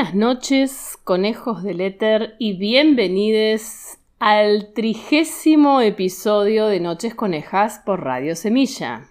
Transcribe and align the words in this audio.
Buenas 0.00 0.14
noches, 0.14 0.98
conejos 1.04 1.62
del 1.62 1.82
éter, 1.82 2.34
y 2.38 2.54
bienvenidos 2.54 3.98
al 4.18 4.72
trigésimo 4.72 5.82
episodio 5.82 6.68
de 6.68 6.80
Noches 6.80 7.14
Conejas 7.14 7.82
por 7.84 8.02
Radio 8.02 8.34
Semilla. 8.34 9.10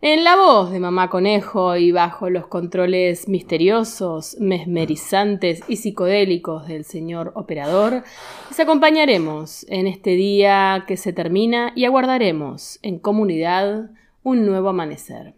En 0.00 0.24
la 0.24 0.36
voz 0.36 0.70
de 0.70 0.80
Mamá 0.80 1.10
Conejo 1.10 1.76
y 1.76 1.92
bajo 1.92 2.30
los 2.30 2.46
controles 2.46 3.28
misteriosos, 3.28 4.38
mesmerizantes 4.40 5.60
y 5.68 5.76
psicodélicos 5.76 6.66
del 6.66 6.86
señor 6.86 7.32
operador, 7.34 8.02
les 8.48 8.60
acompañaremos 8.60 9.66
en 9.68 9.86
este 9.86 10.12
día 10.12 10.84
que 10.88 10.96
se 10.96 11.12
termina 11.12 11.72
y 11.76 11.84
aguardaremos 11.84 12.78
en 12.80 12.98
comunidad 12.98 13.90
un 14.22 14.46
nuevo 14.46 14.70
amanecer 14.70 15.34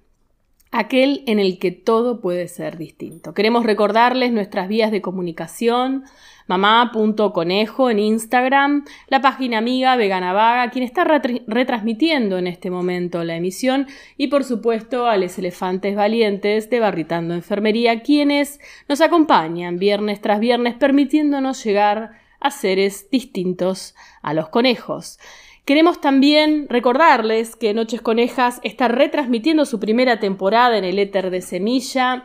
aquel 0.73 1.25
en 1.27 1.41
el 1.41 1.59
que 1.59 1.73
todo 1.73 2.21
puede 2.21 2.49
ser 2.49 2.79
distinto. 2.79 3.35
Queremos 3.35 3.65
recordarles 3.65 4.33
nuestras 4.33 4.69
vías 4.69 4.93
de 4.93 5.03
comunicación, 5.03 6.05
mamá.conejo 6.47 7.91
en 7.91 7.99
Instagram, 7.99 8.85
la 9.09 9.21
página 9.21 9.59
amiga 9.59 9.97
Vegana 9.97 10.33
Vaga, 10.33 10.71
quien 10.71 10.85
está 10.85 11.05
retransmitiendo 11.05 12.39
en 12.39 12.47
este 12.47 12.71
momento 12.71 13.23
la 13.25 13.37
emisión, 13.37 13.87
y 14.17 14.29
por 14.29 14.45
supuesto 14.45 15.07
a 15.07 15.17
los 15.17 15.39
elefantes 15.39 15.95
valientes 15.97 16.71
de 16.71 16.81
Barritando 16.81 17.35
Enfermería, 17.35 18.03
quienes 18.03 18.61
nos 18.89 19.01
acompañan 19.01 19.79
viernes 19.79 20.21
tras 20.21 20.41
viernes, 20.41 20.75
permitiéndonos 20.75 21.63
llegar 21.65 22.19
a 22.41 22.51
seres 22.51 23.11
distintos 23.11 23.95
a 24.23 24.35
los 24.35 24.49
conejos. 24.49 25.19
Queremos 25.65 26.01
también 26.01 26.67
recordarles 26.69 27.55
que 27.55 27.75
Noches 27.75 28.01
Conejas 28.01 28.61
está 28.63 28.89
retransmitiendo 28.89 29.65
su 29.65 29.79
primera 29.79 30.19
temporada 30.19 30.77
en 30.79 30.85
el 30.85 30.99
éter 30.99 31.31
de 31.31 31.43
Semilla 31.43 32.25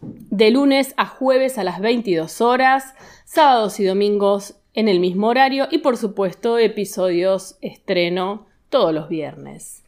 de 0.00 0.50
lunes 0.50 0.94
a 0.96 1.06
jueves 1.06 1.58
a 1.58 1.64
las 1.64 1.80
22 1.80 2.40
horas, 2.40 2.94
sábados 3.24 3.80
y 3.80 3.84
domingos 3.84 4.54
en 4.74 4.88
el 4.88 5.00
mismo 5.00 5.28
horario 5.28 5.66
y 5.70 5.78
por 5.78 5.96
supuesto 5.96 6.58
episodios 6.58 7.58
estreno 7.60 8.46
todos 8.68 8.94
los 8.94 9.08
viernes. 9.08 9.82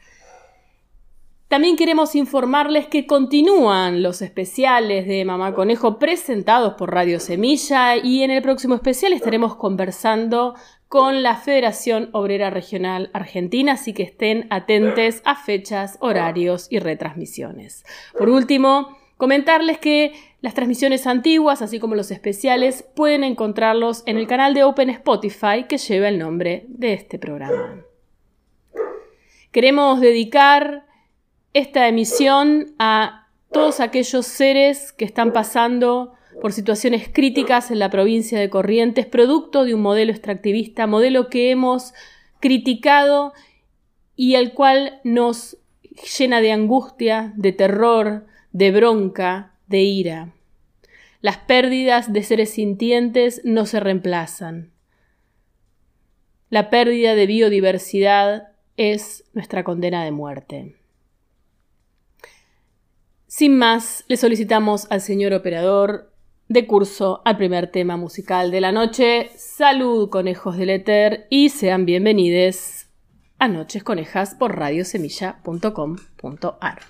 También 1.47 1.77
queremos 1.77 2.15
informarles 2.15 2.87
que 2.87 3.09
continúan 3.09 4.05
los 4.05 4.23
especiales 4.23 5.07
de 5.07 5.25
Mamá 5.25 5.53
Conejo 5.53 5.99
presentados 5.99 6.75
por 6.75 6.93
Radio 6.93 7.19
Semilla 7.19 7.97
y 7.97 8.23
en 8.23 8.31
el 8.31 8.41
próximo 8.41 8.77
especial 8.77 9.13
estaremos 9.13 9.57
conversando 9.57 10.55
con 10.91 11.23
la 11.23 11.37
Federación 11.37 12.11
Obrera 12.11 12.51
Regional 12.51 13.11
Argentina, 13.13 13.75
así 13.75 13.93
que 13.93 14.03
estén 14.03 14.49
atentos 14.51 15.23
a 15.25 15.37
fechas, 15.37 15.97
horarios 16.01 16.67
y 16.69 16.81
retransmisiones. 16.81 17.85
Por 18.19 18.29
último, 18.29 18.99
comentarles 19.17 19.79
que 19.79 20.15
las 20.41 20.55
transmisiones 20.55 21.07
antiguas, 21.07 21.63
así 21.63 21.79
como 21.79 21.95
los 21.95 22.11
especiales, 22.11 22.83
pueden 22.97 23.23
encontrarlos 23.23 24.03
en 24.05 24.17
el 24.17 24.27
canal 24.27 24.53
de 24.53 24.65
Open 24.65 24.91
Spotify 24.91 25.67
que 25.69 25.79
lleva 25.79 26.09
el 26.09 26.19
nombre 26.19 26.65
de 26.67 26.95
este 26.95 27.21
programa. 27.21 27.85
Queremos 29.53 30.01
dedicar 30.01 30.87
esta 31.55 31.87
emisión 31.87 32.75
a 32.81 33.29
todos 33.53 33.79
aquellos 33.79 34.27
seres 34.27 34.91
que 34.91 35.05
están 35.05 35.33
pasando 35.33 36.15
por 36.41 36.53
situaciones 36.53 37.09
críticas 37.13 37.71
en 37.71 37.79
la 37.79 37.91
provincia 37.91 38.39
de 38.39 38.51
Corrientes, 38.51 39.07
producto 39.07 39.65
de 39.65 39.75
un 39.75 39.83
modelo 39.83 40.13
extractivista, 40.13 40.87
modelo 40.87 41.29
que 41.29 41.51
hemos 41.51 41.93
criticado 42.41 43.33
y 44.17 44.35
el 44.35 44.53
cual 44.53 45.01
nos 45.05 45.57
llena 46.19 46.41
de 46.41 46.53
angustia, 46.53 47.33
de 47.37 47.53
terror, 47.53 48.27
de 48.53 48.71
bronca, 48.71 49.55
de 49.67 49.81
ira. 49.81 50.33
Las 51.21 51.39
pérdidas 51.39 52.13
de 52.13 52.23
seres 52.23 52.51
sintientes 52.51 53.43
no 53.45 53.67
se 53.67 53.81
reemplazan. 53.81 54.73
La 56.49 56.71
pérdida 56.71 57.15
de 57.15 57.27
biodiversidad 57.27 58.49
es 58.77 59.25
nuestra 59.35 59.63
condena 59.63 60.05
de 60.05 60.11
muerte. 60.11 60.77
Sin 63.27 63.57
más, 63.57 64.05
le 64.09 64.17
solicitamos 64.17 64.91
al 64.91 65.01
señor 65.01 65.33
operador 65.35 66.10
de 66.51 66.67
curso 66.67 67.23
al 67.25 67.39
primer 67.39 67.71
tema 67.71 67.97
musical 67.97 68.51
de 68.51 68.61
la 68.61 68.73
noche. 68.73 69.31
Salud, 69.37 70.11
conejos 70.11 70.57
del 70.57 70.71
éter, 70.71 71.29
y 71.31 71.51
sean 71.51 71.87
bienvenidos 71.87 72.89
a 73.39 73.47
Noches 73.47 73.85
Conejas 73.85 74.35
por 74.35 74.59
radiosemilla.com.ar. 74.59 76.81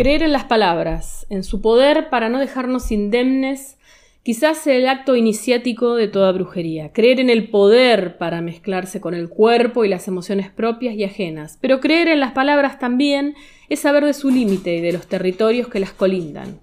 Creer 0.00 0.22
en 0.22 0.32
las 0.32 0.44
palabras, 0.44 1.26
en 1.28 1.44
su 1.44 1.60
poder 1.60 2.08
para 2.08 2.30
no 2.30 2.38
dejarnos 2.38 2.90
indemnes, 2.90 3.76
quizás 4.22 4.66
el 4.66 4.88
acto 4.88 5.14
iniciático 5.14 5.94
de 5.94 6.08
toda 6.08 6.32
brujería. 6.32 6.90
Creer 6.94 7.20
en 7.20 7.28
el 7.28 7.50
poder 7.50 8.16
para 8.16 8.40
mezclarse 8.40 9.02
con 9.02 9.12
el 9.12 9.28
cuerpo 9.28 9.84
y 9.84 9.90
las 9.90 10.08
emociones 10.08 10.48
propias 10.48 10.94
y 10.94 11.04
ajenas. 11.04 11.58
Pero 11.60 11.80
creer 11.80 12.08
en 12.08 12.18
las 12.18 12.32
palabras 12.32 12.78
también 12.78 13.34
es 13.68 13.80
saber 13.80 14.06
de 14.06 14.14
su 14.14 14.30
límite 14.30 14.76
y 14.76 14.80
de 14.80 14.92
los 14.92 15.06
territorios 15.06 15.68
que 15.68 15.80
las 15.80 15.92
colindan. 15.92 16.60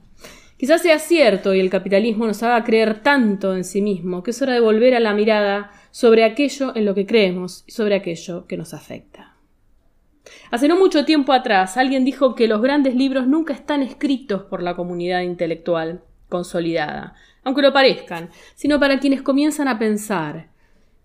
Quizás 0.57 0.81
sea 0.81 0.97
cierto 0.97 1.53
y 1.53 1.59
el 1.59 1.69
capitalismo 1.69 2.25
nos 2.25 2.41
haga 2.41 2.63
creer 2.63 3.03
tanto 3.03 3.55
en 3.55 3.65
sí 3.65 3.83
mismo 3.83 4.23
que 4.23 4.31
es 4.31 4.41
hora 4.41 4.53
de 4.53 4.61
volver 4.61 4.95
a 4.95 4.99
la 4.99 5.13
mirada 5.13 5.69
sobre 5.91 6.23
aquello 6.23 6.75
en 6.75 6.85
lo 6.85 6.95
que 6.95 7.05
creemos 7.05 7.65
y 7.67 7.73
sobre 7.73 7.93
aquello 7.93 8.47
que 8.47 8.57
nos 8.57 8.73
afecta. 8.73 9.26
Hace 10.51 10.67
no 10.67 10.77
mucho 10.77 11.05
tiempo 11.05 11.33
atrás 11.33 11.77
alguien 11.77 12.05
dijo 12.05 12.35
que 12.35 12.47
los 12.47 12.61
grandes 12.61 12.95
libros 12.95 13.27
nunca 13.27 13.53
están 13.53 13.81
escritos 13.81 14.43
por 14.43 14.61
la 14.63 14.75
comunidad 14.75 15.21
intelectual 15.21 16.01
consolidada, 16.29 17.15
aunque 17.43 17.61
lo 17.61 17.73
parezcan, 17.73 18.29
sino 18.55 18.79
para 18.79 18.99
quienes 18.99 19.21
comienzan 19.21 19.67
a 19.67 19.79
pensar, 19.79 20.47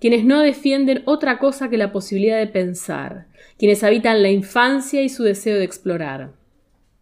quienes 0.00 0.24
no 0.24 0.40
defienden 0.40 1.02
otra 1.04 1.38
cosa 1.38 1.70
que 1.70 1.76
la 1.76 1.92
posibilidad 1.92 2.38
de 2.38 2.48
pensar, 2.48 3.26
quienes 3.58 3.84
habitan 3.84 4.22
la 4.22 4.30
infancia 4.30 5.02
y 5.02 5.08
su 5.08 5.22
deseo 5.22 5.58
de 5.58 5.64
explorar. 5.64 6.32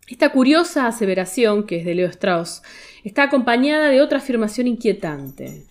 Esta 0.06 0.30
curiosa 0.32 0.86
aseveración, 0.86 1.64
que 1.66 1.78
es 1.78 1.84
de 1.84 1.94
Leo 1.94 2.08
Strauss, 2.08 2.62
está 3.04 3.22
acompañada 3.22 3.88
de 3.88 4.02
otra 4.02 4.18
afirmación 4.18 4.66
inquietante. 4.66 5.64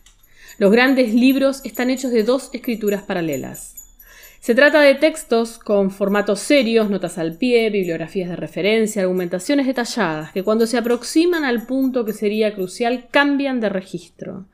Los 0.57 0.71
grandes 0.71 1.13
libros 1.13 1.61
están 1.65 1.89
hechos 1.89 2.11
de 2.11 2.23
dos 2.23 2.49
escrituras 2.53 3.03
paralelas. 3.03 3.78
Se 4.39 4.55
trata 4.55 4.79
de 4.79 4.95
textos 4.95 5.59
con 5.59 5.91
formatos 5.91 6.39
serios, 6.39 6.89
notas 6.89 7.17
al 7.17 7.37
pie, 7.37 7.69
bibliografías 7.69 8.29
de 8.29 8.37
referencia, 8.37 9.01
argumentaciones 9.01 9.67
detalladas, 9.67 10.31
que 10.31 10.43
cuando 10.43 10.65
se 10.65 10.77
aproximan 10.77 11.43
al 11.43 11.65
punto 11.65 12.05
que 12.05 12.13
sería 12.13 12.55
crucial 12.55 13.09
cambian 13.11 13.59
de 13.59 13.67
registro, 13.67 14.45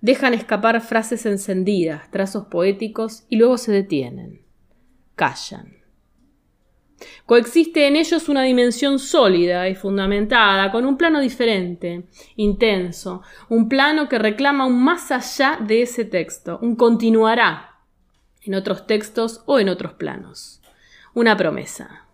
dejan 0.00 0.32
escapar 0.32 0.80
frases 0.80 1.26
encendidas, 1.26 2.10
trazos 2.10 2.46
poéticos 2.46 3.24
y 3.28 3.36
luego 3.36 3.58
se 3.58 3.72
detienen. 3.72 4.40
Callan. 5.14 5.76
Coexiste 7.26 7.86
en 7.86 7.96
ellos 7.96 8.30
una 8.30 8.44
dimensión 8.44 8.98
sólida 8.98 9.68
y 9.68 9.74
fundamentada, 9.74 10.72
con 10.72 10.86
un 10.86 10.96
plano 10.96 11.20
diferente, 11.20 12.04
intenso, 12.36 13.20
un 13.50 13.68
plano 13.68 14.08
que 14.08 14.18
reclama 14.18 14.64
un 14.64 14.82
más 14.82 15.10
allá 15.10 15.58
de 15.60 15.82
ese 15.82 16.06
texto, 16.06 16.58
un 16.62 16.76
continuará 16.76 17.73
en 18.44 18.54
otros 18.54 18.86
textos 18.86 19.42
o 19.46 19.58
en 19.58 19.68
otros 19.68 19.94
planos. 19.94 20.60
Una 21.14 21.36
promesa. 21.36 22.04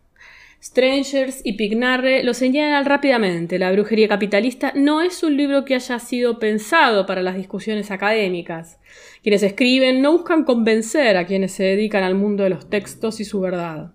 Strangers 0.63 1.41
y 1.43 1.55
Pignarre 1.55 2.23
lo 2.23 2.35
señalan 2.35 2.85
rápidamente. 2.85 3.59
La 3.59 3.73
brujería 3.73 4.09
capitalista 4.09 4.73
no 4.77 5.01
es 5.01 5.23
un 5.23 5.37
libro 5.37 5.65
que 5.65 5.75
haya 5.75 5.99
sido 5.99 6.39
pensado 6.39 7.07
para 7.07 7.23
las 7.23 7.37
discusiones 7.37 7.91
académicas. 7.91 8.79
Quienes 9.23 9.43
escriben 9.43 10.03
no 10.03 10.13
buscan 10.13 10.45
convencer 10.45 11.17
a 11.17 11.27
quienes 11.27 11.53
se 11.53 11.65
dedican 11.65 12.03
al 12.03 12.15
mundo 12.15 12.43
de 12.43 12.51
los 12.51 12.69
textos 12.69 13.21
y 13.21 13.25
su 13.25 13.41
verdad. 13.41 13.93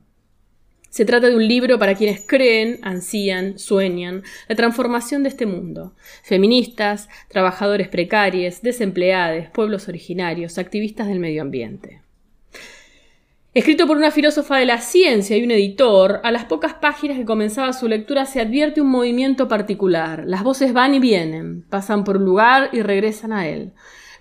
Se 0.89 1.05
trata 1.05 1.27
de 1.27 1.35
un 1.35 1.47
libro 1.47 1.77
para 1.77 1.93
quienes 1.93 2.25
creen, 2.25 2.79
ansían, 2.81 3.59
sueñan 3.59 4.23
la 4.47 4.55
transformación 4.55 5.23
de 5.23 5.29
este 5.29 5.45
mundo. 5.45 5.93
Feministas, 6.23 7.09
trabajadores 7.27 7.89
precarios, 7.89 8.61
desempleados, 8.61 9.49
pueblos 9.49 9.87
originarios, 9.87 10.57
activistas 10.57 11.07
del 11.09 11.19
medio 11.19 11.41
ambiente. 11.41 12.04
Escrito 13.55 13.87
por 13.87 13.95
una 13.95 14.11
filósofa 14.11 14.57
de 14.57 14.65
la 14.65 14.79
ciencia 14.79 15.37
y 15.37 15.43
un 15.43 15.49
editor, 15.49 16.19
a 16.23 16.31
las 16.31 16.43
pocas 16.43 16.73
páginas 16.73 17.17
que 17.17 17.23
comenzaba 17.23 17.71
su 17.71 17.87
lectura 17.87 18.25
se 18.25 18.41
advierte 18.41 18.81
un 18.81 18.89
movimiento 18.89 19.47
particular. 19.47 20.25
Las 20.27 20.43
voces 20.43 20.73
van 20.73 20.93
y 20.93 20.99
vienen, 20.99 21.63
pasan 21.69 22.03
por 22.03 22.17
un 22.17 22.25
lugar 22.25 22.69
y 22.73 22.81
regresan 22.81 23.31
a 23.31 23.47
él 23.47 23.71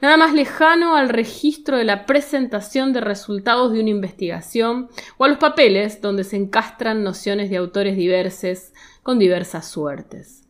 nada 0.01 0.19
más 0.19 0.35
lejano 0.35 0.97
al 0.97 1.09
registro 1.09 1.79
de 1.79 1.85
la 1.85 2.05
presentación 2.05 2.93
de 2.93 3.01
resultados 3.01 3.73
de 3.73 3.81
una 3.81 3.89
investigación 3.89 4.91
o 5.17 5.25
a 5.25 5.29
los 5.29 5.39
papeles 5.39 6.03
donde 6.03 6.25
se 6.25 6.37
encastran 6.37 7.03
nociones 7.03 7.49
de 7.49 7.57
autores 7.57 7.97
diversos 7.97 8.73
con 9.03 9.19
diversas 9.19 9.67
suertes. 9.67 10.43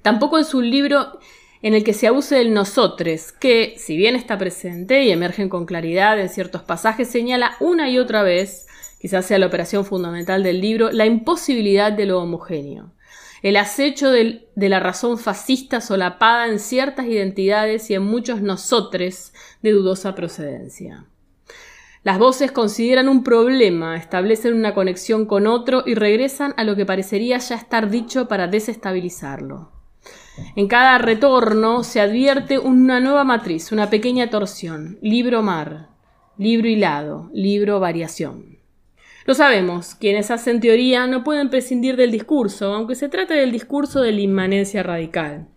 Tampoco 0.00 0.38
es 0.38 0.54
un 0.54 0.70
libro 0.70 1.18
en 1.64 1.72
el 1.72 1.82
que 1.82 1.94
se 1.94 2.06
abuse 2.06 2.34
del 2.34 2.52
nosotres, 2.52 3.32
que, 3.32 3.74
si 3.78 3.96
bien 3.96 4.16
está 4.16 4.36
presente 4.36 5.02
y 5.02 5.10
emerge 5.10 5.48
con 5.48 5.64
claridad 5.64 6.20
en 6.20 6.28
ciertos 6.28 6.62
pasajes, 6.62 7.08
señala 7.08 7.56
una 7.58 7.88
y 7.88 7.98
otra 7.98 8.22
vez, 8.22 8.66
quizás 9.00 9.24
sea 9.24 9.38
la 9.38 9.46
operación 9.46 9.86
fundamental 9.86 10.42
del 10.42 10.60
libro, 10.60 10.92
la 10.92 11.06
imposibilidad 11.06 11.90
de 11.90 12.04
lo 12.04 12.20
homogéneo 12.20 12.92
el 13.44 13.56
acecho 13.58 14.10
de 14.10 14.68
la 14.70 14.80
razón 14.80 15.18
fascista 15.18 15.82
solapada 15.82 16.48
en 16.48 16.58
ciertas 16.58 17.04
identidades 17.04 17.90
y 17.90 17.94
en 17.94 18.02
muchos 18.02 18.40
nosotres 18.40 19.34
de 19.60 19.72
dudosa 19.72 20.14
procedencia. 20.14 21.04
Las 22.04 22.18
voces 22.18 22.52
consideran 22.52 23.06
un 23.06 23.22
problema, 23.22 23.98
establecen 23.98 24.54
una 24.54 24.72
conexión 24.72 25.26
con 25.26 25.46
otro 25.46 25.82
y 25.84 25.94
regresan 25.94 26.54
a 26.56 26.64
lo 26.64 26.74
que 26.74 26.86
parecería 26.86 27.36
ya 27.36 27.56
estar 27.56 27.90
dicho 27.90 28.28
para 28.28 28.46
desestabilizarlo. 28.46 29.83
En 30.56 30.66
cada 30.66 30.98
retorno 30.98 31.84
se 31.84 32.00
advierte 32.00 32.58
una 32.58 33.00
nueva 33.00 33.24
matriz, 33.24 33.70
una 33.72 33.90
pequeña 33.90 34.30
torsión, 34.30 34.98
libro 35.00 35.42
mar, 35.42 35.88
libro 36.36 36.68
hilado, 36.68 37.30
libro 37.32 37.78
variación. 37.78 38.58
Lo 39.26 39.34
sabemos, 39.34 39.94
quienes 39.94 40.30
hacen 40.30 40.60
teoría 40.60 41.06
no 41.06 41.24
pueden 41.24 41.48
prescindir 41.48 41.96
del 41.96 42.10
discurso, 42.10 42.74
aunque 42.74 42.94
se 42.94 43.08
trate 43.08 43.34
del 43.34 43.52
discurso 43.52 44.02
de 44.02 44.12
la 44.12 44.20
inmanencia 44.20 44.82
radical. 44.82 45.48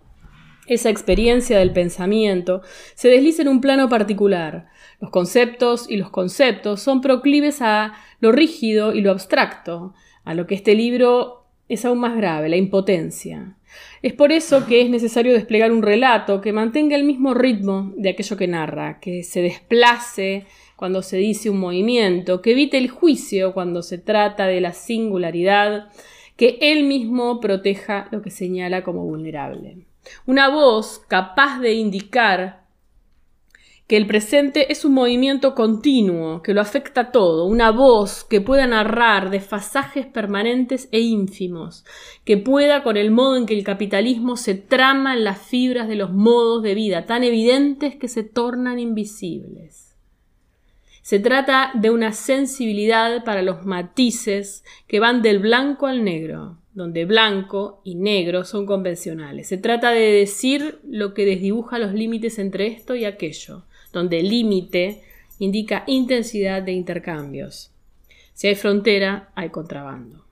Esa 0.67 0.89
experiencia 0.89 1.59
del 1.59 1.73
pensamiento 1.73 2.61
se 2.93 3.09
desliza 3.09 3.41
en 3.41 3.49
un 3.49 3.61
plano 3.61 3.89
particular. 3.89 4.67
Los 5.01 5.11
conceptos 5.11 5.89
y 5.89 5.97
los 5.97 6.11
conceptos 6.11 6.81
son 6.81 7.01
proclives 7.01 7.61
a 7.61 7.93
lo 8.19 8.31
rígido 8.31 8.93
y 8.93 9.01
lo 9.01 9.11
abstracto, 9.11 9.93
a 10.23 10.33
lo 10.33 10.45
que 10.45 10.55
este 10.55 10.75
libro 10.75 11.45
es 11.67 11.83
aún 11.83 11.99
más 11.99 12.15
grave, 12.15 12.49
la 12.49 12.57
impotencia. 12.57 13.56
Es 14.01 14.13
por 14.13 14.31
eso 14.31 14.65
que 14.65 14.81
es 14.81 14.89
necesario 14.89 15.33
desplegar 15.33 15.71
un 15.71 15.81
relato 15.81 16.41
que 16.41 16.53
mantenga 16.53 16.95
el 16.95 17.03
mismo 17.03 17.33
ritmo 17.33 17.93
de 17.95 18.09
aquello 18.09 18.37
que 18.37 18.47
narra, 18.47 18.99
que 18.99 19.23
se 19.23 19.41
desplace 19.41 20.45
cuando 20.75 21.01
se 21.01 21.17
dice 21.17 21.49
un 21.49 21.59
movimiento, 21.59 22.41
que 22.41 22.51
evite 22.51 22.77
el 22.77 22.89
juicio 22.89 23.53
cuando 23.53 23.81
se 23.81 23.97
trata 23.97 24.45
de 24.45 24.61
la 24.61 24.73
singularidad, 24.73 25.89
que 26.35 26.59
él 26.61 26.83
mismo 26.83 27.39
proteja 27.39 28.07
lo 28.11 28.21
que 28.21 28.29
señala 28.29 28.83
como 28.83 29.03
vulnerable. 29.03 29.87
Una 30.25 30.49
voz 30.49 31.01
capaz 31.07 31.59
de 31.59 31.73
indicar 31.73 32.66
que 33.87 33.95
el 33.95 34.05
presente 34.05 34.69
es 34.71 34.83
un 34.83 34.93
movimiento 34.93 35.55
continuo, 35.55 36.41
que 36.41 36.53
lo 36.53 36.59
afecta 36.59 37.09
todo, 37.11 37.45
una 37.45 37.71
voz 37.71 38.25
que 38.25 38.41
pueda 38.41 38.67
narrar 38.67 39.29
desfasajes 39.29 40.05
permanentes 40.05 40.89
e 40.91 40.99
ínfimos, 40.99 41.85
que 42.25 42.37
pueda 42.37 42.83
con 42.83 42.97
el 42.97 43.11
modo 43.11 43.37
en 43.37 43.45
que 43.45 43.57
el 43.57 43.63
capitalismo 43.63 44.35
se 44.35 44.55
trama 44.55 45.13
en 45.13 45.23
las 45.23 45.41
fibras 45.41 45.87
de 45.87 45.95
los 45.95 46.11
modos 46.11 46.63
de 46.63 46.75
vida, 46.75 47.05
tan 47.05 47.23
evidentes 47.23 47.95
que 47.95 48.09
se 48.09 48.23
tornan 48.23 48.77
invisibles. 48.77 49.95
Se 51.01 51.19
trata 51.19 51.71
de 51.73 51.89
una 51.89 52.11
sensibilidad 52.11 53.23
para 53.23 53.41
los 53.41 53.65
matices 53.65 54.65
que 54.87 54.99
van 54.99 55.21
del 55.21 55.39
blanco 55.39 55.87
al 55.87 56.03
negro, 56.03 56.57
donde 56.73 57.05
blanco 57.05 57.81
y 57.85 57.95
negro 57.95 58.43
son 58.43 58.65
convencionales. 58.65 59.47
Se 59.47 59.57
trata 59.57 59.91
de 59.91 60.11
decir 60.11 60.79
lo 60.83 61.13
que 61.13 61.25
desdibuja 61.25 61.79
los 61.79 61.93
límites 61.93 62.37
entre 62.39 62.67
esto 62.67 62.93
y 62.93 63.05
aquello, 63.05 63.63
donde 63.91 64.23
límite 64.23 65.01
indica 65.39 65.83
intensidad 65.87 66.61
de 66.63 66.71
intercambios. 66.73 67.71
Si 68.33 68.47
hay 68.47 68.55
frontera, 68.55 69.31
hay 69.35 69.49
contrabando. 69.49 70.25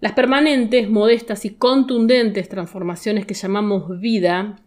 Las 0.00 0.12
permanentes, 0.12 0.88
modestas 0.88 1.44
y 1.44 1.50
contundentes 1.50 2.48
transformaciones 2.48 3.26
que 3.26 3.34
llamamos 3.34 3.98
vida 4.00 4.60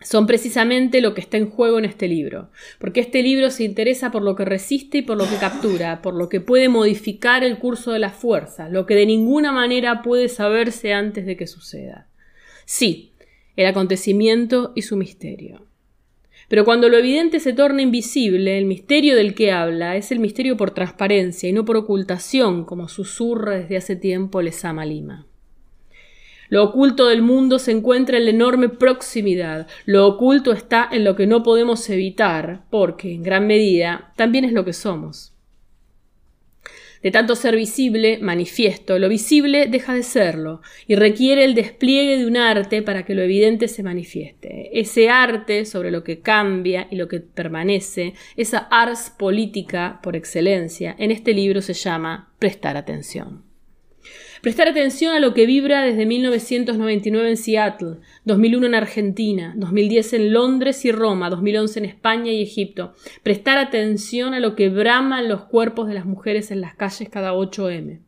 son 0.00 0.26
precisamente 0.26 1.00
lo 1.00 1.12
que 1.12 1.20
está 1.20 1.36
en 1.36 1.50
juego 1.50 1.78
en 1.78 1.84
este 1.84 2.08
libro, 2.08 2.50
porque 2.78 3.00
este 3.00 3.22
libro 3.22 3.50
se 3.50 3.64
interesa 3.64 4.10
por 4.10 4.22
lo 4.22 4.34
que 4.34 4.44
resiste 4.44 4.98
y 4.98 5.02
por 5.02 5.18
lo 5.18 5.28
que 5.28 5.36
captura, 5.36 6.00
por 6.00 6.14
lo 6.14 6.28
que 6.28 6.40
puede 6.40 6.68
modificar 6.68 7.44
el 7.44 7.58
curso 7.58 7.92
de 7.92 7.98
la 7.98 8.10
fuerza, 8.10 8.68
lo 8.68 8.86
que 8.86 8.94
de 8.94 9.06
ninguna 9.06 9.52
manera 9.52 10.02
puede 10.02 10.28
saberse 10.28 10.94
antes 10.94 11.26
de 11.26 11.36
que 11.36 11.46
suceda. 11.46 12.06
Sí, 12.64 13.12
el 13.56 13.66
acontecimiento 13.66 14.72
y 14.74 14.82
su 14.82 14.96
misterio. 14.96 15.66
Pero 16.50 16.64
cuando 16.64 16.88
lo 16.88 16.98
evidente 16.98 17.38
se 17.38 17.52
torna 17.52 17.80
invisible, 17.80 18.58
el 18.58 18.64
misterio 18.64 19.14
del 19.14 19.36
que 19.36 19.52
habla 19.52 19.94
es 19.94 20.10
el 20.10 20.18
misterio 20.18 20.56
por 20.56 20.72
transparencia 20.72 21.48
y 21.48 21.52
no 21.52 21.64
por 21.64 21.76
ocultación, 21.76 22.64
como 22.64 22.88
susurra 22.88 23.52
desde 23.52 23.76
hace 23.76 23.94
tiempo 23.94 24.42
Lesama 24.42 24.84
Lima. 24.84 25.28
Lo 26.48 26.64
oculto 26.64 27.06
del 27.06 27.22
mundo 27.22 27.60
se 27.60 27.70
encuentra 27.70 28.18
en 28.18 28.24
la 28.24 28.32
enorme 28.32 28.68
proximidad. 28.68 29.68
Lo 29.86 30.08
oculto 30.08 30.50
está 30.50 30.88
en 30.90 31.04
lo 31.04 31.14
que 31.14 31.28
no 31.28 31.44
podemos 31.44 31.88
evitar, 31.88 32.64
porque, 32.68 33.14
en 33.14 33.22
gran 33.22 33.46
medida, 33.46 34.12
también 34.16 34.44
es 34.44 34.52
lo 34.52 34.64
que 34.64 34.72
somos. 34.72 35.29
De 37.02 37.10
tanto 37.10 37.34
ser 37.34 37.56
visible, 37.56 38.18
manifiesto, 38.20 38.98
lo 38.98 39.08
visible 39.08 39.66
deja 39.66 39.94
de 39.94 40.02
serlo 40.02 40.60
y 40.86 40.96
requiere 40.96 41.44
el 41.44 41.54
despliegue 41.54 42.18
de 42.18 42.26
un 42.26 42.36
arte 42.36 42.82
para 42.82 43.04
que 43.04 43.14
lo 43.14 43.22
evidente 43.22 43.68
se 43.68 43.82
manifieste. 43.82 44.78
Ese 44.78 45.08
arte 45.08 45.64
sobre 45.64 45.90
lo 45.90 46.04
que 46.04 46.20
cambia 46.20 46.88
y 46.90 46.96
lo 46.96 47.08
que 47.08 47.20
permanece, 47.20 48.12
esa 48.36 48.58
ars 48.70 49.12
política 49.18 50.00
por 50.02 50.14
excelencia, 50.14 50.94
en 50.98 51.10
este 51.10 51.32
libro 51.32 51.62
se 51.62 51.72
llama 51.72 52.32
prestar 52.38 52.76
atención. 52.76 53.49
Prestar 54.40 54.68
atención 54.68 55.12
a 55.12 55.20
lo 55.20 55.34
que 55.34 55.44
vibra 55.44 55.82
desde 55.82 56.06
1999 56.06 57.28
en 57.28 57.36
Seattle, 57.36 57.96
2001 58.24 58.68
en 58.68 58.74
Argentina, 58.74 59.52
2010 59.56 60.14
en 60.14 60.32
Londres 60.32 60.84
y 60.86 60.92
Roma, 60.92 61.28
2011 61.28 61.80
en 61.80 61.84
España 61.84 62.32
y 62.32 62.42
Egipto. 62.42 62.94
Prestar 63.22 63.58
atención 63.58 64.32
a 64.32 64.40
lo 64.40 64.56
que 64.56 64.70
braman 64.70 65.28
los 65.28 65.42
cuerpos 65.42 65.88
de 65.88 65.94
las 65.94 66.06
mujeres 66.06 66.50
en 66.50 66.62
las 66.62 66.74
calles 66.74 67.10
cada 67.10 67.34
8M. 67.34 68.00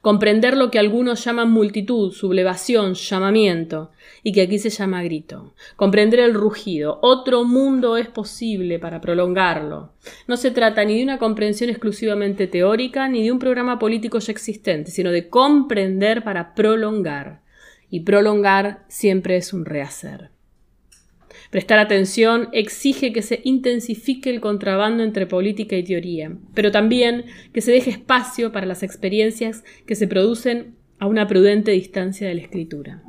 Comprender 0.00 0.56
lo 0.56 0.70
que 0.70 0.78
algunos 0.78 1.24
llaman 1.24 1.50
multitud, 1.50 2.12
sublevación, 2.12 2.94
llamamiento, 2.94 3.90
y 4.22 4.32
que 4.32 4.42
aquí 4.42 4.58
se 4.58 4.70
llama 4.70 5.02
grito. 5.02 5.54
Comprender 5.76 6.20
el 6.20 6.34
rugido. 6.34 6.98
Otro 7.02 7.44
mundo 7.44 7.96
es 7.96 8.08
posible 8.08 8.78
para 8.78 9.00
prolongarlo. 9.00 9.92
No 10.26 10.36
se 10.36 10.50
trata 10.50 10.84
ni 10.84 10.98
de 10.98 11.04
una 11.04 11.18
comprensión 11.18 11.70
exclusivamente 11.70 12.46
teórica, 12.46 13.08
ni 13.08 13.22
de 13.24 13.32
un 13.32 13.38
programa 13.38 13.78
político 13.78 14.18
ya 14.18 14.32
existente, 14.32 14.90
sino 14.90 15.10
de 15.10 15.28
comprender 15.28 16.24
para 16.24 16.54
prolongar. 16.54 17.42
Y 17.90 18.00
prolongar 18.00 18.84
siempre 18.88 19.36
es 19.36 19.52
un 19.52 19.64
rehacer. 19.64 20.30
Prestar 21.50 21.78
atención 21.78 22.48
exige 22.52 23.12
que 23.12 23.22
se 23.22 23.40
intensifique 23.42 24.28
el 24.28 24.40
contrabando 24.40 25.02
entre 25.02 25.26
política 25.26 25.76
y 25.76 25.82
teoría, 25.82 26.36
pero 26.52 26.70
también 26.70 27.24
que 27.54 27.62
se 27.62 27.72
deje 27.72 27.90
espacio 27.90 28.52
para 28.52 28.66
las 28.66 28.82
experiencias 28.82 29.64
que 29.86 29.94
se 29.94 30.06
producen 30.06 30.76
a 30.98 31.06
una 31.06 31.26
prudente 31.26 31.70
distancia 31.70 32.28
de 32.28 32.34
la 32.34 32.42
escritura. 32.42 33.02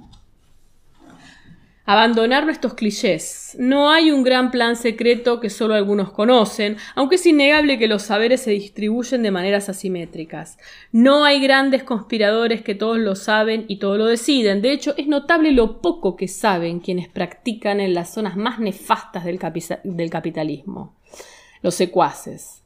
Abandonar 1.92 2.46
nuestros 2.46 2.76
clichés. 2.76 3.58
No 3.58 3.90
hay 3.90 4.12
un 4.12 4.22
gran 4.22 4.52
plan 4.52 4.76
secreto 4.76 5.40
que 5.40 5.50
solo 5.50 5.74
algunos 5.74 6.12
conocen, 6.12 6.78
aunque 6.94 7.16
es 7.16 7.26
innegable 7.26 7.80
que 7.80 7.88
los 7.88 8.04
saberes 8.04 8.42
se 8.42 8.52
distribuyen 8.52 9.24
de 9.24 9.32
maneras 9.32 9.70
asimétricas. 9.70 10.60
No 10.92 11.26
hay 11.26 11.42
grandes 11.42 11.82
conspiradores 11.82 12.62
que 12.62 12.76
todos 12.76 13.00
lo 13.00 13.16
saben 13.16 13.66
y 13.68 13.80
todo 13.80 13.98
lo 13.98 14.06
deciden. 14.06 14.62
De 14.62 14.72
hecho, 14.72 14.94
es 14.98 15.08
notable 15.08 15.52
lo 15.52 15.82
poco 15.82 16.16
que 16.16 16.28
saben 16.28 16.80
quienes 16.80 17.08
practican 17.08 17.80
en 17.80 17.96
las 17.96 18.14
zonas 18.14 18.38
más 18.38 18.60
nefastas 18.60 19.26
del, 19.26 19.40
del 19.84 20.10
capitalismo. 20.12 20.94
Los 21.64 21.74
secuaces. 21.74 22.59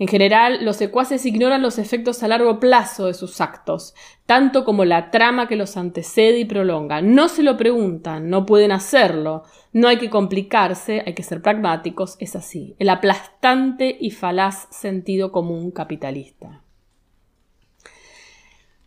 En 0.00 0.08
general, 0.08 0.64
los 0.64 0.76
secuaces 0.76 1.26
ignoran 1.26 1.60
los 1.60 1.78
efectos 1.78 2.22
a 2.22 2.28
largo 2.28 2.58
plazo 2.58 3.04
de 3.04 3.12
sus 3.12 3.38
actos, 3.42 3.94
tanto 4.24 4.64
como 4.64 4.86
la 4.86 5.10
trama 5.10 5.46
que 5.46 5.56
los 5.56 5.76
antecede 5.76 6.38
y 6.38 6.46
prolonga. 6.46 7.02
No 7.02 7.28
se 7.28 7.42
lo 7.42 7.58
preguntan, 7.58 8.30
no 8.30 8.46
pueden 8.46 8.72
hacerlo, 8.72 9.42
no 9.74 9.88
hay 9.88 9.98
que 9.98 10.08
complicarse, 10.08 11.02
hay 11.04 11.12
que 11.12 11.22
ser 11.22 11.42
pragmáticos, 11.42 12.16
es 12.18 12.34
así. 12.34 12.74
El 12.78 12.88
aplastante 12.88 13.94
y 14.00 14.10
falaz 14.10 14.68
sentido 14.70 15.32
común 15.32 15.70
capitalista. 15.70 16.62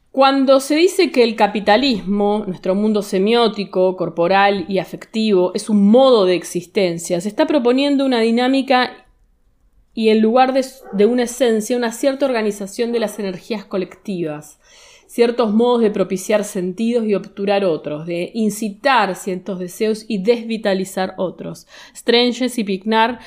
Cuando 0.09 0.59
se 0.61 0.75
dice 0.75 1.11
que 1.11 1.23
el 1.23 1.35
capitalismo, 1.35 2.43
nuestro 2.47 2.73
mundo 2.73 3.03
semiótico, 3.03 3.95
corporal 3.97 4.65
y 4.67 4.79
afectivo, 4.79 5.51
es 5.53 5.69
un 5.69 5.91
modo 5.91 6.25
de 6.25 6.33
existencia, 6.33 7.21
se 7.21 7.29
está 7.29 7.45
proponiendo 7.45 8.03
una 8.03 8.19
dinámica 8.19 9.02
y 9.93 10.09
en 10.09 10.21
lugar 10.21 10.53
de, 10.53 11.05
una 11.05 11.23
esencia, 11.23 11.77
una 11.77 11.91
cierta 11.91 12.25
organización 12.25 12.91
de 12.91 12.99
las 12.99 13.19
energías 13.19 13.63
colectivas, 13.63 14.59
ciertos 15.05 15.53
modos 15.53 15.81
de 15.81 15.91
propiciar 15.91 16.43
sentidos 16.43 17.05
y 17.05 17.13
obturar 17.13 17.63
otros, 17.63 18.07
de 18.07 18.31
incitar 18.33 19.15
ciertos 19.15 19.59
deseos 19.59 20.05
y 20.07 20.23
desvitalizar 20.23 21.13
otros. 21.17 21.67
Stranges 21.95 22.57
y 22.57 22.63
Picnar 22.63 23.19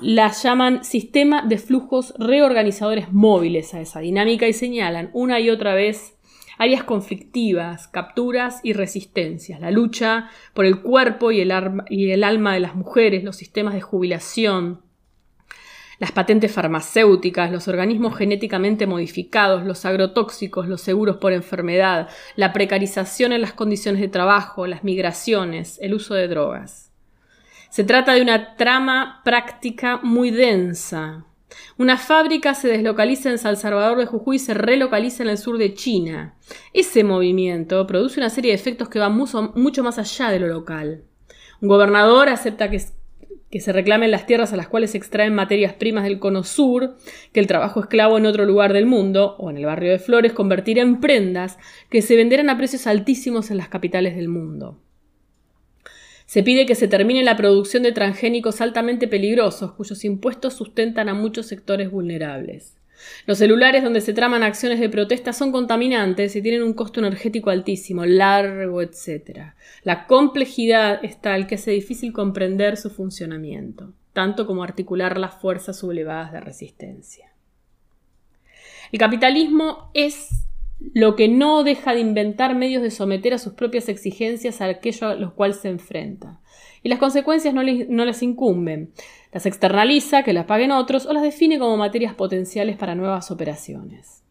las 0.00 0.42
llaman 0.42 0.84
sistema 0.84 1.42
de 1.42 1.58
flujos 1.58 2.14
reorganizadores 2.18 3.12
móviles 3.12 3.72
a 3.74 3.80
esa 3.80 4.00
dinámica 4.00 4.48
y 4.48 4.52
señalan 4.52 5.10
una 5.12 5.38
y 5.38 5.50
otra 5.50 5.74
vez 5.74 6.14
áreas 6.58 6.82
conflictivas, 6.82 7.86
capturas 7.86 8.58
y 8.64 8.72
resistencias, 8.72 9.60
la 9.60 9.70
lucha 9.70 10.28
por 10.54 10.64
el 10.64 10.82
cuerpo 10.82 11.30
y 11.30 11.40
el, 11.40 11.52
y 11.88 12.10
el 12.10 12.24
alma 12.24 12.54
de 12.54 12.60
las 12.60 12.74
mujeres, 12.74 13.22
los 13.22 13.36
sistemas 13.36 13.74
de 13.74 13.80
jubilación, 13.80 14.80
las 15.98 16.12
patentes 16.12 16.52
farmacéuticas, 16.52 17.50
los 17.50 17.68
organismos 17.68 18.16
genéticamente 18.16 18.86
modificados, 18.86 19.64
los 19.64 19.84
agrotóxicos, 19.84 20.68
los 20.68 20.80
seguros 20.80 21.16
por 21.16 21.32
enfermedad, 21.32 22.08
la 22.36 22.52
precarización 22.52 23.32
en 23.32 23.40
las 23.40 23.52
condiciones 23.52 24.00
de 24.00 24.08
trabajo, 24.08 24.66
las 24.66 24.84
migraciones, 24.84 25.78
el 25.80 25.94
uso 25.94 26.14
de 26.14 26.28
drogas. 26.28 26.92
Se 27.70 27.84
trata 27.84 28.14
de 28.14 28.22
una 28.22 28.56
trama 28.56 29.20
práctica 29.24 30.00
muy 30.02 30.30
densa. 30.30 31.24
Una 31.76 31.96
fábrica 31.96 32.54
se 32.54 32.68
deslocaliza 32.68 33.30
en 33.30 33.38
San 33.38 33.56
Salvador 33.56 33.98
de 33.98 34.06
Jujuy 34.06 34.36
y 34.36 34.38
se 34.38 34.54
relocaliza 34.54 35.22
en 35.22 35.30
el 35.30 35.38
sur 35.38 35.58
de 35.58 35.74
China. 35.74 36.34
Ese 36.72 37.04
movimiento 37.04 37.86
produce 37.86 38.20
una 38.20 38.30
serie 38.30 38.52
de 38.52 38.56
efectos 38.56 38.88
que 38.88 38.98
van 38.98 39.16
mucho, 39.16 39.52
mucho 39.54 39.82
más 39.82 39.98
allá 39.98 40.30
de 40.30 40.40
lo 40.40 40.46
local. 40.46 41.04
Un 41.60 41.68
gobernador 41.68 42.28
acepta 42.28 42.70
que, 42.70 42.80
que 43.50 43.60
se 43.60 43.72
reclamen 43.72 44.10
las 44.10 44.26
tierras 44.26 44.52
a 44.52 44.56
las 44.56 44.68
cuales 44.68 44.90
se 44.90 44.98
extraen 44.98 45.34
materias 45.34 45.72
primas 45.72 46.04
del 46.04 46.18
cono 46.18 46.44
sur, 46.44 46.96
que 47.32 47.40
el 47.40 47.46
trabajo 47.46 47.80
esclavo 47.80 48.18
en 48.18 48.26
otro 48.26 48.44
lugar 48.44 48.72
del 48.72 48.86
mundo, 48.86 49.36
o 49.38 49.50
en 49.50 49.56
el 49.56 49.66
barrio 49.66 49.90
de 49.90 49.98
Flores, 49.98 50.32
convertirá 50.32 50.82
en 50.82 51.00
prendas 51.00 51.58
que 51.90 52.02
se 52.02 52.16
venderán 52.16 52.50
a 52.50 52.58
precios 52.58 52.86
altísimos 52.86 53.50
en 53.50 53.56
las 53.56 53.68
capitales 53.68 54.16
del 54.16 54.28
mundo. 54.28 54.78
Se 56.26 56.42
pide 56.42 56.66
que 56.66 56.74
se 56.74 56.88
termine 56.88 57.22
la 57.22 57.36
producción 57.36 57.82
de 57.82 57.92
transgénicos 57.92 58.60
altamente 58.60 59.08
peligrosos, 59.08 59.72
cuyos 59.72 60.04
impuestos 60.04 60.54
sustentan 60.54 61.08
a 61.08 61.14
muchos 61.14 61.46
sectores 61.46 61.90
vulnerables. 61.90 62.77
Los 63.26 63.38
celulares 63.38 63.82
donde 63.82 64.00
se 64.00 64.12
traman 64.12 64.42
acciones 64.42 64.80
de 64.80 64.88
protesta 64.88 65.32
son 65.32 65.52
contaminantes 65.52 66.34
y 66.36 66.42
tienen 66.42 66.62
un 66.62 66.74
costo 66.74 67.00
energético 67.00 67.50
altísimo, 67.50 68.04
largo, 68.06 68.82
etc. 68.82 69.52
La 69.82 70.06
complejidad 70.06 71.04
es 71.04 71.20
tal 71.20 71.46
que 71.46 71.56
hace 71.56 71.70
difícil 71.70 72.12
comprender 72.12 72.76
su 72.76 72.90
funcionamiento, 72.90 73.92
tanto 74.12 74.46
como 74.46 74.62
articular 74.62 75.18
las 75.18 75.34
fuerzas 75.34 75.78
sublevadas 75.78 76.32
de 76.32 76.40
resistencia. 76.40 77.32
El 78.90 78.98
capitalismo 78.98 79.90
es 79.94 80.28
lo 80.94 81.16
que 81.16 81.28
no 81.28 81.64
deja 81.64 81.92
de 81.92 82.00
inventar 82.00 82.54
medios 82.54 82.82
de 82.82 82.90
someter 82.90 83.34
a 83.34 83.38
sus 83.38 83.52
propias 83.52 83.88
exigencias 83.88 84.60
a 84.60 84.66
aquello 84.66 85.08
a 85.08 85.14
los 85.14 85.32
cuales 85.32 85.58
se 85.58 85.68
enfrenta. 85.68 86.40
Y 86.82 86.88
las 86.88 86.98
consecuencias 86.98 87.52
no, 87.52 87.62
no 87.62 88.04
les 88.04 88.22
incumben. 88.22 88.92
Las 89.32 89.46
externaliza, 89.46 90.22
que 90.22 90.32
las 90.32 90.46
paguen 90.46 90.72
otros, 90.72 91.06
o 91.06 91.12
las 91.12 91.22
define 91.22 91.58
como 91.58 91.76
materias 91.76 92.14
potenciales 92.14 92.76
para 92.76 92.94
nuevas 92.94 93.30
operaciones. 93.30 94.22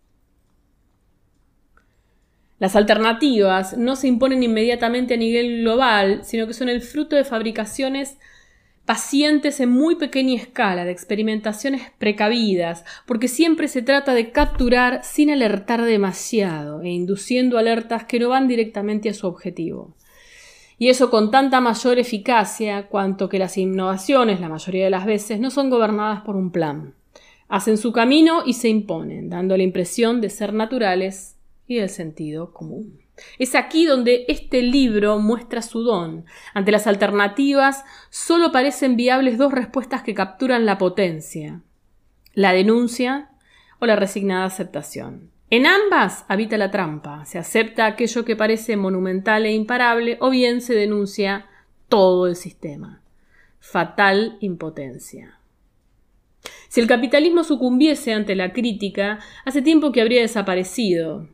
Las 2.59 2.75
alternativas 2.75 3.77
no 3.77 3.95
se 3.95 4.07
imponen 4.07 4.41
inmediatamente 4.41 5.13
a 5.13 5.17
nivel 5.17 5.61
global, 5.61 6.21
sino 6.23 6.47
que 6.47 6.53
son 6.53 6.69
el 6.69 6.81
fruto 6.81 7.15
de 7.15 7.23
fabricaciones 7.23 8.17
pacientes 8.85 9.59
en 9.59 9.69
muy 9.69 9.95
pequeña 9.95 10.41
escala, 10.41 10.85
de 10.85 10.91
experimentaciones 10.91 11.91
precavidas, 11.99 12.83
porque 13.05 13.27
siempre 13.27 13.67
se 13.67 13.83
trata 13.83 14.13
de 14.13 14.31
capturar 14.31 15.03
sin 15.03 15.29
alertar 15.29 15.83
demasiado 15.83 16.81
e 16.81 16.89
induciendo 16.89 17.59
alertas 17.59 18.05
que 18.05 18.19
no 18.19 18.29
van 18.29 18.47
directamente 18.47 19.09
a 19.09 19.13
su 19.13 19.27
objetivo 19.27 19.93
y 20.77 20.89
eso 20.89 21.09
con 21.09 21.31
tanta 21.31 21.61
mayor 21.61 21.99
eficacia 21.99 22.87
cuanto 22.87 23.29
que 23.29 23.39
las 23.39 23.57
innovaciones, 23.57 24.39
la 24.39 24.49
mayoría 24.49 24.85
de 24.85 24.89
las 24.89 25.05
veces, 25.05 25.39
no 25.39 25.49
son 25.49 25.69
gobernadas 25.69 26.21
por 26.21 26.35
un 26.35 26.51
plan. 26.51 26.93
Hacen 27.49 27.77
su 27.77 27.91
camino 27.91 28.43
y 28.45 28.53
se 28.53 28.69
imponen, 28.69 29.29
dando 29.29 29.55
la 29.57 29.63
impresión 29.63 30.21
de 30.21 30.29
ser 30.29 30.53
naturales 30.53 31.37
y 31.65 31.75
del 31.75 31.89
sentido 31.89 32.53
común. 32.53 32.99
Es 33.39 33.55
aquí 33.55 33.85
donde 33.85 34.25
este 34.27 34.61
libro 34.61 35.17
muestra 35.17 35.61
su 35.61 35.81
don. 35.81 36.25
Ante 36.53 36.71
las 36.71 36.85
alternativas 36.87 37.83
solo 38.09 38.51
parecen 38.51 38.95
viables 38.95 39.37
dos 39.37 39.51
respuestas 39.51 40.03
que 40.03 40.13
capturan 40.13 40.65
la 40.65 40.77
potencia 40.77 41.61
la 42.37 42.53
denuncia 42.53 43.31
o 43.79 43.87
la 43.87 43.95
resignada 43.95 44.45
aceptación. 44.45 45.31
En 45.49 45.65
ambas 45.65 46.25
habita 46.27 46.57
la 46.57 46.71
trampa, 46.71 47.23
se 47.25 47.37
acepta 47.37 47.85
aquello 47.85 48.25
que 48.25 48.35
parece 48.35 48.75
monumental 48.75 49.45
e 49.45 49.53
imparable 49.53 50.17
o 50.19 50.29
bien 50.29 50.59
se 50.59 50.75
denuncia 50.75 51.45
todo 51.87 52.27
el 52.27 52.35
sistema. 52.35 53.01
Fatal 53.59 54.37
impotencia. 54.41 55.39
Si 56.67 56.81
el 56.81 56.87
capitalismo 56.87 57.45
sucumbiese 57.45 58.13
ante 58.13 58.35
la 58.35 58.51
crítica, 58.51 59.19
hace 59.45 59.61
tiempo 59.61 59.93
que 59.93 60.01
habría 60.01 60.21
desaparecido. 60.21 61.29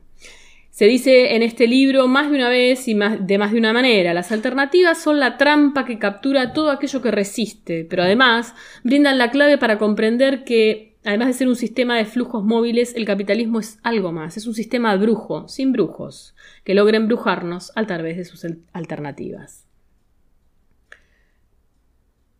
Se 0.70 0.86
dice 0.86 1.34
en 1.34 1.42
este 1.42 1.66
libro 1.66 2.06
más 2.06 2.30
de 2.30 2.36
una 2.36 2.48
vez 2.48 2.86
y 2.86 2.94
de 2.94 3.38
más 3.38 3.52
de 3.52 3.58
una 3.58 3.72
manera, 3.72 4.14
las 4.14 4.30
alternativas 4.30 5.00
son 5.02 5.18
la 5.18 5.36
trampa 5.36 5.84
que 5.84 5.98
captura 5.98 6.52
todo 6.52 6.70
aquello 6.70 7.02
que 7.02 7.10
resiste, 7.10 7.84
pero 7.84 8.04
además 8.04 8.54
brindan 8.84 9.18
la 9.18 9.30
clave 9.30 9.58
para 9.58 9.78
comprender 9.78 10.44
que 10.44 10.93
Además 11.04 11.28
de 11.28 11.34
ser 11.34 11.48
un 11.48 11.56
sistema 11.56 11.96
de 11.98 12.06
flujos 12.06 12.44
móviles, 12.44 12.94
el 12.96 13.04
capitalismo 13.04 13.60
es 13.60 13.78
algo 13.82 14.10
más, 14.10 14.38
es 14.38 14.46
un 14.46 14.54
sistema 14.54 14.96
brujo, 14.96 15.46
sin 15.48 15.70
brujos, 15.70 16.34
que 16.64 16.74
logra 16.74 16.96
embrujarnos 16.96 17.72
a 17.76 17.86
través 17.86 18.16
de 18.16 18.24
sus 18.24 18.46
alternativas. 18.72 19.63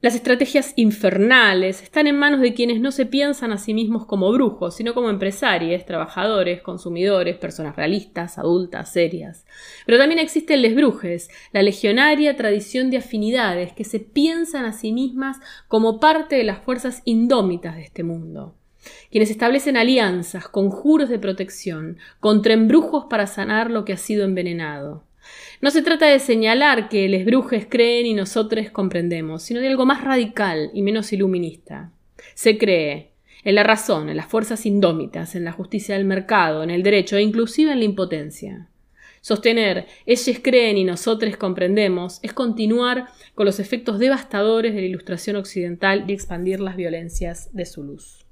Las 0.05 0.14
estrategias 0.14 0.75
infernales 0.77 1.83
están 1.83 2.07
en 2.07 2.19
manos 2.19 2.43
de 2.43 2.53
quienes 2.53 2.79
no 2.79 2.93
se 2.93 3.07
piensan 3.07 3.53
a 3.53 3.57
sí 3.57 3.73
mismos 3.73 4.05
como 4.05 4.31
brujos, 4.31 4.77
sino 4.77 4.93
como 4.93 5.09
empresarios, 5.09 5.87
trabajadores, 5.87 6.61
consumidores, 6.61 7.38
personas 7.38 7.75
realistas, 7.75 8.37
adultas, 8.37 8.93
serias. 8.93 9.47
Pero 9.87 9.97
también 9.97 10.19
existen 10.19 10.61
les 10.61 10.75
brujes, 10.75 11.31
la 11.53 11.62
legionaria 11.62 12.37
tradición 12.37 12.90
de 12.90 12.99
afinidades 12.99 13.73
que 13.73 13.85
se 13.85 13.99
piensan 13.99 14.67
a 14.67 14.75
sí 14.75 14.93
mismas 14.93 15.38
como 15.69 16.01
parte 16.01 16.37
de 16.37 16.45
las 16.45 16.59
fuerzas 16.59 17.01
indómitas 17.07 17.77
de 17.77 17.85
este 17.85 18.03
mundo 18.03 18.55
quienes 19.11 19.31
establecen 19.31 19.79
alianzas, 19.79 20.47
conjuros 20.47 21.09
de 21.09 21.19
protección, 21.19 21.97
contra 22.21 22.53
embrujos 22.53 23.07
para 23.09 23.27
sanar 23.27 23.71
lo 23.71 23.87
que 23.87 23.95
ha 23.95 23.97
sido 23.97 24.27
envenenado. 24.27 25.05
No 25.61 25.71
se 25.71 25.83
trata 25.83 26.07
de 26.07 26.19
señalar 26.19 26.88
que 26.88 27.09
les 27.09 27.25
brujes 27.25 27.67
creen 27.69 28.07
y 28.07 28.14
nosotros 28.14 28.71
comprendemos, 28.71 29.43
sino 29.43 29.61
de 29.61 29.69
algo 29.69 29.87
más 29.87 30.03
radical 30.03 30.71
y 30.75 30.83
menos 30.83 31.12
iluminista. 31.12 31.93
Se 32.35 32.59
cree 32.59 33.12
en 33.45 33.55
la 33.55 33.62
razón, 33.62 34.09
en 34.09 34.17
las 34.17 34.27
fuerzas 34.27 34.67
indómitas, 34.67 35.35
en 35.35 35.45
la 35.45 35.53
justicia 35.53 35.97
del 35.97 36.05
mercado, 36.05 36.62
en 36.62 36.71
el 36.71 36.83
derecho 36.83 37.17
e 37.17 37.23
inclusive 37.23 37.73
en 37.73 37.79
la 37.79 37.85
impotencia. 37.85 38.69
Sostener 39.21 39.87
ellos 40.05 40.38
creen 40.43 40.77
y 40.77 40.85
nosotros 40.85 41.37
comprendemos 41.37 42.21
es 42.23 42.33
continuar 42.33 43.09
con 43.35 43.47
los 43.47 43.59
efectos 43.59 43.99
devastadores 43.99 44.75
de 44.75 44.81
la 44.81 44.87
ilustración 44.87 45.37
occidental 45.37 46.05
y 46.07 46.12
expandir 46.12 46.61
las 46.61 46.77
violencias 46.77 47.49
de 47.55 47.64
su 47.64 47.85
luz. 47.85 48.24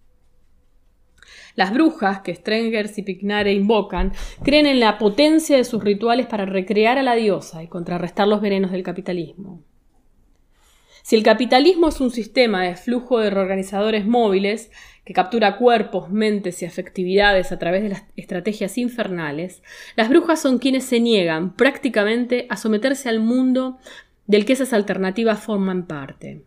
Las 1.55 1.73
brujas 1.73 2.21
que 2.21 2.35
Strengers 2.35 2.97
y 2.99 3.03
Picnare 3.03 3.53
invocan 3.53 4.12
creen 4.43 4.67
en 4.67 4.81
la 4.81 4.99
potencia 4.99 5.57
de 5.57 5.65
sus 5.65 5.85
rituales 5.85 6.27
para 6.27 6.47
recrear 6.47 6.99
a 6.99 7.03
la 7.03 7.15
diosa 7.15 7.62
y 7.62 7.69
contrarrestar 7.69 8.27
los 8.27 8.41
venenos 8.41 8.71
del 8.71 8.83
capitalismo. 8.83 9.62
Si 11.03 11.17
el 11.17 11.25
capitalismo 11.25 11.88
es 11.88 12.01
un 12.01 12.12
sistema 12.12 12.62
de 12.62 12.77
flujo 12.77 13.19
de 13.19 13.29
reorganizadores 13.29 14.07
móviles 14.07 14.71
que 15.05 15.12
captura 15.12 15.57
cuerpos, 15.57 16.11
mentes 16.11 16.62
y 16.62 16.65
afectividades 16.65 17.51
a 17.51 17.59
través 17.59 17.83
de 17.83 17.88
las 17.88 18.05
estrategias 18.17 18.79
infernales, 18.79 19.62
las 19.97 20.09
brujas 20.09 20.41
son 20.41 20.59
quienes 20.59 20.85
se 20.85 21.01
niegan 21.01 21.57
prácticamente 21.57 22.47
a 22.51 22.57
someterse 22.57 23.09
al 23.09 23.19
mundo 23.19 23.79
del 24.29 24.45
que 24.45 24.53
esas 24.53 24.73
alternativas 24.73 25.41
forman 25.41 25.88
parte 25.88 26.45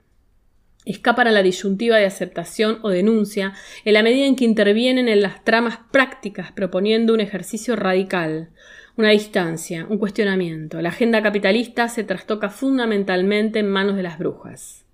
escapan 0.85 1.27
a 1.27 1.31
la 1.31 1.43
disyuntiva 1.43 1.97
de 1.97 2.05
aceptación 2.05 2.79
o 2.83 2.89
denuncia 2.89 3.53
en 3.83 3.93
la 3.93 4.03
medida 4.03 4.25
en 4.25 4.35
que 4.35 4.45
intervienen 4.45 5.07
en 5.07 5.21
las 5.21 5.43
tramas 5.43 5.79
prácticas 5.91 6.51
proponiendo 6.51 7.13
un 7.13 7.19
ejercicio 7.19 7.75
radical, 7.75 8.49
una 8.97 9.09
distancia, 9.09 9.85
un 9.89 9.97
cuestionamiento. 9.97 10.81
La 10.81 10.89
agenda 10.89 11.21
capitalista 11.21 11.89
se 11.89 12.03
trastoca 12.03 12.49
fundamentalmente 12.49 13.59
en 13.59 13.69
manos 13.69 13.95
de 13.95 14.03
las 14.03 14.17
brujas. 14.17 14.85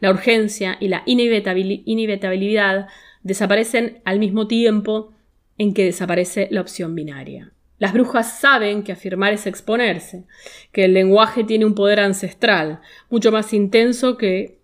La 0.00 0.10
urgencia 0.10 0.76
y 0.80 0.88
la 0.88 1.02
inevitabilidad 1.06 2.88
desaparecen 3.22 4.00
al 4.04 4.18
mismo 4.18 4.46
tiempo 4.46 5.12
en 5.58 5.74
que 5.74 5.84
desaparece 5.84 6.48
la 6.50 6.60
opción 6.60 6.94
binaria. 6.94 7.52
Las 7.78 7.92
brujas 7.92 8.38
saben 8.38 8.84
que 8.84 8.92
afirmar 8.92 9.32
es 9.32 9.46
exponerse, 9.46 10.24
que 10.70 10.84
el 10.84 10.94
lenguaje 10.94 11.42
tiene 11.42 11.64
un 11.64 11.74
poder 11.74 12.00
ancestral, 12.00 12.80
mucho 13.10 13.32
más 13.32 13.52
intenso 13.52 14.16
que 14.16 14.61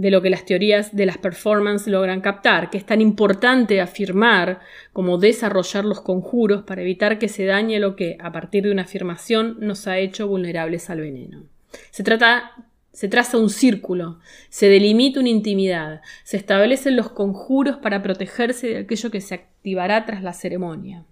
de 0.00 0.10
lo 0.10 0.22
que 0.22 0.30
las 0.30 0.46
teorías 0.46 0.96
de 0.96 1.04
las 1.04 1.18
performances 1.18 1.88
logran 1.88 2.22
captar, 2.22 2.70
que 2.70 2.78
es 2.78 2.86
tan 2.86 3.02
importante 3.02 3.82
afirmar 3.82 4.60
como 4.94 5.18
desarrollar 5.18 5.84
los 5.84 6.00
conjuros 6.00 6.62
para 6.62 6.80
evitar 6.80 7.18
que 7.18 7.28
se 7.28 7.44
dañe 7.44 7.78
lo 7.78 7.96
que, 7.96 8.16
a 8.18 8.32
partir 8.32 8.64
de 8.64 8.72
una 8.72 8.82
afirmación, 8.82 9.58
nos 9.60 9.86
ha 9.86 9.98
hecho 9.98 10.26
vulnerables 10.26 10.88
al 10.88 11.02
veneno. 11.02 11.44
Se 11.90 12.02
trata 12.02 12.52
se 12.92 13.08
traza 13.08 13.38
un 13.38 13.50
círculo, 13.50 14.18
se 14.48 14.68
delimita 14.68 15.20
una 15.20 15.28
intimidad, 15.28 16.00
se 16.24 16.36
establecen 16.36 16.96
los 16.96 17.10
conjuros 17.10 17.76
para 17.76 18.02
protegerse 18.02 18.68
de 18.68 18.78
aquello 18.78 19.10
que 19.10 19.20
se 19.20 19.34
activará 19.34 20.04
tras 20.06 20.22
la 20.22 20.32
ceremonia. 20.32 21.04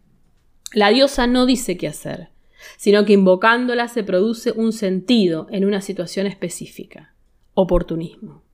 La 0.72 0.88
diosa 0.88 1.26
no 1.26 1.46
dice 1.46 1.76
qué 1.76 1.86
hacer, 1.86 2.30
sino 2.76 3.04
que 3.04 3.12
invocándola 3.12 3.86
se 3.86 4.02
produce 4.02 4.50
un 4.50 4.72
sentido 4.72 5.46
en 5.50 5.64
una 5.64 5.80
situación 5.80 6.26
específica. 6.26 7.14
Oportunismo. 7.54 8.47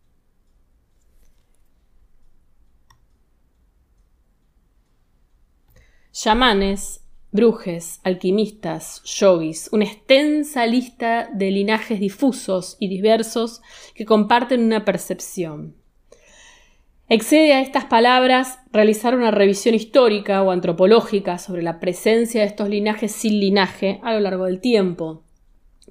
Yamanes, 6.14 7.00
brujes, 7.32 7.98
alquimistas, 8.04 9.02
yogis, 9.02 9.68
una 9.72 9.84
extensa 9.84 10.64
lista 10.64 11.28
de 11.34 11.50
linajes 11.50 11.98
difusos 11.98 12.76
y 12.78 12.86
diversos 12.86 13.62
que 13.96 14.04
comparten 14.04 14.62
una 14.62 14.84
percepción. 14.84 15.74
Excede 17.08 17.52
a 17.52 17.60
estas 17.60 17.86
palabras 17.86 18.60
realizar 18.72 19.16
una 19.16 19.32
revisión 19.32 19.74
histórica 19.74 20.40
o 20.44 20.52
antropológica 20.52 21.38
sobre 21.38 21.62
la 21.62 21.80
presencia 21.80 22.42
de 22.42 22.46
estos 22.46 22.68
linajes 22.68 23.10
sin 23.10 23.40
linaje 23.40 23.98
a 24.04 24.12
lo 24.12 24.20
largo 24.20 24.44
del 24.44 24.60
tiempo, 24.60 25.24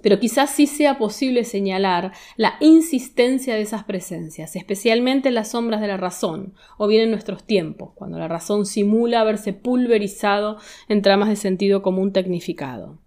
pero 0.01 0.19
quizás 0.19 0.49
sí 0.49 0.67
sea 0.67 0.97
posible 0.97 1.43
señalar 1.43 2.13
la 2.35 2.55
insistencia 2.59 3.55
de 3.55 3.61
esas 3.61 3.83
presencias, 3.83 4.55
especialmente 4.55 5.29
en 5.29 5.35
las 5.35 5.51
sombras 5.51 5.81
de 5.81 5.87
la 5.87 5.97
razón, 5.97 6.55
o 6.77 6.87
bien 6.87 7.03
en 7.03 7.11
nuestros 7.11 7.43
tiempos, 7.43 7.91
cuando 7.93 8.17
la 8.17 8.27
razón 8.27 8.65
simula 8.65 9.21
haberse 9.21 9.53
pulverizado 9.53 10.57
en 10.87 11.01
tramas 11.01 11.29
de 11.29 11.35
sentido 11.35 11.81
común 11.81 12.11
tecnificado. 12.11 12.99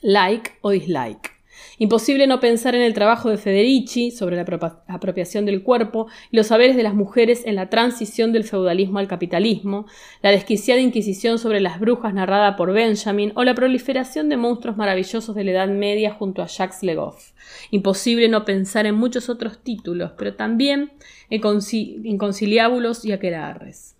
Like 0.00 0.52
o 0.60 0.70
dislike. 0.70 1.33
Imposible 1.78 2.26
no 2.26 2.40
pensar 2.40 2.74
en 2.74 2.82
el 2.82 2.94
trabajo 2.94 3.30
de 3.30 3.38
Federici 3.38 4.10
sobre 4.10 4.36
la 4.36 4.44
apropiación 4.88 5.44
del 5.44 5.62
cuerpo 5.62 6.06
y 6.30 6.36
los 6.36 6.48
saberes 6.48 6.76
de 6.76 6.82
las 6.82 6.94
mujeres 6.94 7.42
en 7.46 7.56
la 7.56 7.68
transición 7.68 8.32
del 8.32 8.44
feudalismo 8.44 8.98
al 8.98 9.08
capitalismo, 9.08 9.86
la 10.22 10.30
desquiciada 10.30 10.80
inquisición 10.80 11.38
sobre 11.38 11.60
las 11.60 11.80
brujas 11.80 12.14
narrada 12.14 12.56
por 12.56 12.72
Benjamin 12.72 13.32
o 13.34 13.44
la 13.44 13.54
proliferación 13.54 14.28
de 14.28 14.36
monstruos 14.36 14.76
maravillosos 14.76 15.34
de 15.34 15.44
la 15.44 15.50
Edad 15.50 15.68
Media 15.68 16.12
junto 16.12 16.42
a 16.42 16.46
Jacques 16.46 16.82
Legoff. 16.82 17.32
Imposible 17.70 18.28
no 18.28 18.44
pensar 18.44 18.86
en 18.86 18.94
muchos 18.94 19.28
otros 19.28 19.58
títulos, 19.62 20.12
pero 20.16 20.34
también 20.34 20.92
en, 21.30 22.18
conciliábulos 22.18 23.04
y 23.04 23.12
aquelarres. 23.12 23.96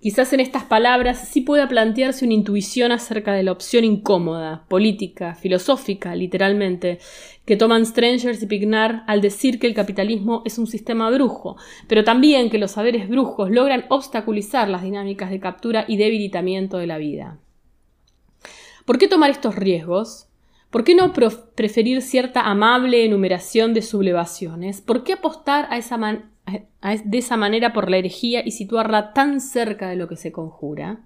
Quizás 0.00 0.32
en 0.32 0.38
estas 0.38 0.62
palabras 0.62 1.28
sí 1.28 1.40
pueda 1.40 1.66
plantearse 1.66 2.24
una 2.24 2.34
intuición 2.34 2.92
acerca 2.92 3.32
de 3.32 3.42
la 3.42 3.50
opción 3.50 3.82
incómoda, 3.82 4.64
política, 4.68 5.34
filosófica, 5.34 6.14
literalmente, 6.14 7.00
que 7.44 7.56
toman 7.56 7.84
Strangers 7.84 8.40
y 8.40 8.46
Pignar 8.46 9.02
al 9.08 9.20
decir 9.20 9.58
que 9.58 9.66
el 9.66 9.74
capitalismo 9.74 10.42
es 10.44 10.56
un 10.56 10.68
sistema 10.68 11.10
brujo, 11.10 11.56
pero 11.88 12.04
también 12.04 12.48
que 12.48 12.58
los 12.58 12.72
saberes 12.72 13.08
brujos 13.08 13.50
logran 13.50 13.86
obstaculizar 13.88 14.68
las 14.68 14.82
dinámicas 14.82 15.30
de 15.30 15.40
captura 15.40 15.84
y 15.88 15.96
debilitamiento 15.96 16.78
de 16.78 16.86
la 16.86 16.98
vida. 16.98 17.38
¿Por 18.84 18.98
qué 18.98 19.08
tomar 19.08 19.30
estos 19.30 19.56
riesgos? 19.56 20.28
¿Por 20.70 20.84
qué 20.84 20.94
no 20.94 21.12
preferir 21.12 22.02
cierta 22.02 22.42
amable 22.42 23.04
enumeración 23.04 23.74
de 23.74 23.82
sublevaciones? 23.82 24.80
¿Por 24.80 25.02
qué 25.02 25.14
apostar 25.14 25.66
a 25.70 25.76
esa, 25.76 25.96
manera 25.96 26.28
de 27.04 27.18
esa 27.18 27.36
manera 27.36 27.72
por 27.72 27.90
la 27.90 27.98
herejía 27.98 28.42
y 28.44 28.52
situarla 28.52 29.12
tan 29.12 29.40
cerca 29.40 29.88
de 29.88 29.96
lo 29.96 30.08
que 30.08 30.16
se 30.16 30.32
conjura? 30.32 31.00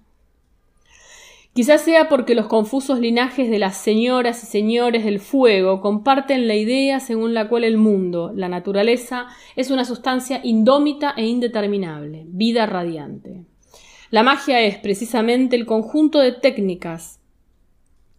Quizás 1.53 1.81
sea 1.81 2.09
porque 2.09 2.33
los 2.33 2.47
confusos 2.47 2.99
linajes 2.99 3.47
de 3.47 3.59
las 3.59 3.77
señoras 3.77 4.43
y 4.43 4.47
señores 4.47 5.05
del 5.05 5.19
fuego 5.19 5.81
comparten 5.81 6.47
la 6.47 6.55
idea 6.55 6.99
según 6.99 7.35
la 7.35 7.47
cual 7.47 7.63
el 7.63 7.77
mundo, 7.77 8.31
la 8.35 8.49
naturaleza, 8.49 9.27
es 9.55 9.69
una 9.69 9.85
sustancia 9.85 10.41
indómita 10.43 11.13
e 11.15 11.27
indeterminable, 11.27 12.23
vida 12.27 12.65
radiante. 12.65 13.43
La 14.09 14.23
magia 14.23 14.61
es 14.61 14.77
precisamente 14.77 15.55
el 15.55 15.67
conjunto 15.67 16.19
de 16.19 16.31
técnicas 16.31 17.19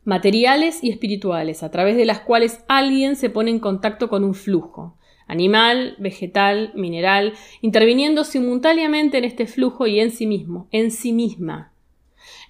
materiales 0.04 0.84
y 0.84 0.90
espirituales 0.90 1.62
a 1.64 1.70
través 1.70 1.96
de 1.96 2.04
las 2.04 2.20
cuales 2.20 2.60
alguien 2.68 3.16
se 3.16 3.30
pone 3.30 3.50
en 3.50 3.58
contacto 3.58 4.08
con 4.08 4.22
un 4.22 4.34
flujo, 4.34 4.96
animal, 5.26 5.96
vegetal, 5.98 6.72
mineral, 6.74 7.34
interviniendo 7.60 8.24
simultáneamente 8.24 9.18
en 9.18 9.24
este 9.24 9.46
flujo 9.46 9.86
y 9.86 10.00
en 10.00 10.10
sí 10.10 10.26
mismo, 10.26 10.68
en 10.70 10.90
sí 10.90 11.12
misma. 11.12 11.72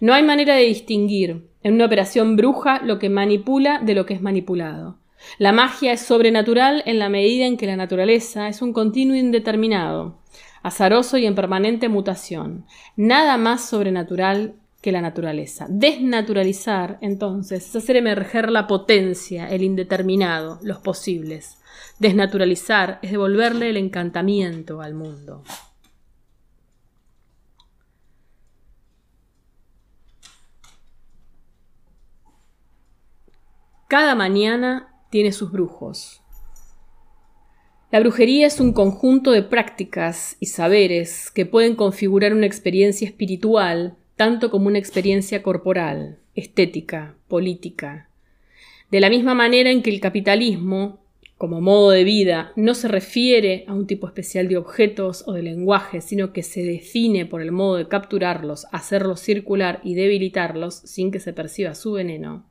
No 0.01 0.13
hay 0.13 0.23
manera 0.23 0.55
de 0.57 0.65
distinguir 0.65 1.49
en 1.63 1.75
una 1.75 1.87
operación 1.87 2.37
bruja 2.37 2.81
lo 2.83 2.99
que 2.99 3.09
manipula 3.09 3.81
de 3.81 3.95
lo 3.95 4.07
que 4.07 4.15
es 4.15 4.21
manipulado. 4.21 4.99
La 5.39 5.53
magia 5.53 5.93
es 5.93 6.01
sobrenatural 6.01 6.83
en 6.87 6.99
la 6.99 7.09
medida 7.09 7.47
en 7.47 7.57
que 7.57 7.67
la 7.67 7.77
naturaleza 7.77 8.49
es 8.49 8.61
un 8.61 8.73
continuo 8.73 9.17
indeterminado, 9.17 10.19
azaroso 10.63 11.17
y 11.17 11.27
en 11.27 11.35
permanente 11.35 11.89
mutación. 11.89 12.67
Nada 12.97 13.37
más 13.39 13.69
sobrenatural 13.69 14.55
que 14.85 14.93
la 14.93 15.01
naturaleza. 15.01 15.65
Desnaturalizar, 15.71 16.99
entonces, 17.01 17.67
es 17.67 17.75
hacer 17.75 17.97
emerger 17.97 18.51
la 18.51 18.67
potencia, 18.67 19.49
el 19.49 19.63
indeterminado, 19.63 20.59
los 20.63 20.77
posibles. 20.77 21.57
Desnaturalizar 21.99 22.99
es 23.01 23.13
devolverle 23.13 23.71
el 23.71 23.79
encantamiento 23.79 24.83
al 24.83 24.93
mundo. 24.93 25.43
Cada 33.89 34.15
mañana 34.15 34.95
tiene 35.09 35.33
sus 35.33 35.51
brujos. 35.51 36.21
La 37.91 38.01
brujería 38.01 38.47
es 38.47 38.61
un 38.61 38.75
conjunto 38.75 39.31
de 39.31 39.45
prácticas 39.45 40.37
y 40.41 40.47
saberes 40.47 41.31
que 41.31 41.47
pueden 41.47 41.75
configurar 41.75 42.35
una 42.35 42.45
experiencia 42.45 43.09
espiritual 43.09 43.97
tanto 44.17 44.51
como 44.51 44.69
una 44.69 44.79
experiencia 44.79 45.43
corporal, 45.43 46.19
estética, 46.35 47.15
política. 47.29 48.09
De 48.91 49.01
la 49.01 49.11
misma 49.11 49.35
manera 49.35 49.71
en 49.71 49.83
que 49.83 49.91
el 49.91 50.01
capitalismo, 50.01 51.01
como 51.37 51.61
modo 51.61 51.91
de 51.91 52.05
vida, 52.05 52.53
no 52.55 52.75
se 52.75 52.89
refiere 52.89 53.65
a 53.67 53.75
un 53.75 53.87
tipo 53.87 54.07
especial 54.07 54.49
de 54.49 54.57
objetos 54.57 55.25
o 55.27 55.33
de 55.33 55.43
lenguaje, 55.43 56.01
sino 56.01 56.33
que 56.33 56.43
se 56.43 56.63
define 56.63 57.27
por 57.27 57.43
el 57.43 57.51
modo 57.51 57.77
de 57.77 57.89
capturarlos, 57.89 58.67
hacerlos 58.71 59.21
circular 59.21 59.81
y 59.83 59.95
debilitarlos 59.95 60.75
sin 60.75 61.11
que 61.11 61.21
se 61.21 61.33
perciba 61.33 61.75
su 61.75 61.93
veneno, 61.93 62.47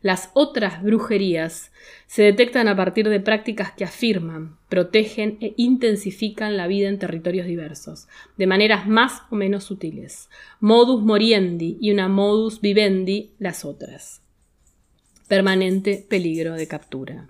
las 0.00 0.30
otras 0.34 0.82
brujerías 0.82 1.72
se 2.06 2.22
detectan 2.22 2.68
a 2.68 2.76
partir 2.76 3.08
de 3.08 3.20
prácticas 3.20 3.72
que 3.72 3.84
afirman, 3.84 4.56
protegen 4.68 5.38
e 5.40 5.54
intensifican 5.56 6.56
la 6.56 6.66
vida 6.66 6.88
en 6.88 6.98
territorios 6.98 7.46
diversos, 7.46 8.06
de 8.36 8.46
maneras 8.46 8.86
más 8.86 9.22
o 9.30 9.36
menos 9.36 9.64
sutiles. 9.64 10.30
Modus 10.60 11.02
moriendi 11.02 11.78
y 11.80 11.90
una 11.90 12.08
modus 12.08 12.60
vivendi 12.60 13.32
las 13.38 13.64
otras. 13.64 14.22
Permanente 15.26 16.06
peligro 16.08 16.54
de 16.54 16.68
captura. 16.68 17.28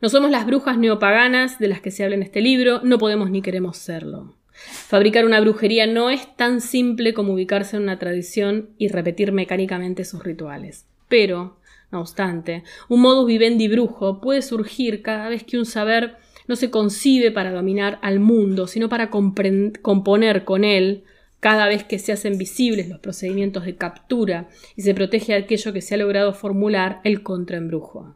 No 0.00 0.08
somos 0.08 0.30
las 0.30 0.46
brujas 0.46 0.78
neopaganas 0.78 1.58
de 1.58 1.68
las 1.68 1.80
que 1.80 1.90
se 1.90 2.04
habla 2.04 2.16
en 2.16 2.22
este 2.22 2.40
libro, 2.40 2.80
no 2.82 2.98
podemos 2.98 3.30
ni 3.30 3.42
queremos 3.42 3.76
serlo. 3.76 4.36
Fabricar 4.52 5.24
una 5.26 5.40
brujería 5.40 5.86
no 5.86 6.10
es 6.10 6.36
tan 6.36 6.60
simple 6.60 7.14
como 7.14 7.34
ubicarse 7.34 7.76
en 7.76 7.82
una 7.82 7.98
tradición 7.98 8.70
y 8.78 8.88
repetir 8.88 9.32
mecánicamente 9.32 10.04
sus 10.04 10.22
rituales. 10.22 10.86
Pero, 11.10 11.58
no 11.90 12.00
obstante, 12.00 12.62
un 12.88 13.00
modus 13.00 13.26
vivendi 13.26 13.66
brujo 13.68 14.20
puede 14.20 14.40
surgir 14.40 15.02
cada 15.02 15.28
vez 15.28 15.42
que 15.42 15.58
un 15.58 15.66
saber 15.66 16.16
no 16.46 16.54
se 16.56 16.70
concibe 16.70 17.32
para 17.32 17.50
dominar 17.50 17.98
al 18.00 18.20
mundo, 18.20 18.68
sino 18.68 18.88
para 18.88 19.10
componer 19.10 20.44
con 20.44 20.64
él 20.64 21.02
cada 21.40 21.66
vez 21.66 21.82
que 21.82 21.98
se 21.98 22.12
hacen 22.12 22.38
visibles 22.38 22.88
los 22.88 23.00
procedimientos 23.00 23.64
de 23.64 23.74
captura 23.74 24.48
y 24.76 24.82
se 24.82 24.94
protege 24.94 25.34
aquello 25.34 25.72
que 25.72 25.80
se 25.80 25.94
ha 25.94 25.98
logrado 25.98 26.32
formular 26.32 27.00
el 27.02 27.24
contraembrujo. 27.24 28.14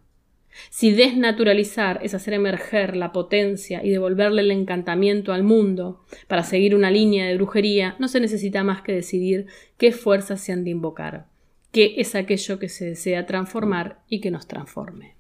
Si 0.71 0.93
desnaturalizar 0.93 1.99
es 2.05 2.15
hacer 2.15 2.35
emerger 2.35 2.95
la 2.95 3.11
potencia 3.11 3.83
y 3.83 3.91
devolverle 3.91 4.43
el 4.43 4.53
encantamiento 4.53 5.33
al 5.33 5.43
mundo 5.43 6.05
para 6.29 6.45
seguir 6.45 6.77
una 6.77 6.93
línea 6.93 7.27
de 7.27 7.35
brujería, 7.35 7.97
no 7.99 8.07
se 8.07 8.21
necesita 8.21 8.63
más 8.63 8.83
que 8.83 8.93
decidir 8.93 9.47
qué 9.79 9.91
fuerzas 9.91 10.41
se 10.41 10.53
han 10.53 10.63
de 10.63 10.71
invocar 10.71 11.34
que 11.75 11.95
es 11.97 12.15
aquello 12.15 12.61
que 12.61 12.69
se 12.69 12.85
desea 12.85 13.27
transformar 13.27 13.99
y 14.09 14.21
que 14.21 14.31
nos 14.31 14.47
transforme. 14.47 15.17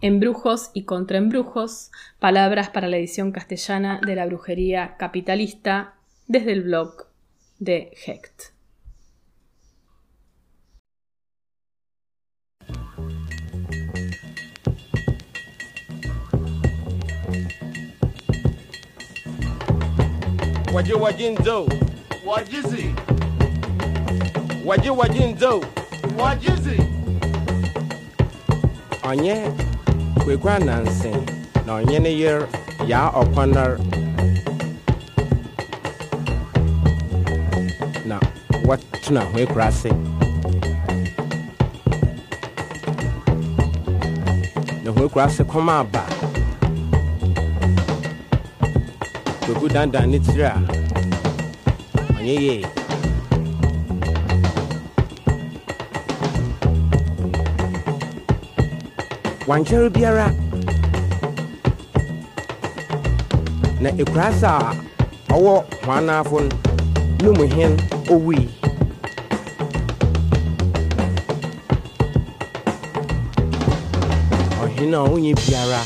Embrujos 0.00 0.72
y 0.74 0.82
contraembrujos, 0.86 1.92
palabras 2.18 2.70
para 2.70 2.88
la 2.88 2.96
edición 2.96 3.30
castellana 3.30 4.00
de 4.04 4.16
la 4.16 4.26
brujería 4.26 4.96
capitalista 4.96 5.94
desde 6.26 6.50
el 6.50 6.62
blog 6.62 7.06
de 7.60 7.92
Hecht. 8.04 8.54
Wajizi. 22.26 22.94
Waji 24.64 24.90
wajinzo. 24.90 25.64
Wajizi. 26.18 26.82
Onye 29.10 29.50
kwekwa 30.24 30.58
na 30.58 30.80
na 31.66 31.74
onye 31.74 31.98
ne 31.98 32.18
yer 32.18 32.46
ya 32.86 33.08
ọkwanar 33.10 33.78
na 38.06 38.20
watuna 38.66 39.20
hwe 39.20 39.46
krase. 39.46 39.92
Na 44.84 44.90
hwe 44.90 45.08
krase 45.08 45.44
kọma 45.44 45.78
aba. 45.78 46.04
Kwekwu 49.46 49.68
dandan 49.68 50.10
ne 50.10 50.18
tiri 50.18 50.42
a. 50.44 50.79
với 52.20 52.36
gì 52.38 52.62
Hoàng 59.46 59.64
Sơ 59.64 59.88
Biara 59.88 60.30
Na 63.80 63.90
Ikrasa 63.98 64.74
Awo 65.28 65.64
Hwanafun 65.86 66.48
Numuhin 67.24 67.76
Owi 68.10 68.36
Ọ̀hìn 74.62 74.90
náà 74.92 75.02
wúnyẹ 75.10 75.32
biara 75.46 75.80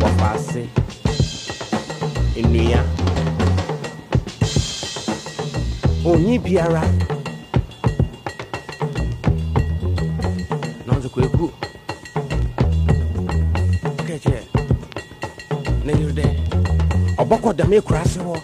wọ́pàá 0.00 0.36
sí 0.48 0.62
ènìyàn. 2.40 2.95
onye 6.10 6.38
biara, 6.44 6.82
na 10.86 10.92
nzukọ 10.98 11.18
ekwu 11.26 11.46
keche 14.06 14.36
na 15.84 15.90
yiride 15.98 16.26
ọgbakọ 17.20 17.48
dam 17.58 17.70
asịwọ 18.02 18.36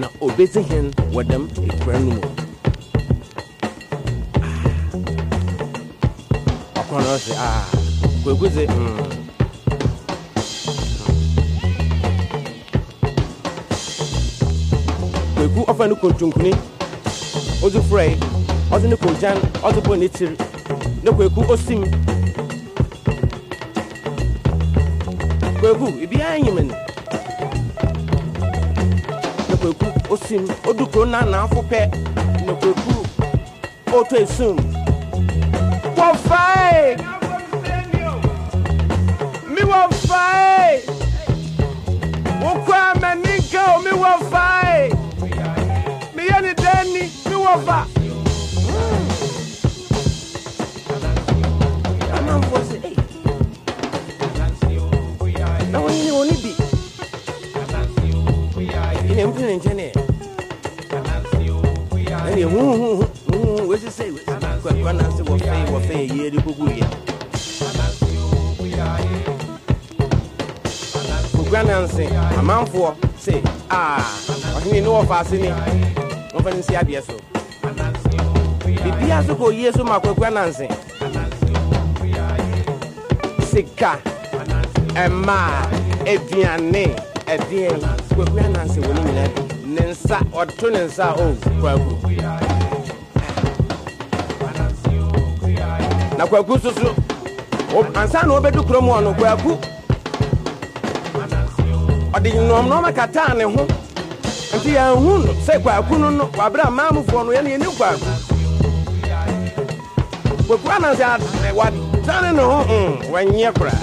na 0.00 0.06
obezi 0.24 0.60
hen 0.68 0.86
wɔ 1.14 1.20
dam 1.30 1.42
ekura 1.68 1.98
no 2.06 2.12
mu 2.14 2.20
ɔkɔ 6.80 6.96
na 7.04 7.08
ɔsɛ 7.16 7.32
a 7.46 7.48
kwaku. 8.22 9.25
Egu 15.46 15.60
ɔfɛ 15.70 15.84
no 15.88 15.94
kontonkuni 16.02 16.52
ɔdze 17.64 17.80
frɛ 17.88 18.04
ɔdze 18.74 18.86
ne 18.90 18.96
kogyan 19.02 19.38
ɔdze 19.66 19.80
bɔ 19.86 19.92
ne 19.98 20.08
tiri 20.08 20.36
ne 21.04 21.10
kwaku 21.16 21.40
osim 21.52 21.82
kwaku 25.60 25.86
ebiara 26.02 26.38
nyim 26.42 26.58
no 26.68 26.74
ne 29.48 29.54
kwaku 29.60 29.86
osim 30.12 30.42
odu 30.68 30.84
kuro 30.92 31.04
nanaafo 31.12 31.60
pɛ 31.70 31.80
ne 32.46 32.52
kwaku 32.60 32.94
ɔtɔ 33.98 34.16
esum 34.24 34.56
wɔfae 35.96 36.98
mi 39.54 39.62
wɔfae 39.70 40.45
kwakwa 47.56 47.86
nanse 71.64 72.04
amanfoɔ 72.38 72.90
sɛ 73.24 73.34
a 73.70 73.80
ɔhene 74.56 74.80
ne 74.82 74.88
wɔfa 74.88 75.20
ase 75.20 75.36
ni 75.38 75.48
wɔmfa 76.34 76.50
no 76.52 76.58
nsi 76.58 76.74
adeɛ 76.76 77.02
so 77.06 77.25
biribia 79.16 79.26
so 79.26 79.34
kɔ 79.34 79.52
yie 79.54 79.72
so 79.72 79.84
ma 79.84 79.98
kwakua 80.00 80.52
sika 83.50 83.98
ɛmaa 84.94 85.66
aduane 86.06 86.94
ɛdeɛn 87.26 87.80
kwakua 88.14 88.48
nanse 88.52 88.80
wɔ 88.80 88.94
ne 88.94 89.00
nyinaa 89.00 89.28
bi. 89.34 89.42
Ne 89.66 89.80
nsa 89.90 90.18
ɔto 90.32 90.70
ne 90.72 90.80
nsa 90.86 91.14
o 91.16 91.34
kwaku 91.60 92.10
na 96.18 96.26
kwaku 96.26 96.58
so 96.62 96.70
so 96.72 96.94
ansa 97.94 98.22
na 98.26 98.34
wɔbɛdu 98.34 98.66
kurom 98.66 98.88
hɔ 98.88 99.02
no 99.02 99.14
kwaku 99.14 99.58
ɔde 102.12 102.30
nnɔmnɔma 102.32 102.92
kataa 102.94 103.34
ne 103.36 103.44
ho. 103.44 103.66
Nti 104.56 104.70
yɛnhu 104.76 105.24
no 105.24 105.32
sɛ 105.46 105.60
kwaku 105.62 105.98
no 105.98 106.10
no 106.10 106.24
wabrɛ 106.36 106.64
amaamufoɔ 106.68 107.24
no 107.26 107.32
yɛne 107.32 107.50
yɛni 107.56 107.76
kwaku 107.76 108.15
kwaku 110.46 110.70
ananse 110.70 111.04
wadane 111.56 112.32
ne 112.32 112.42
ho 112.42 112.64
wanyɛ 113.12 113.52
koraa 113.52 113.80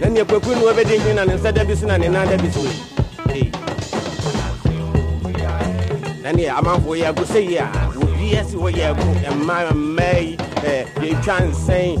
na 0.00 0.06
neɛ 0.08 0.24
kwaku 0.24 0.50
no 0.54 0.66
wabɛdi 0.66 0.98
hwene 0.98 1.14
na 1.14 1.24
ne 1.24 1.34
nsa 1.34 1.52
da 1.52 1.64
bi 1.64 1.74
so 1.74 1.86
na 1.86 1.96
ne 1.98 2.08
nan 2.08 2.28
da 2.28 2.36
bi 2.36 2.50
so. 2.50 2.60
Na 6.22 6.30
neɛ 6.32 6.50
amanfoɔ 6.58 6.96
yɛ 7.02 7.08
ago 7.08 7.22
sɛ 7.24 7.40
yi 7.48 7.56
a 7.58 7.66
wɔbia 7.94 8.44
si 8.48 8.56
wɔyɛ 8.56 8.90
ago 8.90 9.02
ɛma 9.26 9.72
mmaa 9.74 10.18
yi 10.20 10.36
yɛtwa 11.02 11.40
nsɛn 11.50 11.96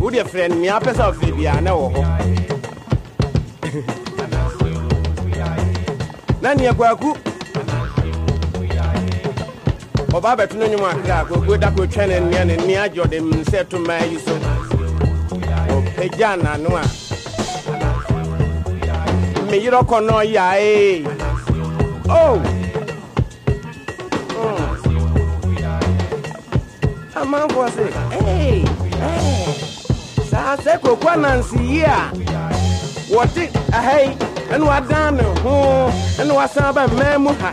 wodeɛ 0.00 0.24
frɛ 0.28 0.48
nea 0.54 0.74
apɛ 0.78 0.92
sɛ 0.92 1.02
ɔfrɛ 1.12 1.32
biaa 1.36 1.60
na 1.62 1.70
wɔ 1.72 1.88
hɔ. 1.94 2.02
Na 6.42 6.54
neɛ 6.54 6.72
kwaku 6.76 7.16
ɔba 10.16 10.30
bɛto 10.38 10.54
no 10.58 10.66
nwom 10.66 10.84
akra 10.90 11.24
kwaku 11.28 11.56
da 11.60 11.68
kɔtwa 11.70 12.06
ne 12.08 12.20
nnea 12.20 12.44
ne 12.46 12.56
nnea 12.56 12.82
agye 12.84 13.02
ɔde 13.04 13.18
nsɛ 13.20 13.68
to 13.68 13.78
maa 13.78 14.04
yi 14.10 14.18
so 14.18 14.32
ɔpagya 15.76 16.30
n'ano 16.42 16.70
a 16.80 16.84
meyerɛ 19.50 19.80
kɔ 19.88 20.06
no 20.06 20.12
ɔyae 20.22 21.06
oh 22.08 22.40
amanfoɔ 27.20 27.66
se 27.76 27.86
saa 30.30 30.56
sɛ 30.56 30.80
kokua 30.80 31.16
nanse 31.20 31.52
yi 31.60 31.82
a 31.84 32.10
wɔde 33.12 33.44
aha 33.74 33.98
yi 34.00 34.16
ɛne 34.52 34.64
wadan 34.70 35.16
ne 35.16 35.22
ho 35.42 35.90
ɛne 36.18 36.32
wasan 36.34 36.72
ba 36.74 36.86
mmaa 36.88 37.18
mu 37.20 37.30
ha 37.40 37.52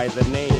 by 0.00 0.08
the 0.08 0.24
name 0.30 0.59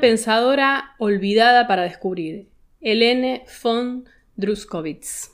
Pensadora 0.00 0.94
olvidada 0.98 1.66
para 1.66 1.82
descubrir. 1.82 2.46
Helene 2.80 3.44
von 3.62 4.04
Druskowitz. 4.36 5.32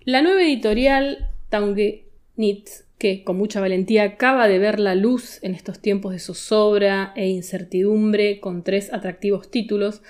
La 0.00 0.22
nueva 0.22 0.42
editorial 0.42 1.28
Taungenit, 1.50 2.70
que 2.96 3.24
con 3.24 3.36
mucha 3.36 3.60
valentía 3.60 4.04
acaba 4.04 4.48
de 4.48 4.58
ver 4.58 4.80
la 4.80 4.94
luz 4.94 5.38
en 5.42 5.54
estos 5.54 5.80
tiempos 5.80 6.12
de 6.12 6.18
zozobra 6.18 7.12
e 7.14 7.28
incertidumbre 7.28 8.40
con 8.40 8.64
tres 8.64 8.90
atractivos 8.90 9.50
títulos, 9.50 10.00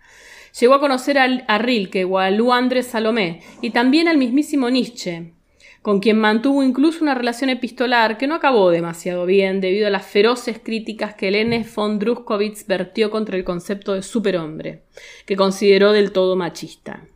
Llegó 0.59 0.73
a 0.73 0.79
conocer 0.79 1.17
a, 1.17 1.57
Rilke 1.57 2.03
o 2.03 2.19
a 2.19 2.29
Lou 2.31 2.51
André 2.51 2.83
Salomé 2.83 3.41
y 3.61 3.69
también 3.69 4.07
al 4.09 4.17
mismísimo 4.17 4.69
Nietzsche, 4.69 5.31
con 5.81 6.01
quien 6.01 6.19
mantuvo 6.19 6.63
incluso 6.63 7.01
una 7.01 7.15
relación 7.15 7.49
epistolar 7.49 8.17
que 8.17 8.27
no 8.27 8.35
acabó 8.35 8.69
demasiado 8.69 9.25
bien 9.25 9.61
debido 9.61 9.87
a 9.87 9.91
las 9.91 10.05
feroces 10.05 10.59
críticas 10.59 11.15
que 11.15 11.29
Helene 11.29 11.65
von 11.73 11.97
Druskowitz 11.97 12.67
vertió 12.67 13.09
contra 13.09 13.37
el 13.37 13.45
concepto 13.45 13.93
de 13.93 14.01
superhombre, 14.01 14.83
que 15.25 15.37
consideró 15.37 15.93
del 15.93 16.11
todo 16.11 16.35
machista. 16.35 17.07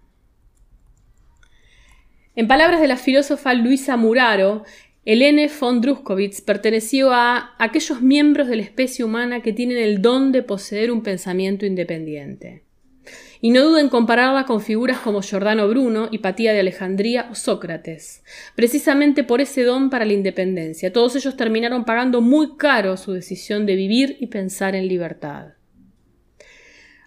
En 2.35 2.47
palabras 2.47 2.79
de 2.79 2.87
la 2.87 2.97
filósofa 2.97 3.53
Luisa 3.53 3.97
Muraro, 3.97 4.63
Helene 5.03 5.51
von 5.59 5.81
Druskowitz 5.81 6.39
perteneció 6.39 7.11
a 7.11 7.55
aquellos 7.59 8.01
miembros 8.01 8.47
de 8.47 8.55
la 8.55 8.63
especie 8.63 9.03
humana 9.03 9.41
que 9.41 9.51
tienen 9.51 9.77
el 9.77 10.01
don 10.01 10.31
de 10.31 10.43
poseer 10.43 10.91
un 10.91 11.03
pensamiento 11.03 11.65
independiente. 11.65 12.63
Y 13.45 13.49
no 13.49 13.65
duden 13.65 13.87
en 13.87 13.89
compararla 13.89 14.45
con 14.45 14.61
figuras 14.61 14.99
como 14.99 15.21
Giordano 15.21 15.67
Bruno, 15.67 16.07
Hipatía 16.09 16.53
de 16.53 16.61
Alejandría 16.61 17.27
o 17.29 17.35
Sócrates. 17.35 18.23
Precisamente 18.55 19.25
por 19.25 19.41
ese 19.41 19.65
don 19.65 19.89
para 19.89 20.05
la 20.05 20.13
independencia, 20.13 20.93
todos 20.93 21.17
ellos 21.17 21.35
terminaron 21.35 21.83
pagando 21.83 22.21
muy 22.21 22.55
caro 22.55 22.95
su 22.95 23.11
decisión 23.11 23.65
de 23.65 23.75
vivir 23.75 24.15
y 24.21 24.27
pensar 24.27 24.75
en 24.75 24.87
libertad. 24.87 25.55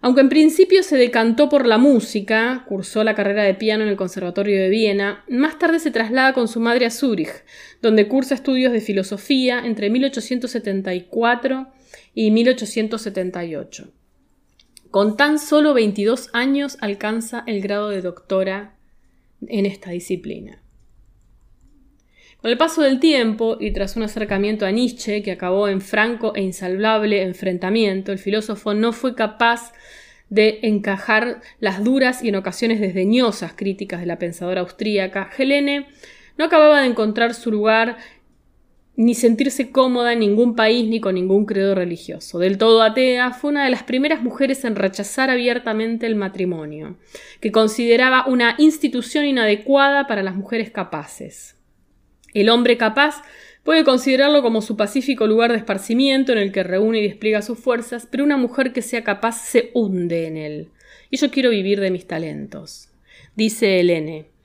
Aunque 0.02 0.20
en 0.20 0.28
principio 0.28 0.82
se 0.82 0.98
decantó 0.98 1.48
por 1.48 1.66
la 1.66 1.78
música, 1.78 2.66
cursó 2.68 3.02
la 3.02 3.14
carrera 3.14 3.44
de 3.44 3.54
piano 3.54 3.84
en 3.84 3.88
el 3.88 3.96
Conservatorio 3.96 4.60
de 4.60 4.68
Viena, 4.68 5.24
más 5.30 5.58
tarde 5.58 5.78
se 5.78 5.90
traslada 5.90 6.34
con 6.34 6.48
su 6.48 6.60
madre 6.60 6.84
a 6.84 6.90
Zúrich, 6.90 7.32
donde 7.80 8.08
cursa 8.08 8.34
estudios 8.34 8.74
de 8.74 8.82
filosofía 8.82 9.62
entre 9.64 9.88
1874 9.88 11.68
y 12.12 12.30
1878. 12.30 13.95
Con 14.90 15.16
tan 15.16 15.38
solo 15.38 15.74
22 15.74 16.30
años 16.32 16.78
alcanza 16.80 17.44
el 17.46 17.60
grado 17.60 17.88
de 17.88 18.02
doctora 18.02 18.76
en 19.46 19.66
esta 19.66 19.90
disciplina. 19.90 20.62
Con 22.38 22.50
el 22.50 22.58
paso 22.58 22.82
del 22.82 23.00
tiempo 23.00 23.56
y 23.58 23.72
tras 23.72 23.96
un 23.96 24.02
acercamiento 24.02 24.66
a 24.66 24.70
Nietzsche 24.70 25.22
que 25.22 25.32
acabó 25.32 25.68
en 25.68 25.80
franco 25.80 26.34
e 26.34 26.42
insalvable 26.42 27.22
enfrentamiento, 27.22 28.12
el 28.12 28.18
filósofo 28.18 28.74
no 28.74 28.92
fue 28.92 29.14
capaz 29.14 29.72
de 30.28 30.60
encajar 30.62 31.40
las 31.60 31.82
duras 31.82 32.22
y 32.22 32.28
en 32.28 32.36
ocasiones 32.36 32.80
desdeñosas 32.80 33.52
críticas 33.54 34.00
de 34.00 34.06
la 34.06 34.18
pensadora 34.18 34.60
austríaca, 34.60 35.30
Helene 35.36 35.88
no 36.36 36.44
acababa 36.44 36.82
de 36.82 36.88
encontrar 36.88 37.34
su 37.34 37.50
lugar 37.50 37.96
ni 38.96 39.14
sentirse 39.14 39.70
cómoda 39.70 40.14
en 40.14 40.20
ningún 40.20 40.56
país 40.56 40.88
ni 40.88 41.00
con 41.00 41.14
ningún 41.14 41.44
credo 41.44 41.74
religioso. 41.74 42.38
Del 42.38 42.56
todo 42.56 42.82
atea, 42.82 43.32
fue 43.32 43.50
una 43.50 43.64
de 43.64 43.70
las 43.70 43.82
primeras 43.82 44.22
mujeres 44.22 44.64
en 44.64 44.74
rechazar 44.74 45.28
abiertamente 45.28 46.06
el 46.06 46.16
matrimonio, 46.16 46.96
que 47.40 47.52
consideraba 47.52 48.26
una 48.26 48.54
institución 48.58 49.26
inadecuada 49.26 50.06
para 50.06 50.22
las 50.22 50.34
mujeres 50.34 50.70
capaces. 50.70 51.56
El 52.32 52.48
hombre 52.48 52.78
capaz 52.78 53.22
puede 53.64 53.84
considerarlo 53.84 54.42
como 54.42 54.62
su 54.62 54.76
pacífico 54.76 55.26
lugar 55.26 55.52
de 55.52 55.58
esparcimiento 55.58 56.32
en 56.32 56.38
el 56.38 56.52
que 56.52 56.62
reúne 56.62 57.00
y 57.00 57.08
despliega 57.08 57.42
sus 57.42 57.58
fuerzas, 57.58 58.08
pero 58.10 58.24
una 58.24 58.36
mujer 58.36 58.72
que 58.72 58.82
sea 58.82 59.04
capaz 59.04 59.44
se 59.46 59.70
hunde 59.74 60.26
en 60.26 60.36
él. 60.36 60.68
Y 61.10 61.18
yo 61.18 61.30
quiero 61.30 61.50
vivir 61.50 61.80
de 61.80 61.90
mis 61.90 62.06
talentos. 62.06 62.88
Dice 63.34 63.80
Helene. 63.80 64.35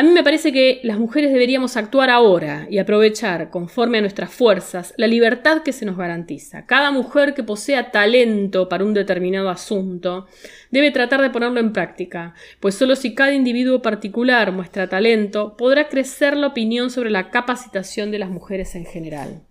A 0.00 0.02
mí 0.02 0.12
me 0.12 0.24
parece 0.24 0.50
que 0.50 0.80
las 0.82 0.98
mujeres 0.98 1.30
deberíamos 1.30 1.76
actuar 1.76 2.08
ahora 2.08 2.66
y 2.70 2.78
aprovechar, 2.78 3.50
conforme 3.50 3.98
a 3.98 4.00
nuestras 4.00 4.32
fuerzas, 4.32 4.94
la 4.96 5.06
libertad 5.06 5.62
que 5.62 5.74
se 5.74 5.84
nos 5.84 5.98
garantiza. 5.98 6.64
Cada 6.64 6.90
mujer 6.90 7.34
que 7.34 7.42
posea 7.42 7.90
talento 7.90 8.66
para 8.66 8.82
un 8.86 8.94
determinado 8.94 9.50
asunto 9.50 10.26
debe 10.70 10.90
tratar 10.90 11.20
de 11.20 11.28
ponerlo 11.28 11.60
en 11.60 11.74
práctica, 11.74 12.32
pues 12.60 12.76
solo 12.76 12.96
si 12.96 13.14
cada 13.14 13.34
individuo 13.34 13.82
particular 13.82 14.52
muestra 14.52 14.88
talento, 14.88 15.54
podrá 15.58 15.90
crecer 15.90 16.34
la 16.34 16.46
opinión 16.46 16.88
sobre 16.88 17.10
la 17.10 17.28
capacitación 17.28 18.10
de 18.10 18.20
las 18.20 18.30
mujeres 18.30 18.74
en 18.76 18.86
general. 18.86 19.42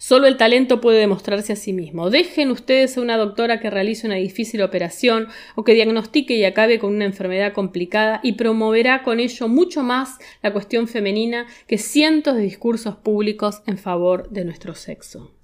Solo 0.00 0.28
el 0.28 0.36
talento 0.36 0.80
puede 0.80 1.00
demostrarse 1.00 1.52
a 1.52 1.56
sí 1.56 1.72
mismo. 1.72 2.08
Dejen 2.08 2.52
ustedes 2.52 2.96
a 2.96 3.00
una 3.00 3.16
doctora 3.16 3.58
que 3.58 3.68
realice 3.68 4.06
una 4.06 4.14
difícil 4.14 4.62
operación 4.62 5.26
o 5.56 5.64
que 5.64 5.74
diagnostique 5.74 6.36
y 6.36 6.44
acabe 6.44 6.78
con 6.78 6.94
una 6.94 7.04
enfermedad 7.04 7.52
complicada 7.52 8.20
y 8.22 8.34
promoverá 8.34 9.02
con 9.02 9.18
ello 9.18 9.48
mucho 9.48 9.82
más 9.82 10.18
la 10.40 10.52
cuestión 10.52 10.86
femenina 10.86 11.46
que 11.66 11.78
cientos 11.78 12.36
de 12.36 12.42
discursos 12.42 12.94
públicos 12.94 13.62
en 13.66 13.76
favor 13.76 14.30
de 14.30 14.44
nuestro 14.44 14.76
sexo. 14.76 15.34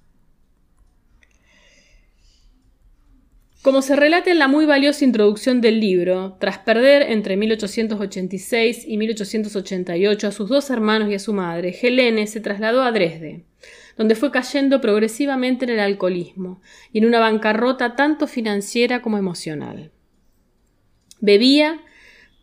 Como 3.61 3.81
se 3.81 3.95
relata 3.97 4.31
en 4.31 4.39
la 4.39 4.47
muy 4.47 4.65
valiosa 4.65 5.03
introducción 5.03 5.59
del 5.59 5.81
libro, 5.81 6.37
tras 6.39 6.59
perder 6.59 7.01
entre 7.11 7.35
1886 7.35 8.85
y 8.87 8.97
1888 8.97 10.27
a 10.27 10.31
sus 10.31 10.47
dos 10.47 10.69
hermanos 10.69 11.09
y 11.09 11.15
a 11.15 11.19
su 11.19 11.33
madre, 11.33 11.75
Helene 11.81 12.27
se 12.27 12.39
trasladó 12.39 12.83
a 12.83 12.91
Dresde 12.91 13.43
donde 13.97 14.15
fue 14.15 14.31
cayendo 14.31 14.81
progresivamente 14.81 15.65
en 15.65 15.71
el 15.71 15.79
alcoholismo 15.79 16.61
y 16.91 16.99
en 16.99 17.05
una 17.05 17.19
bancarrota 17.19 17.95
tanto 17.95 18.27
financiera 18.27 19.01
como 19.01 19.17
emocional. 19.17 19.91
Bebía 21.21 21.81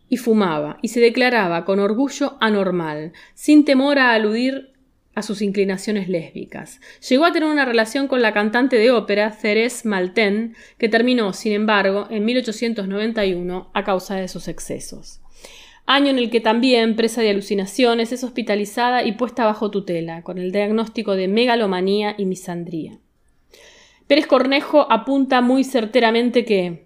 y 0.09 0.17
fumaba 0.17 0.77
y 0.81 0.89
se 0.89 0.99
declaraba 0.99 1.65
con 1.65 1.79
orgullo 1.79 2.37
anormal, 2.39 3.13
sin 3.33 3.65
temor 3.65 3.99
a 3.99 4.13
aludir 4.13 4.73
a 5.15 5.21
sus 5.21 5.41
inclinaciones 5.41 6.09
lésbicas. 6.09 6.81
Llegó 7.07 7.25
a 7.25 7.31
tener 7.31 7.49
una 7.49 7.65
relación 7.65 8.07
con 8.07 8.21
la 8.21 8.33
cantante 8.33 8.77
de 8.77 8.91
ópera 8.91 9.31
Thérèse 9.31 9.85
Malten, 9.85 10.55
que 10.79 10.89
terminó, 10.89 11.33
sin 11.33 11.53
embargo, 11.53 12.07
en 12.09 12.25
1891 12.25 13.71
a 13.73 13.83
causa 13.83 14.15
de 14.15 14.27
sus 14.27 14.47
excesos 14.47 15.22
año 15.85 16.09
en 16.09 16.17
el 16.17 16.29
que 16.29 16.39
también, 16.39 16.95
presa 16.95 17.21
de 17.21 17.29
alucinaciones, 17.29 18.11
es 18.11 18.23
hospitalizada 18.23 19.03
y 19.03 19.13
puesta 19.13 19.45
bajo 19.45 19.71
tutela, 19.71 20.21
con 20.21 20.37
el 20.37 20.51
diagnóstico 20.51 21.15
de 21.15 21.27
megalomanía 21.27 22.15
y 22.17 22.25
misandría. 22.25 22.99
Pérez 24.07 24.27
Cornejo 24.27 24.91
apunta 24.91 25.41
muy 25.41 25.63
certeramente 25.63 26.45
que, 26.45 26.82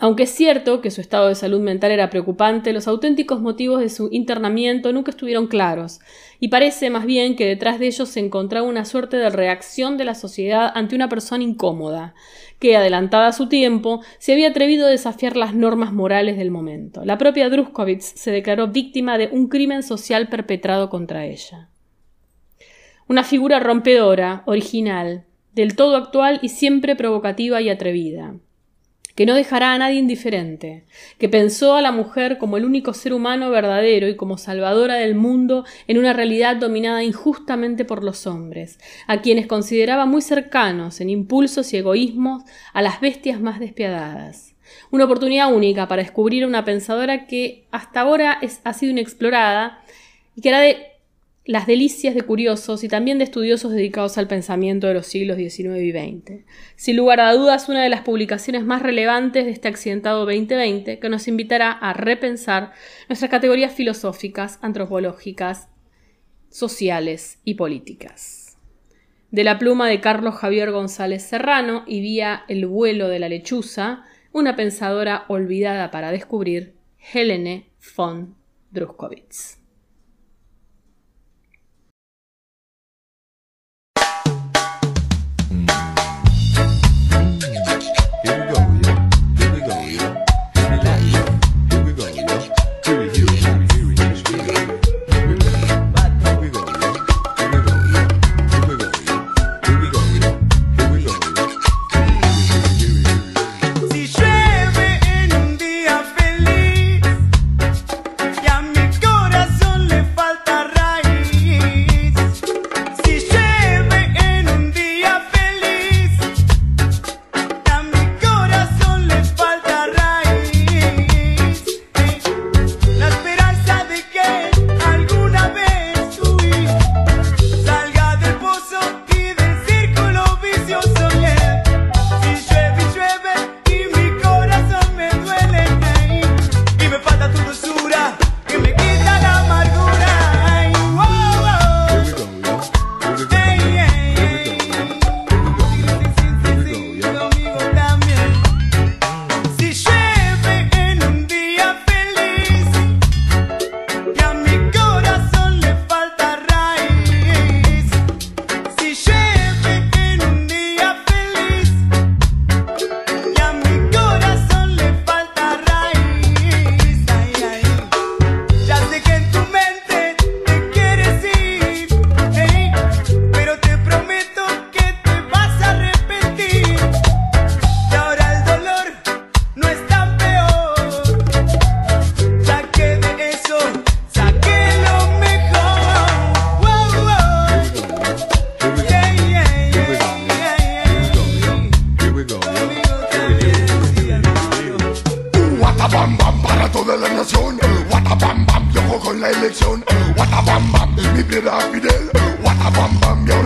aunque 0.00 0.22
es 0.22 0.30
cierto 0.30 0.80
que 0.80 0.90
su 0.90 1.02
estado 1.02 1.28
de 1.28 1.34
salud 1.34 1.60
mental 1.60 1.90
era 1.90 2.08
preocupante, 2.08 2.72
los 2.72 2.88
auténticos 2.88 3.42
motivos 3.42 3.80
de 3.80 3.90
su 3.90 4.08
internamiento 4.10 4.94
nunca 4.94 5.10
estuvieron 5.10 5.46
claros, 5.46 6.00
y 6.40 6.48
parece 6.48 6.88
más 6.88 7.04
bien 7.04 7.36
que 7.36 7.44
detrás 7.44 7.78
de 7.78 7.88
ellos 7.88 8.08
se 8.08 8.20
encontraba 8.20 8.66
una 8.66 8.86
suerte 8.86 9.18
de 9.18 9.28
reacción 9.28 9.98
de 9.98 10.06
la 10.06 10.14
sociedad 10.14 10.72
ante 10.74 10.96
una 10.96 11.10
persona 11.10 11.44
incómoda, 11.44 12.14
que, 12.58 12.78
adelantada 12.78 13.26
a 13.26 13.32
su 13.32 13.50
tiempo, 13.50 14.00
se 14.18 14.32
había 14.32 14.48
atrevido 14.48 14.86
a 14.86 14.90
desafiar 14.90 15.36
las 15.36 15.54
normas 15.54 15.92
morales 15.92 16.38
del 16.38 16.50
momento. 16.50 17.04
La 17.04 17.18
propia 17.18 17.50
Druskowitz 17.50 18.14
se 18.16 18.30
declaró 18.30 18.68
víctima 18.68 19.18
de 19.18 19.28
un 19.30 19.48
crimen 19.48 19.82
social 19.82 20.28
perpetrado 20.30 20.88
contra 20.88 21.26
ella. 21.26 21.68
Una 23.06 23.22
figura 23.22 23.60
rompedora, 23.60 24.44
original, 24.46 25.26
del 25.52 25.76
todo 25.76 25.96
actual 25.96 26.38
y 26.40 26.48
siempre 26.48 26.96
provocativa 26.96 27.60
y 27.60 27.68
atrevida 27.68 28.36
que 29.14 29.26
no 29.26 29.34
dejará 29.34 29.72
a 29.74 29.78
nadie 29.78 29.98
indiferente, 29.98 30.84
que 31.18 31.28
pensó 31.28 31.74
a 31.74 31.82
la 31.82 31.92
mujer 31.92 32.38
como 32.38 32.56
el 32.56 32.64
único 32.64 32.94
ser 32.94 33.12
humano 33.12 33.50
verdadero 33.50 34.08
y 34.08 34.16
como 34.16 34.38
salvadora 34.38 34.94
del 34.94 35.14
mundo 35.14 35.64
en 35.86 35.98
una 35.98 36.12
realidad 36.12 36.56
dominada 36.56 37.02
injustamente 37.02 37.84
por 37.84 38.04
los 38.04 38.26
hombres, 38.26 38.78
a 39.06 39.20
quienes 39.20 39.46
consideraba 39.46 40.06
muy 40.06 40.22
cercanos 40.22 41.00
en 41.00 41.10
impulsos 41.10 41.72
y 41.72 41.78
egoísmos 41.78 42.44
a 42.72 42.82
las 42.82 43.00
bestias 43.00 43.40
más 43.40 43.60
despiadadas. 43.60 44.54
Una 44.90 45.04
oportunidad 45.04 45.52
única 45.52 45.88
para 45.88 46.02
descubrir 46.02 46.44
a 46.44 46.46
una 46.46 46.64
pensadora 46.64 47.26
que 47.26 47.66
hasta 47.70 48.00
ahora 48.00 48.38
es, 48.40 48.60
ha 48.64 48.72
sido 48.72 48.92
inexplorada 48.92 49.82
y 50.36 50.42
que 50.42 50.48
era 50.48 50.60
de 50.60 50.86
las 51.46 51.66
delicias 51.66 52.14
de 52.14 52.22
curiosos 52.22 52.84
y 52.84 52.88
también 52.88 53.18
de 53.18 53.24
estudiosos 53.24 53.72
dedicados 53.72 54.18
al 54.18 54.28
pensamiento 54.28 54.86
de 54.86 54.94
los 54.94 55.06
siglos 55.06 55.36
XIX 55.38 55.78
y 55.80 55.92
XX. 55.92 56.44
Sin 56.76 56.96
lugar 56.96 57.20
a 57.20 57.32
dudas, 57.32 57.68
una 57.68 57.82
de 57.82 57.88
las 57.88 58.02
publicaciones 58.02 58.64
más 58.64 58.82
relevantes 58.82 59.46
de 59.46 59.50
este 59.50 59.68
accidentado 59.68 60.26
2020 60.26 60.98
que 60.98 61.08
nos 61.08 61.28
invitará 61.28 61.72
a 61.72 61.92
repensar 61.92 62.72
nuestras 63.08 63.30
categorías 63.30 63.72
filosóficas, 63.72 64.58
antropológicas, 64.60 65.68
sociales 66.50 67.38
y 67.44 67.54
políticas. 67.54 68.58
De 69.30 69.44
la 69.44 69.58
pluma 69.58 69.88
de 69.88 70.00
Carlos 70.00 70.34
Javier 70.34 70.72
González 70.72 71.22
Serrano 71.22 71.84
y 71.86 72.00
vía 72.00 72.44
El 72.48 72.66
vuelo 72.66 73.08
de 73.08 73.20
la 73.20 73.28
lechuza, 73.28 74.04
una 74.32 74.56
pensadora 74.56 75.24
olvidada 75.28 75.90
para 75.90 76.10
descubrir, 76.10 76.74
Helene 77.12 77.70
von 77.96 78.34
Druskowitz. 78.72 79.59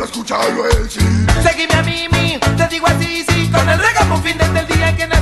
Escúchalo 0.04 0.68
él 0.68 0.90
sí. 0.90 1.00
Seguime 1.42 1.74
a 1.74 1.82
mí, 1.82 2.08
mi, 2.10 2.38
te 2.56 2.68
digo 2.68 2.86
así, 2.86 3.24
sí, 3.28 3.50
con 3.50 3.68
el 3.68 3.78
fin 4.22 4.38
desde 4.38 4.60
el 4.60 4.66
día 4.66 4.96
que 4.96 5.13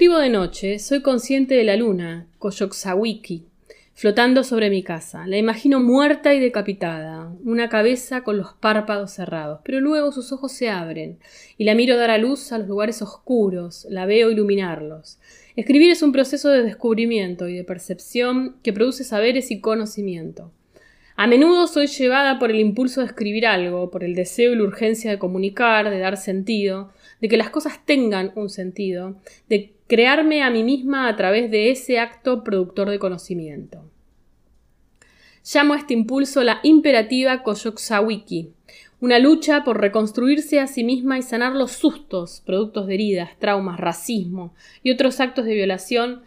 escribo 0.00 0.18
de 0.18 0.30
noche, 0.30 0.78
soy 0.78 1.02
consciente 1.02 1.54
de 1.54 1.62
la 1.62 1.76
luna, 1.76 2.26
Koyoksawiki, 2.38 3.44
flotando 3.92 4.44
sobre 4.44 4.70
mi 4.70 4.82
casa. 4.82 5.26
La 5.26 5.36
imagino 5.36 5.78
muerta 5.78 6.32
y 6.32 6.40
decapitada, 6.40 7.30
una 7.44 7.68
cabeza 7.68 8.22
con 8.22 8.38
los 8.38 8.54
párpados 8.54 9.10
cerrados, 9.10 9.60
pero 9.62 9.78
luego 9.78 10.10
sus 10.10 10.32
ojos 10.32 10.52
se 10.52 10.70
abren 10.70 11.18
y 11.58 11.64
la 11.64 11.74
miro 11.74 11.98
dar 11.98 12.08
a 12.08 12.16
luz 12.16 12.50
a 12.50 12.56
los 12.56 12.66
lugares 12.66 13.02
oscuros, 13.02 13.86
la 13.90 14.06
veo 14.06 14.30
iluminarlos. 14.30 15.18
Escribir 15.54 15.90
es 15.90 16.00
un 16.00 16.12
proceso 16.12 16.48
de 16.48 16.62
descubrimiento 16.62 17.46
y 17.46 17.54
de 17.54 17.64
percepción 17.64 18.56
que 18.62 18.72
produce 18.72 19.04
saberes 19.04 19.50
y 19.50 19.60
conocimiento. 19.60 20.50
A 21.14 21.26
menudo 21.26 21.66
soy 21.66 21.88
llevada 21.88 22.38
por 22.38 22.50
el 22.50 22.58
impulso 22.58 23.02
de 23.02 23.08
escribir 23.08 23.46
algo, 23.46 23.90
por 23.90 24.02
el 24.02 24.14
deseo 24.14 24.54
y 24.54 24.56
la 24.56 24.62
urgencia 24.62 25.10
de 25.10 25.18
comunicar, 25.18 25.90
de 25.90 25.98
dar 25.98 26.16
sentido, 26.16 26.90
de 27.20 27.28
que 27.28 27.36
las 27.36 27.50
cosas 27.50 27.84
tengan 27.84 28.32
un 28.34 28.48
sentido, 28.48 29.20
de 29.50 29.74
crearme 29.90 30.44
a 30.44 30.50
mí 30.50 30.62
misma 30.62 31.08
a 31.08 31.16
través 31.16 31.50
de 31.50 31.72
ese 31.72 31.98
acto 31.98 32.44
productor 32.44 32.88
de 32.90 33.00
conocimiento. 33.00 33.82
Llamo 35.52 35.74
a 35.74 35.78
este 35.78 35.94
impulso 35.94 36.44
la 36.44 36.60
imperativa 36.62 37.42
Koyoksawiki, 37.42 38.52
una 39.00 39.18
lucha 39.18 39.64
por 39.64 39.80
reconstruirse 39.80 40.60
a 40.60 40.68
sí 40.68 40.84
misma 40.84 41.18
y 41.18 41.22
sanar 41.22 41.54
los 41.54 41.72
sustos, 41.72 42.40
productos 42.46 42.86
de 42.86 42.94
heridas, 42.94 43.30
traumas, 43.40 43.80
racismo 43.80 44.54
y 44.84 44.92
otros 44.92 45.18
actos 45.18 45.44
de 45.44 45.54
violación 45.54 46.22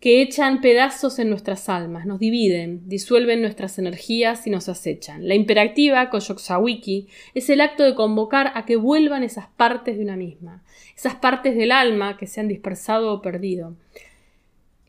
que 0.00 0.22
echan 0.22 0.62
pedazos 0.62 1.18
en 1.18 1.28
nuestras 1.28 1.68
almas, 1.68 2.06
nos 2.06 2.18
dividen, 2.18 2.88
disuelven 2.88 3.42
nuestras 3.42 3.78
energías 3.78 4.46
y 4.46 4.50
nos 4.50 4.70
acechan. 4.70 5.28
La 5.28 5.34
imperativa 5.34 6.08
Koyoksawiki 6.08 7.08
es 7.34 7.50
el 7.50 7.60
acto 7.60 7.84
de 7.84 7.94
convocar 7.94 8.52
a 8.54 8.64
que 8.64 8.76
vuelvan 8.76 9.22
esas 9.22 9.48
partes 9.48 9.98
de 9.98 10.04
una 10.04 10.16
misma, 10.16 10.64
esas 10.96 11.16
partes 11.16 11.54
del 11.54 11.70
alma 11.70 12.16
que 12.16 12.26
se 12.26 12.40
han 12.40 12.48
dispersado 12.48 13.12
o 13.12 13.20
perdido. 13.20 13.76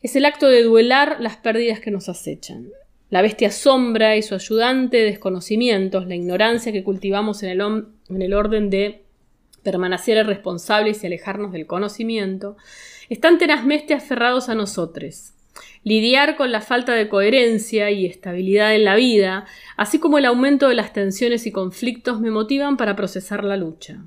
Es 0.02 0.16
el 0.16 0.24
acto 0.24 0.48
de 0.48 0.62
duelar 0.62 1.18
las 1.20 1.36
pérdidas 1.36 1.80
que 1.80 1.90
nos 1.90 2.08
acechan. 2.08 2.70
La 3.10 3.20
bestia 3.20 3.50
sombra 3.50 4.16
y 4.16 4.22
su 4.22 4.34
ayudante 4.34 4.96
desconocimientos, 4.96 6.06
la 6.06 6.14
ignorancia 6.14 6.72
que 6.72 6.82
cultivamos 6.82 7.42
en 7.42 7.50
el, 7.50 7.60
en 7.60 8.22
el 8.22 8.32
orden 8.32 8.70
de 8.70 9.02
permanecer 9.62 10.16
irresponsables 10.16 11.02
y 11.02 11.06
alejarnos 11.06 11.52
del 11.52 11.66
conocimiento, 11.66 12.56
están 13.12 13.36
tenazmente 13.36 13.92
aferrados 13.92 14.48
a 14.48 14.54
nosotros. 14.54 15.34
Lidiar 15.84 16.36
con 16.36 16.50
la 16.50 16.62
falta 16.62 16.94
de 16.94 17.10
coherencia 17.10 17.90
y 17.90 18.06
estabilidad 18.06 18.74
en 18.74 18.84
la 18.84 18.94
vida, 18.94 19.44
así 19.76 19.98
como 19.98 20.16
el 20.16 20.24
aumento 20.24 20.68
de 20.68 20.76
las 20.76 20.94
tensiones 20.94 21.46
y 21.46 21.52
conflictos, 21.52 22.20
me 22.20 22.30
motivan 22.30 22.78
para 22.78 22.96
procesar 22.96 23.44
la 23.44 23.58
lucha. 23.58 23.98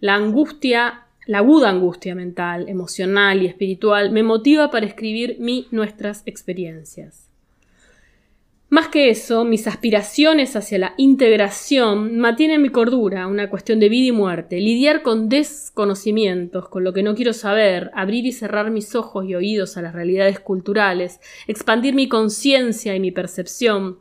La 0.00 0.14
angustia, 0.14 1.02
la 1.26 1.38
aguda 1.38 1.68
angustia 1.68 2.14
mental, 2.14 2.68
emocional 2.70 3.42
y 3.42 3.46
espiritual, 3.46 4.10
me 4.10 4.22
motiva 4.22 4.70
para 4.70 4.86
escribir 4.86 5.36
mi 5.38 5.66
nuestras 5.70 6.22
experiencias. 6.24 7.29
Más 8.70 8.86
que 8.86 9.10
eso, 9.10 9.44
mis 9.44 9.66
aspiraciones 9.66 10.54
hacia 10.54 10.78
la 10.78 10.94
integración 10.96 12.18
mantienen 12.18 12.62
mi 12.62 12.68
cordura, 12.68 13.26
una 13.26 13.50
cuestión 13.50 13.80
de 13.80 13.88
vida 13.88 14.06
y 14.06 14.12
muerte, 14.12 14.60
lidiar 14.60 15.02
con 15.02 15.28
desconocimientos, 15.28 16.68
con 16.68 16.84
lo 16.84 16.92
que 16.92 17.02
no 17.02 17.16
quiero 17.16 17.32
saber, 17.32 17.90
abrir 17.94 18.26
y 18.26 18.32
cerrar 18.32 18.70
mis 18.70 18.94
ojos 18.94 19.24
y 19.24 19.34
oídos 19.34 19.76
a 19.76 19.82
las 19.82 19.92
realidades 19.92 20.38
culturales, 20.38 21.18
expandir 21.48 21.96
mi 21.96 22.08
conciencia 22.08 22.94
y 22.94 23.00
mi 23.00 23.10
percepción, 23.10 23.98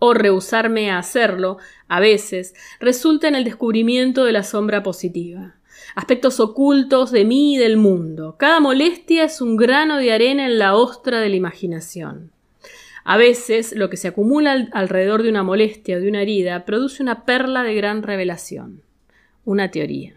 o 0.00 0.12
rehusarme 0.12 0.90
a 0.90 0.98
hacerlo, 0.98 1.58
a 1.86 2.00
veces, 2.00 2.54
resulta 2.80 3.28
en 3.28 3.36
el 3.36 3.44
descubrimiento 3.44 4.24
de 4.24 4.32
la 4.32 4.42
sombra 4.42 4.82
positiva. 4.82 5.54
Aspectos 5.94 6.40
ocultos 6.40 7.12
de 7.12 7.24
mí 7.24 7.54
y 7.54 7.58
del 7.58 7.76
mundo. 7.76 8.34
Cada 8.40 8.58
molestia 8.58 9.22
es 9.22 9.40
un 9.40 9.56
grano 9.56 9.98
de 9.98 10.10
arena 10.10 10.46
en 10.46 10.58
la 10.58 10.74
ostra 10.74 11.20
de 11.20 11.28
la 11.28 11.36
imaginación. 11.36 12.32
A 13.04 13.16
veces, 13.16 13.74
lo 13.74 13.90
que 13.90 13.96
se 13.96 14.08
acumula 14.08 14.52
al 14.52 14.70
alrededor 14.72 15.22
de 15.22 15.30
una 15.30 15.42
molestia 15.42 15.96
o 15.96 16.00
de 16.00 16.08
una 16.08 16.22
herida 16.22 16.64
produce 16.64 17.02
una 17.02 17.24
perla 17.24 17.62
de 17.62 17.74
gran 17.74 18.02
revelación, 18.02 18.82
una 19.44 19.70
teoría. 19.70 20.14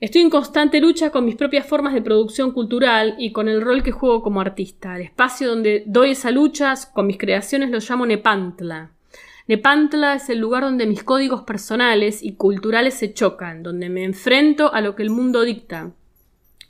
Estoy 0.00 0.20
en 0.22 0.30
constante 0.30 0.80
lucha 0.80 1.10
con 1.10 1.24
mis 1.24 1.34
propias 1.34 1.66
formas 1.66 1.92
de 1.92 2.02
producción 2.02 2.52
cultural 2.52 3.16
y 3.18 3.32
con 3.32 3.48
el 3.48 3.60
rol 3.60 3.82
que 3.82 3.90
juego 3.90 4.22
como 4.22 4.40
artista. 4.40 4.94
El 4.94 5.02
espacio 5.02 5.48
donde 5.48 5.82
doy 5.86 6.12
esa 6.12 6.30
lucha 6.30 6.72
con 6.94 7.08
mis 7.08 7.18
creaciones 7.18 7.70
lo 7.70 7.80
llamo 7.80 8.06
Nepantla. 8.06 8.92
Nepantla 9.48 10.14
es 10.14 10.28
el 10.28 10.38
lugar 10.38 10.62
donde 10.62 10.86
mis 10.86 11.02
códigos 11.02 11.42
personales 11.42 12.22
y 12.22 12.34
culturales 12.34 12.94
se 12.94 13.12
chocan, 13.12 13.64
donde 13.64 13.88
me 13.88 14.04
enfrento 14.04 14.72
a 14.72 14.80
lo 14.82 14.94
que 14.94 15.02
el 15.02 15.10
mundo 15.10 15.42
dicta, 15.42 15.90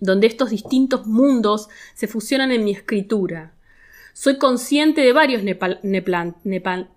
donde 0.01 0.27
estos 0.27 0.49
distintos 0.49 1.07
mundos 1.07 1.69
se 1.93 2.07
fusionan 2.07 2.51
en 2.51 2.65
mi 2.65 2.71
escritura. 2.71 3.53
Soy 4.21 4.37
consciente 4.37 5.03
de 5.03 5.13
varios 5.13 5.45
nepal- 5.45 5.79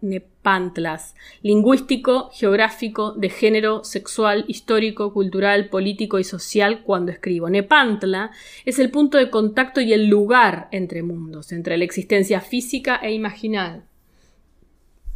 nepantlas, 0.02 1.16
lingüístico, 1.44 2.32
geográfico, 2.34 3.12
de 3.12 3.30
género, 3.30 3.84
sexual, 3.84 4.44
histórico, 4.48 5.14
cultural, 5.14 5.70
político 5.70 6.18
y 6.18 6.24
social 6.24 6.82
cuando 6.82 7.12
escribo. 7.12 7.48
Nepantla 7.48 8.32
es 8.66 8.80
el 8.80 8.90
punto 8.90 9.20
de 9.20 9.30
contacto 9.30 9.82
y 9.82 9.94
el 9.94 10.08
lugar 10.08 10.68
entre 10.72 11.04
mundos, 11.04 11.52
entre 11.52 11.78
la 11.78 11.84
existencia 11.84 12.42
física 12.42 12.96
e 12.96 13.14
imaginal, 13.14 13.84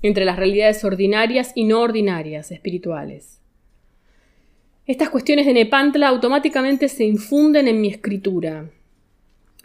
entre 0.04 0.26
las 0.26 0.38
realidades 0.38 0.84
ordinarias 0.84 1.54
y 1.56 1.64
no 1.64 1.82
ordinarias, 1.82 2.52
espirituales. 2.52 3.42
Estas 4.86 5.10
cuestiones 5.10 5.48
de 5.48 5.54
Nepantla 5.54 6.10
automáticamente 6.10 6.88
se 6.88 7.04
infunden 7.04 7.68
en 7.68 7.82
mi 7.82 7.88
escritura. 7.88 8.70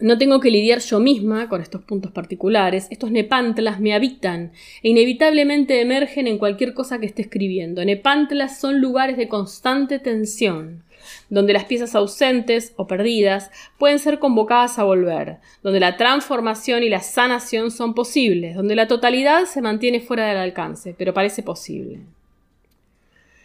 No 0.01 0.17
tengo 0.17 0.41
que 0.41 0.51
lidiar 0.51 0.79
yo 0.81 0.99
misma 0.99 1.51
con 1.51 1.61
estos 1.61 1.83
puntos 1.83 2.11
particulares, 2.11 2.87
estos 2.91 3.11
nepantlas 3.11 3.81
me 3.81 3.93
habitan 3.93 4.53
e 4.83 4.89
inevitablemente 4.89 5.79
emergen 5.79 6.27
en 6.27 6.39
cualquier 6.39 6.73
cosa 6.73 6.99
que 6.99 7.05
esté 7.05 7.21
escribiendo. 7.21 7.85
Nepantlas 7.85 8.59
son 8.59 8.81
lugares 8.81 9.19
de 9.19 9.29
constante 9.29 9.99
tensión, 9.99 10.85
donde 11.29 11.53
las 11.53 11.67
piezas 11.67 11.95
ausentes 11.95 12.73
o 12.77 12.87
perdidas 12.87 13.51
pueden 13.79 13.99
ser 13.99 14.19
convocadas 14.19 14.79
a 14.79 14.85
volver, 14.85 15.37
donde 15.63 15.81
la 15.81 15.99
transformación 15.99 16.83
y 16.83 16.89
la 16.89 17.01
sanación 17.01 17.71
son 17.71 17.93
posibles, 17.93 18.57
donde 18.57 18.77
la 18.77 18.89
totalidad 18.89 19.45
se 19.45 19.61
mantiene 19.61 20.01
fuera 20.01 20.29
del 20.29 20.39
alcance, 20.39 20.95
pero 20.97 21.13
parece 21.13 21.43
posible. 21.43 22.01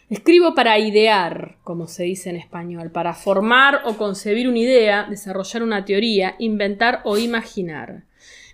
Escribo 0.08 0.54
para 0.54 0.78
idear, 0.78 1.56
como 1.64 1.88
se 1.88 2.04
dice 2.04 2.30
en 2.30 2.36
español, 2.36 2.92
para 2.92 3.12
formar 3.12 3.82
o 3.86 3.96
concebir 3.96 4.48
una 4.48 4.60
idea, 4.60 5.06
desarrollar 5.10 5.64
una 5.64 5.84
teoría, 5.84 6.36
inventar 6.38 7.00
o 7.02 7.18
imaginar. 7.18 8.04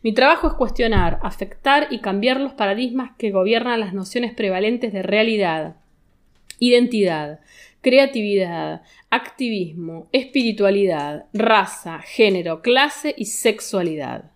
Mi 0.03 0.14
trabajo 0.14 0.48
es 0.48 0.55
cuestionar, 0.55 1.18
afectar 1.22 1.88
y 1.90 2.00
cambiar 2.00 2.40
los 2.40 2.55
paradigmas 2.55 3.11
que 3.18 3.30
gobiernan 3.30 3.80
las 3.80 3.92
nociones 3.92 4.32
prevalentes 4.32 4.94
de 4.94 5.03
realidad, 5.03 5.76
identidad, 6.59 7.40
creatividad, 7.82 8.80
activismo, 9.11 10.09
espiritualidad, 10.12 11.26
raza, 11.34 11.98
género, 11.98 12.62
clase 12.62 13.14
y 13.14 13.26
sexualidad. 13.26 14.30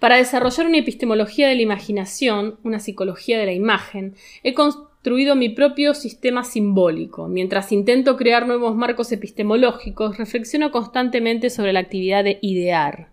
Para 0.00 0.16
desarrollar 0.16 0.66
una 0.66 0.78
epistemología 0.78 1.48
de 1.48 1.54
la 1.54 1.62
imaginación, 1.62 2.58
una 2.64 2.80
psicología 2.80 3.38
de 3.38 3.46
la 3.46 3.52
imagen, 3.52 4.16
he 4.42 4.54
construido 4.98 5.36
mi 5.36 5.48
propio 5.48 5.94
sistema 5.94 6.42
simbólico. 6.42 7.28
Mientras 7.28 7.70
intento 7.70 8.16
crear 8.16 8.48
nuevos 8.48 8.74
marcos 8.74 9.12
epistemológicos, 9.12 10.18
reflexiono 10.18 10.72
constantemente 10.72 11.50
sobre 11.50 11.72
la 11.72 11.78
actividad 11.78 12.24
de 12.24 12.38
idear. 12.42 13.08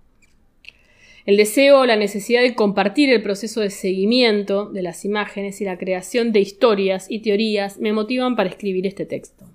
El 1.27 1.37
deseo 1.37 1.81
o 1.81 1.85
la 1.85 1.95
necesidad 1.95 2.41
de 2.41 2.55
compartir 2.55 3.11
el 3.11 3.21
proceso 3.21 3.61
de 3.61 3.69
seguimiento 3.69 4.65
de 4.65 4.81
las 4.81 5.05
imágenes 5.05 5.61
y 5.61 5.65
la 5.65 5.77
creación 5.77 6.31
de 6.31 6.39
historias 6.39 7.05
y 7.07 7.19
teorías 7.19 7.77
me 7.77 7.93
motivan 7.93 8.35
para 8.35 8.49
escribir 8.49 8.87
este 8.87 9.05
texto. 9.05 9.45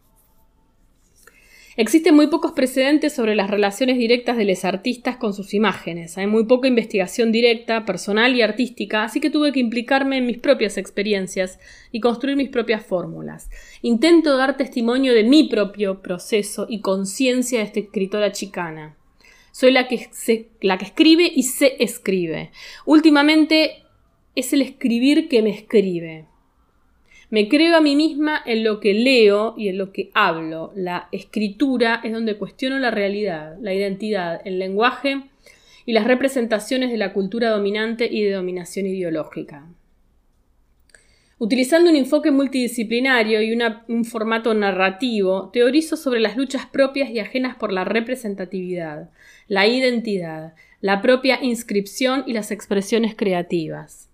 Existen 1.80 2.14
muy 2.14 2.26
pocos 2.26 2.52
precedentes 2.52 3.14
sobre 3.14 3.34
las 3.34 3.48
relaciones 3.48 3.96
directas 3.96 4.36
de 4.36 4.44
los 4.44 4.66
artistas 4.66 5.16
con 5.16 5.32
sus 5.32 5.54
imágenes. 5.54 6.18
Hay 6.18 6.26
muy 6.26 6.44
poca 6.44 6.68
investigación 6.68 7.32
directa, 7.32 7.86
personal 7.86 8.36
y 8.36 8.42
artística, 8.42 9.02
así 9.02 9.18
que 9.18 9.30
tuve 9.30 9.50
que 9.50 9.60
implicarme 9.60 10.18
en 10.18 10.26
mis 10.26 10.36
propias 10.36 10.76
experiencias 10.76 11.58
y 11.90 12.00
construir 12.00 12.36
mis 12.36 12.50
propias 12.50 12.84
fórmulas. 12.84 13.48
Intento 13.80 14.36
dar 14.36 14.58
testimonio 14.58 15.14
de 15.14 15.24
mi 15.24 15.48
propio 15.48 16.02
proceso 16.02 16.66
y 16.68 16.82
conciencia 16.82 17.60
de 17.60 17.64
esta 17.64 17.80
escritora 17.80 18.30
chicana. 18.30 18.98
Soy 19.50 19.70
la 19.72 19.88
que, 19.88 20.06
la 20.60 20.76
que 20.76 20.84
escribe 20.84 21.32
y 21.34 21.44
se 21.44 21.82
escribe. 21.82 22.50
Últimamente 22.84 23.84
es 24.34 24.52
el 24.52 24.60
escribir 24.60 25.30
que 25.30 25.40
me 25.40 25.48
escribe. 25.48 26.26
Me 27.30 27.48
creo 27.48 27.76
a 27.76 27.80
mí 27.80 27.94
misma 27.94 28.42
en 28.44 28.64
lo 28.64 28.80
que 28.80 28.92
leo 28.92 29.54
y 29.56 29.68
en 29.68 29.78
lo 29.78 29.92
que 29.92 30.10
hablo. 30.14 30.72
La 30.74 31.08
escritura 31.12 32.00
es 32.02 32.12
donde 32.12 32.36
cuestiono 32.36 32.80
la 32.80 32.90
realidad, 32.90 33.56
la 33.60 33.72
identidad, 33.72 34.40
el 34.44 34.58
lenguaje 34.58 35.22
y 35.86 35.92
las 35.92 36.08
representaciones 36.08 36.90
de 36.90 36.96
la 36.96 37.12
cultura 37.12 37.50
dominante 37.50 38.08
y 38.10 38.24
de 38.24 38.32
dominación 38.32 38.86
ideológica. 38.86 39.68
Utilizando 41.38 41.88
un 41.88 41.96
enfoque 41.96 42.32
multidisciplinario 42.32 43.40
y 43.40 43.56
un 43.88 44.04
formato 44.04 44.52
narrativo, 44.52 45.50
teorizo 45.52 45.96
sobre 45.96 46.20
las 46.20 46.36
luchas 46.36 46.66
propias 46.66 47.10
y 47.10 47.20
ajenas 47.20 47.56
por 47.56 47.72
la 47.72 47.84
representatividad, 47.84 49.08
la 49.46 49.66
identidad, 49.68 50.54
la 50.80 51.00
propia 51.00 51.38
inscripción 51.40 52.24
y 52.26 52.32
las 52.32 52.50
expresiones 52.50 53.14
creativas. 53.14 54.09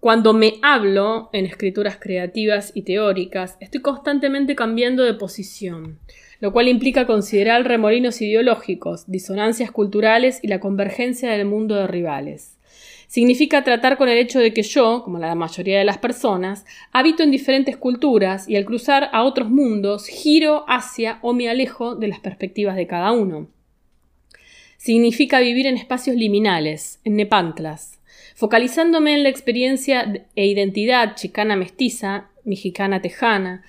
Cuando 0.00 0.34
me 0.34 0.54
hablo 0.62 1.30
en 1.32 1.46
escrituras 1.46 1.96
creativas 1.98 2.70
y 2.74 2.82
teóricas, 2.82 3.56
estoy 3.60 3.80
constantemente 3.80 4.54
cambiando 4.54 5.02
de 5.02 5.14
posición, 5.14 5.98
lo 6.38 6.52
cual 6.52 6.68
implica 6.68 7.06
considerar 7.06 7.66
remolinos 7.66 8.20
ideológicos, 8.20 9.10
disonancias 9.10 9.70
culturales 9.70 10.38
y 10.42 10.48
la 10.48 10.60
convergencia 10.60 11.30
del 11.30 11.46
mundo 11.46 11.76
de 11.76 11.86
rivales. 11.86 12.58
Significa 13.08 13.64
tratar 13.64 13.96
con 13.96 14.08
el 14.08 14.18
hecho 14.18 14.38
de 14.38 14.52
que 14.52 14.62
yo, 14.62 15.02
como 15.02 15.18
la 15.18 15.34
mayoría 15.34 15.78
de 15.78 15.84
las 15.84 15.98
personas, 15.98 16.66
habito 16.92 17.22
en 17.22 17.30
diferentes 17.30 17.76
culturas 17.76 18.48
y 18.48 18.56
al 18.56 18.66
cruzar 18.66 19.08
a 19.12 19.22
otros 19.22 19.48
mundos 19.48 20.08
giro 20.08 20.66
hacia 20.68 21.20
o 21.22 21.32
me 21.32 21.48
alejo 21.48 21.94
de 21.94 22.08
las 22.08 22.20
perspectivas 22.20 22.76
de 22.76 22.86
cada 22.86 23.12
uno. 23.12 23.48
Significa 24.76 25.40
vivir 25.40 25.66
en 25.66 25.76
espacios 25.76 26.16
liminales, 26.16 27.00
en 27.04 27.16
nepantlas, 27.16 27.95
focalizándome 28.36 29.14
en 29.14 29.22
la 29.22 29.30
experiencia 29.30 30.26
e 30.36 30.46
identidad 30.46 31.16
chicana 31.16 31.56
mestiza, 31.56 32.28
mexicana 32.44 33.00
tejana, 33.00 33.64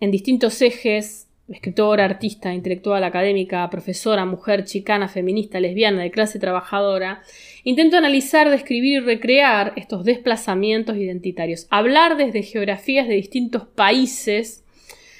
en 0.00 0.10
distintos 0.10 0.60
ejes, 0.60 1.28
escritora, 1.48 2.04
artista, 2.04 2.52
intelectual, 2.52 3.04
académica, 3.04 3.70
profesora, 3.70 4.24
mujer, 4.24 4.64
chicana, 4.64 5.06
feminista, 5.06 5.60
lesbiana, 5.60 6.02
de 6.02 6.10
clase 6.10 6.40
trabajadora, 6.40 7.22
intento 7.62 7.96
analizar, 7.96 8.50
describir 8.50 9.02
y 9.02 9.06
recrear 9.06 9.72
estos 9.76 10.04
desplazamientos 10.04 10.96
identitarios. 10.96 11.68
Hablar 11.70 12.16
desde 12.16 12.42
geografías 12.42 13.06
de 13.06 13.14
distintos 13.14 13.68
países 13.68 14.64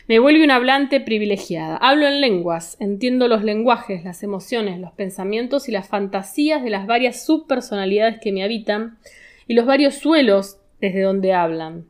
me 0.08 0.20
vuelve 0.20 0.44
una 0.44 0.56
hablante 0.56 1.00
privilegiada. 1.00 1.76
Hablo 1.76 2.06
en 2.06 2.20
lenguas, 2.20 2.76
entiendo 2.78 3.26
los 3.26 3.42
lenguajes, 3.42 4.04
las 4.04 4.22
emociones, 4.22 4.78
los 4.78 4.92
pensamientos 4.92 5.68
y 5.68 5.72
las 5.72 5.88
fantasías 5.88 6.62
de 6.62 6.70
las 6.70 6.86
varias 6.86 7.24
subpersonalidades 7.24 8.20
que 8.20 8.32
me 8.32 8.44
habitan 8.44 8.98
y 9.48 9.54
los 9.54 9.66
varios 9.66 9.94
suelos 9.96 10.58
desde 10.80 11.02
donde 11.02 11.32
hablan. 11.32 11.86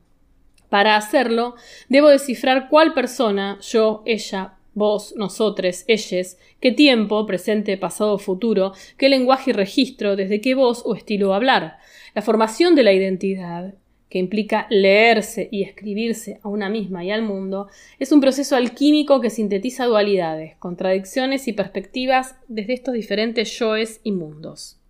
Para 0.71 0.97
hacerlo, 0.97 1.55
debo 1.89 2.09
descifrar 2.09 2.69
cuál 2.69 2.95
persona, 2.95 3.59
yo, 3.61 4.03
ella, 4.07 4.55
vos, 4.73 5.15
nosotres, 5.17 5.85
ellas, 5.87 6.39
qué 6.61 6.73
tiempo, 6.73 7.27
presente, 7.27 7.77
pasado, 7.77 8.19
futuro, 8.19 8.73
qué 8.97 9.09
lenguaje 9.09 9.51
y 9.51 9.55
registro, 9.55 10.17
desde 10.17 10.41
qué 10.41 10.55
voz 10.55 10.83
o 10.85 10.95
estilo 10.95 11.35
hablar. 11.35 11.79
La 12.15 12.23
formación 12.23 12.75
de 12.75 12.83
la 12.83 12.93
identidad, 12.93 13.75
que 14.17 14.21
implica 14.21 14.67
leerse 14.71 15.47
y 15.53 15.63
escribirse 15.63 16.41
a 16.43 16.49
una 16.49 16.71
misma 16.71 17.05
y 17.05 17.11
al 17.11 17.21
mundo, 17.21 17.69
es 17.99 18.13
un 18.13 18.23
proceso 18.23 18.57
alquímico 18.57 19.21
que 19.21 19.29
sintetiza 19.29 19.85
dualidades, 19.85 20.57
contradicciones 20.57 21.47
y 21.49 21.53
perspectivas 21.53 22.35
desde 22.49 22.73
estos 22.73 22.95
diferentes 22.95 23.59
yoes 23.59 24.01
y 24.05 24.13
mundos. 24.13 24.81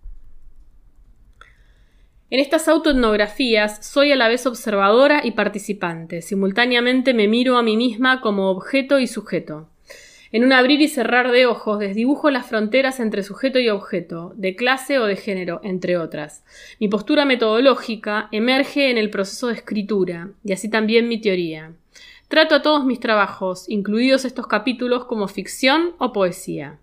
En 2.31 2.39
estas 2.39 2.69
autoetnografías 2.69 3.85
soy 3.85 4.13
a 4.13 4.17
la 4.17 4.29
vez 4.29 4.47
observadora 4.47 5.23
y 5.25 5.33
participante. 5.33 6.23
Simultáneamente 6.23 7.13
me 7.13 7.27
miro 7.27 7.59
a 7.59 7.65
mí 7.65 7.77
misma 7.77 8.21
como 8.21 8.51
objeto 8.51 9.01
y 9.01 9.09
sujeto. 9.09 9.69
En 10.33 10.45
un 10.45 10.53
abrir 10.53 10.81
y 10.81 10.89
cerrar 10.89 11.31
de 11.31 11.47
ojos 11.47 11.79
desdibujo 11.79 12.31
las 12.31 12.47
fronteras 12.47 12.99
entre 12.99 13.23
sujeto 13.23 13.59
y 13.59 13.69
objeto, 13.69 14.33
de 14.37 14.57
clase 14.57 14.99
o 14.99 15.05
de 15.05 15.17
género, 15.17 15.61
entre 15.63 15.97
otras. 15.97 16.45
Mi 16.81 16.89
postura 16.89 17.25
metodológica 17.25 18.29
emerge 18.33 18.91
en 18.91 18.99
el 18.99 19.11
proceso 19.11 19.47
de 19.47 19.55
escritura, 19.55 20.31
y 20.45 20.53
así 20.53 20.69
también 20.69 21.09
mi 21.09 21.21
teoría. 21.21 21.73
Trato 22.29 22.57
a 22.57 22.63
todos 22.63 22.85
mis 22.85 22.99
trabajos, 22.99 23.69
incluidos 23.69 24.25
estos 24.25 24.49
capítulos, 24.49 25.05
como 25.05 25.29
ficción 25.29 25.95
o 25.99 26.13
poesía. 26.13 26.79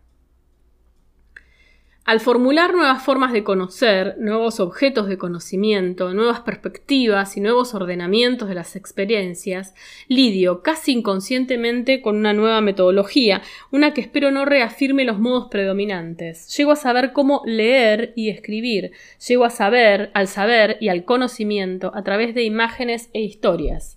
Al 2.05 2.19
formular 2.19 2.73
nuevas 2.73 3.01
formas 3.01 3.31
de 3.31 3.45
conocer, 3.45 4.17
nuevos 4.19 4.59
objetos 4.59 5.07
de 5.07 5.17
conocimiento, 5.17 6.13
nuevas 6.13 6.41
perspectivas 6.41 7.37
y 7.37 7.39
nuevos 7.39 7.73
ordenamientos 7.73 8.49
de 8.49 8.55
las 8.55 8.75
experiencias, 8.75 9.73
lidio 10.09 10.61
casi 10.63 10.91
inconscientemente 10.91 12.01
con 12.01 12.17
una 12.17 12.33
nueva 12.33 12.59
metodología, 12.59 13.41
una 13.71 13.93
que 13.93 14.01
espero 14.01 14.31
no 14.31 14.43
reafirme 14.43 15.05
los 15.05 15.17
modos 15.17 15.47
predominantes. 15.49 16.53
Llego 16.57 16.73
a 16.73 16.75
saber 16.75 17.13
cómo 17.13 17.41
leer 17.45 18.11
y 18.17 18.27
escribir, 18.27 18.91
llego 19.25 19.45
a 19.45 19.49
saber, 19.49 20.11
al 20.13 20.27
saber 20.27 20.75
y 20.81 20.89
al 20.89 21.05
conocimiento 21.05 21.93
a 21.95 22.03
través 22.03 22.35
de 22.35 22.43
imágenes 22.43 23.09
e 23.13 23.21
historias. 23.21 23.95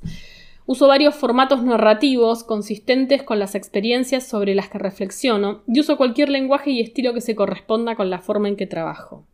Uso 0.67 0.89
varios 0.89 1.14
formatos 1.14 1.62
narrativos 1.62 2.43
consistentes 2.43 3.23
con 3.23 3.39
las 3.39 3.55
experiencias 3.55 4.27
sobre 4.27 4.55
las 4.57 4.69
que 4.69 4.79
reflexiono 4.79 5.62
y 5.69 5.79
uso 5.79 5.97
cualquier 5.97 6.29
lenguaje 6.29 6.73
y 6.73 6.81
estilo 6.81 7.14
que 7.14 7.21
se 7.21 7.37
corresponda 7.37 7.95
con 7.95 8.11
la 8.11 8.19
forma 8.19 8.49
en 8.49 8.57
que 8.57 8.67
trabajo. 8.67 9.25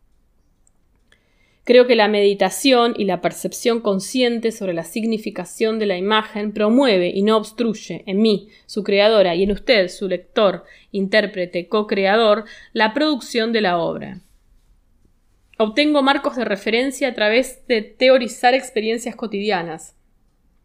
Creo 1.65 1.87
que 1.87 1.95
la 1.95 2.09
meditación 2.09 2.93
y 2.97 3.05
la 3.05 3.21
percepción 3.21 3.79
consciente 3.79 4.51
sobre 4.51 4.73
la 4.73 4.83
significación 4.83 5.79
de 5.79 5.85
la 5.85 5.97
imagen 5.97 6.51
promueve 6.51 7.09
y 7.09 7.23
no 7.23 7.37
obstruye 7.37 8.03
en 8.05 8.21
mí, 8.21 8.49
su 8.65 8.83
creadora, 8.83 9.33
y 9.33 9.43
en 9.43 9.51
usted, 9.51 9.87
su 9.87 10.09
lector, 10.09 10.65
intérprete, 10.91 11.69
co-creador, 11.69 12.43
la 12.73 12.93
producción 12.93 13.53
de 13.53 13.61
la 13.61 13.77
obra. 13.77 14.19
Obtengo 15.57 16.03
marcos 16.03 16.35
de 16.35 16.43
referencia 16.43 17.07
a 17.07 17.13
través 17.13 17.65
de 17.67 17.81
teorizar 17.81 18.53
experiencias 18.53 19.15
cotidianas, 19.15 19.95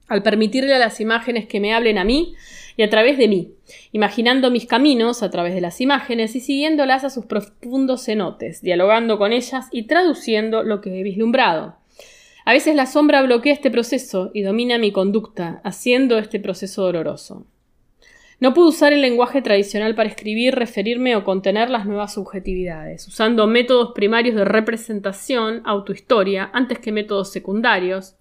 al 0.09 0.23
permitirle 0.23 0.75
a 0.75 0.79
las 0.79 1.01
imágenes 1.01 1.47
que 1.47 1.61
me 1.61 1.75
hablen 1.75 1.99
a 1.99 2.05
mí 2.05 2.35
y 2.77 2.83
a 2.83 2.91
través 2.91 3.19
de 3.19 3.29
mí, 3.29 3.53
imaginando 3.93 4.51
mis 4.51 4.67
caminos 4.67 5.23
a 5.23 5.31
través 5.31 5.55
de 5.55 5.61
las 5.61 5.81
imágenes 5.81 6.35
y 6.35 6.41
siguiéndolas 6.41 7.05
a 7.05 7.11
sus 7.11 7.27
profundos 7.27 8.05
cenotes, 8.05 8.63
dialogando 8.63 9.19
con 9.19 9.33
ellas 9.33 9.67
y 9.71 9.85
traduciendo 9.85 10.63
lo 10.63 10.81
que 10.81 10.99
he 10.99 11.03
vislumbrado. 11.03 11.77
A 12.45 12.53
veces 12.53 12.75
la 12.75 12.87
sombra 12.87 13.21
bloquea 13.23 13.53
este 13.53 13.71
proceso 13.71 14.31
y 14.33 14.43
domina 14.43 14.79
mi 14.79 14.91
conducta, 14.93 15.61
haciendo 15.65 16.17
este 16.19 16.41
proceso 16.41 16.83
doloroso. 16.83 17.47
No 18.41 18.55
puedo 18.55 18.68
usar 18.68 18.93
el 18.93 19.03
lenguaje 19.03 19.43
tradicional 19.43 19.97
para 19.97 20.09
escribir, 20.09 20.55
referirme 20.55 21.16
o 21.16 21.24
contener 21.24 21.70
las 21.70 21.86
nuevas 21.86 22.14
subjetividades, 22.14 23.09
usando 23.09 23.49
métodos 23.49 23.93
primarios 23.95 24.36
de 24.36 24.45
representación, 24.45 25.61
autohistoria, 25.64 26.49
antes 26.53 26.78
que 26.78 26.93
métodos 26.93 27.32
secundarios, 27.32 28.14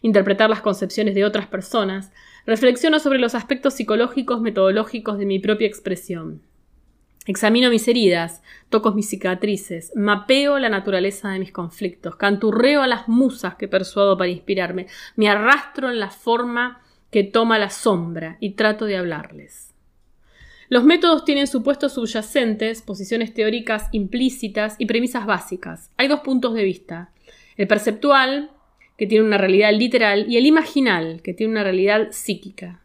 interpretar 0.00 0.48
las 0.48 0.62
concepciones 0.62 1.14
de 1.14 1.26
otras 1.26 1.48
personas, 1.48 2.12
reflexiono 2.46 2.98
sobre 2.98 3.18
los 3.18 3.34
aspectos 3.34 3.74
psicológicos 3.74 4.40
metodológicos 4.40 5.18
de 5.18 5.26
mi 5.26 5.38
propia 5.38 5.66
expresión. 5.66 6.40
Examino 7.26 7.68
mis 7.68 7.86
heridas, 7.88 8.42
toco 8.70 8.92
mis 8.92 9.10
cicatrices, 9.10 9.92
mapeo 9.94 10.58
la 10.58 10.70
naturaleza 10.70 11.28
de 11.28 11.40
mis 11.40 11.52
conflictos, 11.52 12.16
canturreo 12.16 12.80
a 12.80 12.86
las 12.86 13.06
musas 13.06 13.56
que 13.56 13.68
persuado 13.68 14.16
para 14.16 14.30
inspirarme, 14.30 14.86
me 15.14 15.28
arrastro 15.28 15.90
en 15.90 16.00
la 16.00 16.08
forma 16.08 16.80
que 17.10 17.24
toma 17.24 17.58
la 17.58 17.70
sombra 17.70 18.36
y 18.40 18.50
trato 18.50 18.84
de 18.84 18.96
hablarles. 18.96 19.74
Los 20.68 20.84
métodos 20.84 21.24
tienen 21.24 21.46
supuestos 21.46 21.94
subyacentes, 21.94 22.82
posiciones 22.82 23.32
teóricas 23.32 23.88
implícitas 23.92 24.76
y 24.78 24.84
premisas 24.84 25.24
básicas. 25.24 25.90
Hay 25.96 26.08
dos 26.08 26.20
puntos 26.20 26.52
de 26.52 26.64
vista. 26.64 27.10
El 27.56 27.66
perceptual, 27.66 28.50
que 28.98 29.06
tiene 29.06 29.24
una 29.24 29.38
realidad 29.38 29.72
literal, 29.72 30.26
y 30.28 30.36
el 30.36 30.44
imaginal, 30.44 31.22
que 31.22 31.32
tiene 31.32 31.52
una 31.52 31.62
realidad 31.62 32.08
psíquica. 32.10 32.82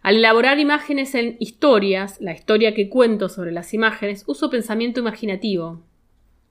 Al 0.00 0.16
elaborar 0.16 0.58
imágenes 0.58 1.14
en 1.14 1.36
historias, 1.38 2.18
la 2.20 2.32
historia 2.32 2.74
que 2.74 2.88
cuento 2.88 3.28
sobre 3.28 3.52
las 3.52 3.74
imágenes, 3.74 4.24
uso 4.26 4.48
pensamiento 4.48 4.98
imaginativo. 4.98 5.82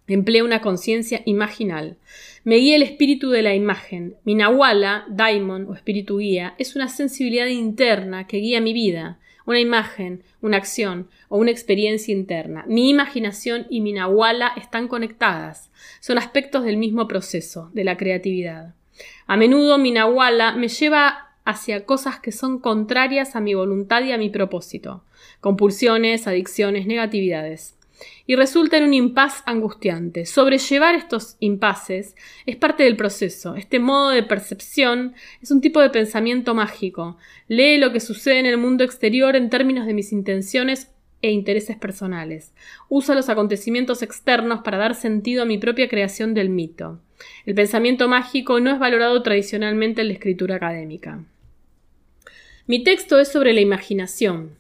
Empleo 0.07 0.43
una 0.43 0.61
conciencia 0.61 1.21
imaginal. 1.25 1.97
Me 2.43 2.57
guía 2.57 2.75
el 2.75 2.83
espíritu 2.83 3.29
de 3.29 3.43
la 3.43 3.53
imagen. 3.53 4.15
Mi 4.23 4.35
nahuala, 4.35 5.05
daimon 5.09 5.67
o 5.67 5.73
espíritu 5.73 6.17
guía, 6.17 6.55
es 6.57 6.75
una 6.75 6.89
sensibilidad 6.89 7.47
interna 7.47 8.27
que 8.27 8.37
guía 8.37 8.61
mi 8.61 8.73
vida, 8.73 9.19
una 9.45 9.59
imagen, 9.59 10.23
una 10.41 10.57
acción 10.57 11.07
o 11.29 11.37
una 11.37 11.51
experiencia 11.51 12.11
interna. 12.11 12.65
Mi 12.67 12.89
imaginación 12.89 13.67
y 13.69 13.81
mi 13.81 13.93
nahuala 13.93 14.53
están 14.57 14.87
conectadas. 14.87 15.71
Son 15.99 16.17
aspectos 16.17 16.63
del 16.63 16.77
mismo 16.77 17.07
proceso, 17.07 17.69
de 17.73 17.83
la 17.83 17.97
creatividad. 17.97 18.73
A 19.27 19.37
menudo 19.37 19.77
mi 19.77 19.91
nahuala 19.91 20.53
me 20.53 20.67
lleva 20.67 21.31
hacia 21.45 21.85
cosas 21.85 22.19
que 22.19 22.31
son 22.31 22.59
contrarias 22.59 23.35
a 23.35 23.41
mi 23.41 23.53
voluntad 23.53 24.03
y 24.03 24.11
a 24.11 24.17
mi 24.17 24.29
propósito, 24.29 25.03
compulsiones, 25.39 26.27
adicciones, 26.27 26.85
negatividades. 26.85 27.75
Y 28.25 28.35
resulta 28.35 28.77
en 28.77 28.83
un 28.85 28.93
impas 28.93 29.43
angustiante. 29.45 30.25
Sobrellevar 30.25 30.95
estos 30.95 31.35
impases 31.39 32.15
es 32.45 32.55
parte 32.55 32.83
del 32.83 32.95
proceso. 32.95 33.55
Este 33.55 33.79
modo 33.79 34.09
de 34.09 34.23
percepción 34.23 35.13
es 35.41 35.51
un 35.51 35.61
tipo 35.61 35.81
de 35.81 35.89
pensamiento 35.89 36.53
mágico. 36.55 37.17
Lee 37.47 37.77
lo 37.77 37.91
que 37.91 37.99
sucede 37.99 38.39
en 38.39 38.45
el 38.45 38.57
mundo 38.57 38.83
exterior 38.83 39.35
en 39.35 39.49
términos 39.49 39.85
de 39.85 39.93
mis 39.93 40.11
intenciones 40.11 40.89
e 41.21 41.31
intereses 41.31 41.77
personales. 41.77 42.53
Usa 42.89 43.15
los 43.15 43.29
acontecimientos 43.29 44.01
externos 44.01 44.61
para 44.61 44.77
dar 44.77 44.95
sentido 44.95 45.43
a 45.43 45.45
mi 45.45 45.57
propia 45.57 45.87
creación 45.87 46.33
del 46.33 46.49
mito. 46.49 46.99
El 47.45 47.55
pensamiento 47.55 48.07
mágico 48.07 48.59
no 48.59 48.71
es 48.71 48.79
valorado 48.79 49.21
tradicionalmente 49.21 50.01
en 50.01 50.07
la 50.07 50.13
escritura 50.13 50.55
académica. 50.55 51.23
Mi 52.67 52.83
texto 52.83 53.19
es 53.19 53.31
sobre 53.31 53.53
la 53.53 53.61
imaginación, 53.61 54.55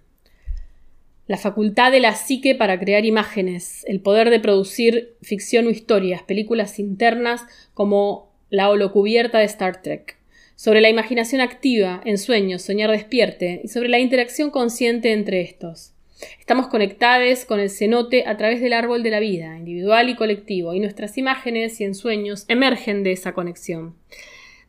la 1.27 1.37
facultad 1.37 1.91
de 1.91 1.99
la 1.99 2.15
psique 2.15 2.55
para 2.55 2.79
crear 2.79 3.05
imágenes, 3.05 3.85
el 3.87 4.01
poder 4.01 4.29
de 4.29 4.39
producir 4.39 5.15
ficción 5.21 5.67
o 5.67 5.69
historias, 5.69 6.23
películas 6.23 6.79
internas 6.79 7.43
como 7.73 8.31
la 8.49 8.69
holocubierta 8.69 9.39
de 9.39 9.45
Star 9.45 9.81
Trek, 9.81 10.17
sobre 10.55 10.81
la 10.81 10.89
imaginación 10.89 11.41
activa, 11.41 12.01
en 12.05 12.17
sueños, 12.17 12.61
soñar 12.61 12.91
despierte, 12.91 13.61
y 13.63 13.67
sobre 13.69 13.89
la 13.89 13.99
interacción 13.99 14.51
consciente 14.51 15.13
entre 15.13 15.41
estos. 15.41 15.93
Estamos 16.39 16.67
conectados 16.67 17.45
con 17.45 17.59
el 17.59 17.69
cenote 17.69 18.25
a 18.27 18.37
través 18.37 18.61
del 18.61 18.73
árbol 18.73 19.01
de 19.01 19.09
la 19.09 19.19
vida, 19.19 19.57
individual 19.57 20.09
y 20.09 20.15
colectivo, 20.15 20.73
y 20.73 20.79
nuestras 20.79 21.17
imágenes 21.17 21.79
y 21.81 21.85
ensueños 21.85 22.45
emergen 22.47 23.03
de 23.03 23.13
esa 23.13 23.33
conexión. 23.33 23.95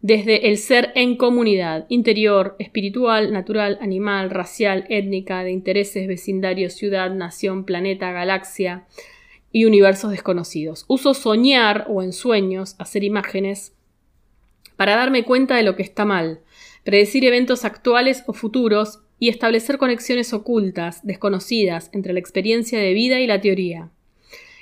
Desde 0.03 0.48
el 0.48 0.59
ser 0.59 0.90
en 0.96 1.16
comunidad, 1.16 1.86
interior, 1.88 2.57
espiritual, 2.59 3.32
natural, 3.32 3.78
animal, 3.80 4.30
racial, 4.30 4.84
étnica, 4.88 5.44
de 5.44 5.53
intereses, 5.53 6.09
vecindario, 6.09 6.70
ciudad, 6.70 7.14
nación, 7.14 7.64
planeta, 7.64 8.11
galaxia 8.11 8.84
y 9.53 9.64
universos 9.64 10.11
desconocidos. 10.11 10.84
Uso 10.88 11.14
soñar 11.14 11.86
o 11.88 12.03
en 12.03 12.12
sueños, 12.12 12.74
hacer 12.80 13.05
imágenes, 13.05 13.76
para 14.74 14.96
darme 14.96 15.22
cuenta 15.22 15.55
de 15.55 15.62
lo 15.62 15.76
que 15.76 15.84
está 15.84 16.05
mal, 16.05 16.40
predecir 16.82 17.24
eventos 17.24 17.64
actuales 17.64 18.24
o 18.26 18.32
futuros 18.32 19.05
y 19.20 19.28
establecer 19.28 19.78
conexiones 19.78 20.32
ocultas, 20.32 21.07
desconocidas, 21.07 21.90
entre 21.92 22.12
la 22.12 22.18
experiencia 22.18 22.80
de 22.80 22.92
vida 22.92 23.20
y 23.20 23.28
la 23.28 23.40
teoría. 23.40 23.92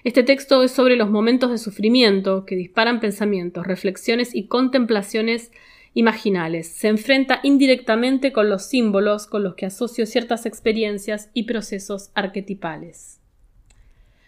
Este 0.02 0.22
texto 0.22 0.62
es 0.62 0.70
sobre 0.70 0.96
los 0.96 1.10
momentos 1.10 1.50
de 1.50 1.58
sufrimiento 1.58 2.46
que 2.46 2.56
disparan 2.56 3.00
pensamientos, 3.00 3.66
reflexiones 3.66 4.34
y 4.34 4.46
contemplaciones 4.46 5.52
imaginales. 5.92 6.68
Se 6.68 6.88
enfrenta 6.88 7.40
indirectamente 7.42 8.32
con 8.32 8.48
los 8.48 8.66
símbolos 8.66 9.26
con 9.26 9.42
los 9.42 9.56
que 9.56 9.66
asocio 9.66 10.06
ciertas 10.06 10.46
experiencias 10.46 11.28
y 11.34 11.42
procesos 11.42 12.10
arquetipales. 12.14 13.20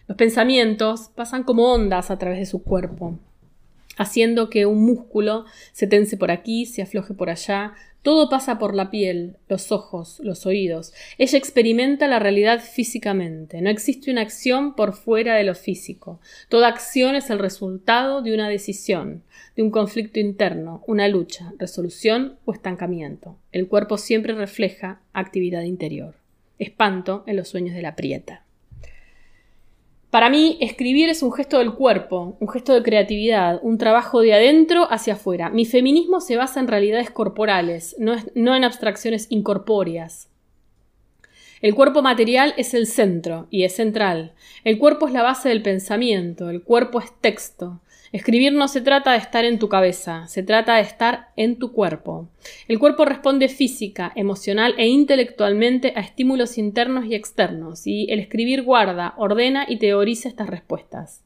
Los 0.09 0.19
pensamientos 0.19 1.11
pasan 1.15 1.43
como 1.43 1.73
ondas 1.73 2.11
a 2.11 2.19
través 2.19 2.39
de 2.39 2.47
su 2.47 2.63
cuerpo, 2.63 3.19
haciendo 3.97 4.51
que 4.51 4.67
un 4.67 4.83
músculo 4.85 5.45
se 5.73 5.87
tense 5.87 6.17
por 6.17 6.31
aquí, 6.31 6.67
se 6.67 6.83
afloje 6.83 7.15
por 7.15 7.31
allá, 7.31 7.75
todo 8.03 8.29
pasa 8.29 8.59
por 8.59 8.75
la 8.75 8.91
piel, 8.91 9.37
los 9.49 9.71
ojos, 9.71 10.19
los 10.25 10.45
oídos. 10.45 10.93
Ella 11.19 11.39
experimenta 11.39 12.09
la 12.09 12.19
realidad 12.19 12.61
físicamente. 12.61 13.61
No 13.61 13.71
existe 13.71 14.11
una 14.11 14.23
acción 14.23 14.75
por 14.75 14.95
fuera 14.95 15.37
de 15.37 15.45
lo 15.45 15.55
físico. 15.55 16.21
Toda 16.49 16.67
acción 16.67 17.15
es 17.15 17.31
el 17.31 17.39
resultado 17.39 18.21
de 18.21 18.35
una 18.35 18.49
decisión, 18.49 19.23
de 19.55 19.63
un 19.63 19.71
conflicto 19.71 20.19
interno, 20.19 20.83
una 20.89 21.07
lucha, 21.07 21.53
resolución 21.59 22.39
o 22.45 22.53
estancamiento. 22.53 23.37
El 23.53 23.69
cuerpo 23.69 23.97
siempre 23.99 24.35
refleja 24.35 25.01
actividad 25.13 25.63
interior. 25.63 26.17
Espanto 26.59 27.23
en 27.29 27.37
los 27.37 27.49
sueños 27.49 27.77
de 27.77 27.83
la 27.83 27.95
prieta. 27.95 28.45
Para 30.13 30.29
mí, 30.29 30.59
escribir 30.61 31.09
es 31.09 31.23
un 31.23 31.33
gesto 31.33 31.59
del 31.59 31.73
cuerpo, 31.73 32.37
un 32.39 32.47
gesto 32.51 32.75
de 32.75 32.83
creatividad, 32.83 33.59
un 33.63 33.79
trabajo 33.79 34.21
de 34.21 34.35
adentro 34.35 34.87
hacia 34.93 35.15
afuera. 35.15 35.49
Mi 35.49 35.65
feminismo 35.65 36.21
se 36.21 36.37
basa 36.37 36.61
en 36.61 36.69
realidades 36.69 37.11
corporales, 37.11 37.97
no, 37.99 38.13
es- 38.13 38.31
no 38.35 38.55
en 38.55 38.63
abstracciones 38.63 39.27
incorpóreas. 39.31 40.29
El 41.63 41.75
cuerpo 41.75 42.03
material 42.03 42.53
es 42.59 42.75
el 42.75 42.87
centro 42.87 43.47
y 43.49 43.65
es 43.65 43.75
central. 43.75 44.35
El 44.65 44.77
cuerpo 44.79 45.07
es 45.07 45.15
la 45.15 45.23
base 45.23 45.49
del 45.49 45.63
pensamiento, 45.63 46.51
el 46.51 46.63
cuerpo 46.63 47.01
es 47.01 47.07
texto. 47.23 47.81
Escribir 48.13 48.53
no 48.53 48.69
se 48.69 48.83
trata 48.83 49.13
de 49.13 49.19
estar 49.19 49.47
en 49.47 49.59
tu 49.59 49.71
cabeza, 49.71 50.27
se 50.27 50.43
trata 50.43 50.75
de 50.75 50.83
estar 50.83 51.29
en 51.35 51.59
tu 51.59 51.73
cuerpo. 51.73 52.29
El 52.69 52.79
cuerpo 52.79 53.07
responde 53.07 53.49
física, 53.49 54.13
emocional 54.15 54.75
e 54.77 54.87
intelectualmente 54.87 55.95
a 55.97 56.01
estímulos 56.01 56.59
internos 56.59 57.07
y 57.07 57.15
externos, 57.15 57.87
y 57.87 58.07
el 58.11 58.19
escribir 58.21 58.65
guarda, 58.65 59.15
ordena 59.17 59.65
y 59.67 59.79
teoriza 59.79 60.29
estas 60.29 60.51
respuestas. 60.51 61.25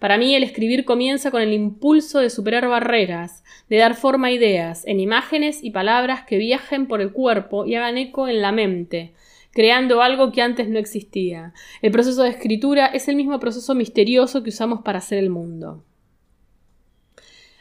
Para 0.00 0.18
mí 0.18 0.34
el 0.34 0.42
escribir 0.42 0.84
comienza 0.84 1.30
con 1.30 1.42
el 1.42 1.52
impulso 1.52 2.18
de 2.18 2.28
superar 2.28 2.66
barreras, 2.66 3.44
de 3.68 3.76
dar 3.76 3.94
forma 3.94 4.26
a 4.26 4.32
ideas, 4.32 4.84
en 4.84 4.98
imágenes 4.98 5.62
y 5.62 5.70
palabras 5.70 6.24
que 6.26 6.38
viajen 6.38 6.88
por 6.88 7.00
el 7.00 7.12
cuerpo 7.12 7.66
y 7.66 7.76
hagan 7.76 7.98
eco 7.98 8.26
en 8.26 8.42
la 8.42 8.50
mente, 8.50 9.14
creando 9.52 10.02
algo 10.02 10.32
que 10.32 10.42
antes 10.42 10.68
no 10.68 10.80
existía. 10.80 11.54
El 11.82 11.92
proceso 11.92 12.24
de 12.24 12.30
escritura 12.30 12.86
es 12.86 13.06
el 13.06 13.14
mismo 13.14 13.38
proceso 13.38 13.76
misterioso 13.76 14.42
que 14.42 14.50
usamos 14.50 14.80
para 14.82 14.98
hacer 14.98 15.18
el 15.18 15.30
mundo. 15.30 15.84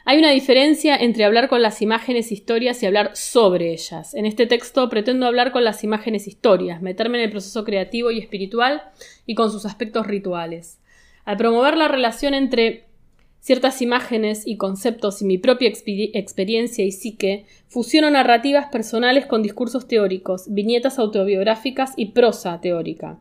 Hay 0.07 0.19
una 0.19 0.29
diferencia 0.29 0.95
entre 0.95 1.25
hablar 1.25 1.49
con 1.49 1.63
las 1.63 1.81
imágenes 1.81 2.31
historias 2.31 2.81
y 2.81 2.85
hablar 2.85 3.15
sobre 3.15 3.73
ellas. 3.73 4.13
En 4.13 4.27
este 4.27 4.45
texto 4.45 4.87
pretendo 4.87 5.25
hablar 5.25 5.51
con 5.51 5.63
las 5.63 5.83
imágenes 5.83 6.27
historias, 6.27 6.81
meterme 6.81 7.17
en 7.17 7.23
el 7.23 7.31
proceso 7.31 7.63
creativo 7.63 8.11
y 8.11 8.19
espiritual 8.19 8.83
y 9.25 9.33
con 9.33 9.51
sus 9.51 9.65
aspectos 9.65 10.05
rituales. 10.05 10.77
Al 11.25 11.37
promover 11.37 11.75
la 11.75 11.87
relación 11.87 12.35
entre 12.35 12.85
Ciertas 13.45 13.83
imágenes 13.83 14.47
y 14.47 14.57
conceptos 14.57 15.21
y 15.21 15.25
mi 15.25 15.37
propia 15.37 15.69
experiencia 15.69 16.83
y 16.83 16.91
psique 16.91 17.45
fusiono 17.67 18.09
narrativas 18.09 18.69
personales 18.71 19.27
con 19.27 19.43
discursos 19.43 19.87
teóricos, 19.87 20.45
viñetas 20.47 20.97
autobiográficas 20.97 21.93
y 21.95 22.07
prosa 22.07 22.59
teórica. 22.59 23.19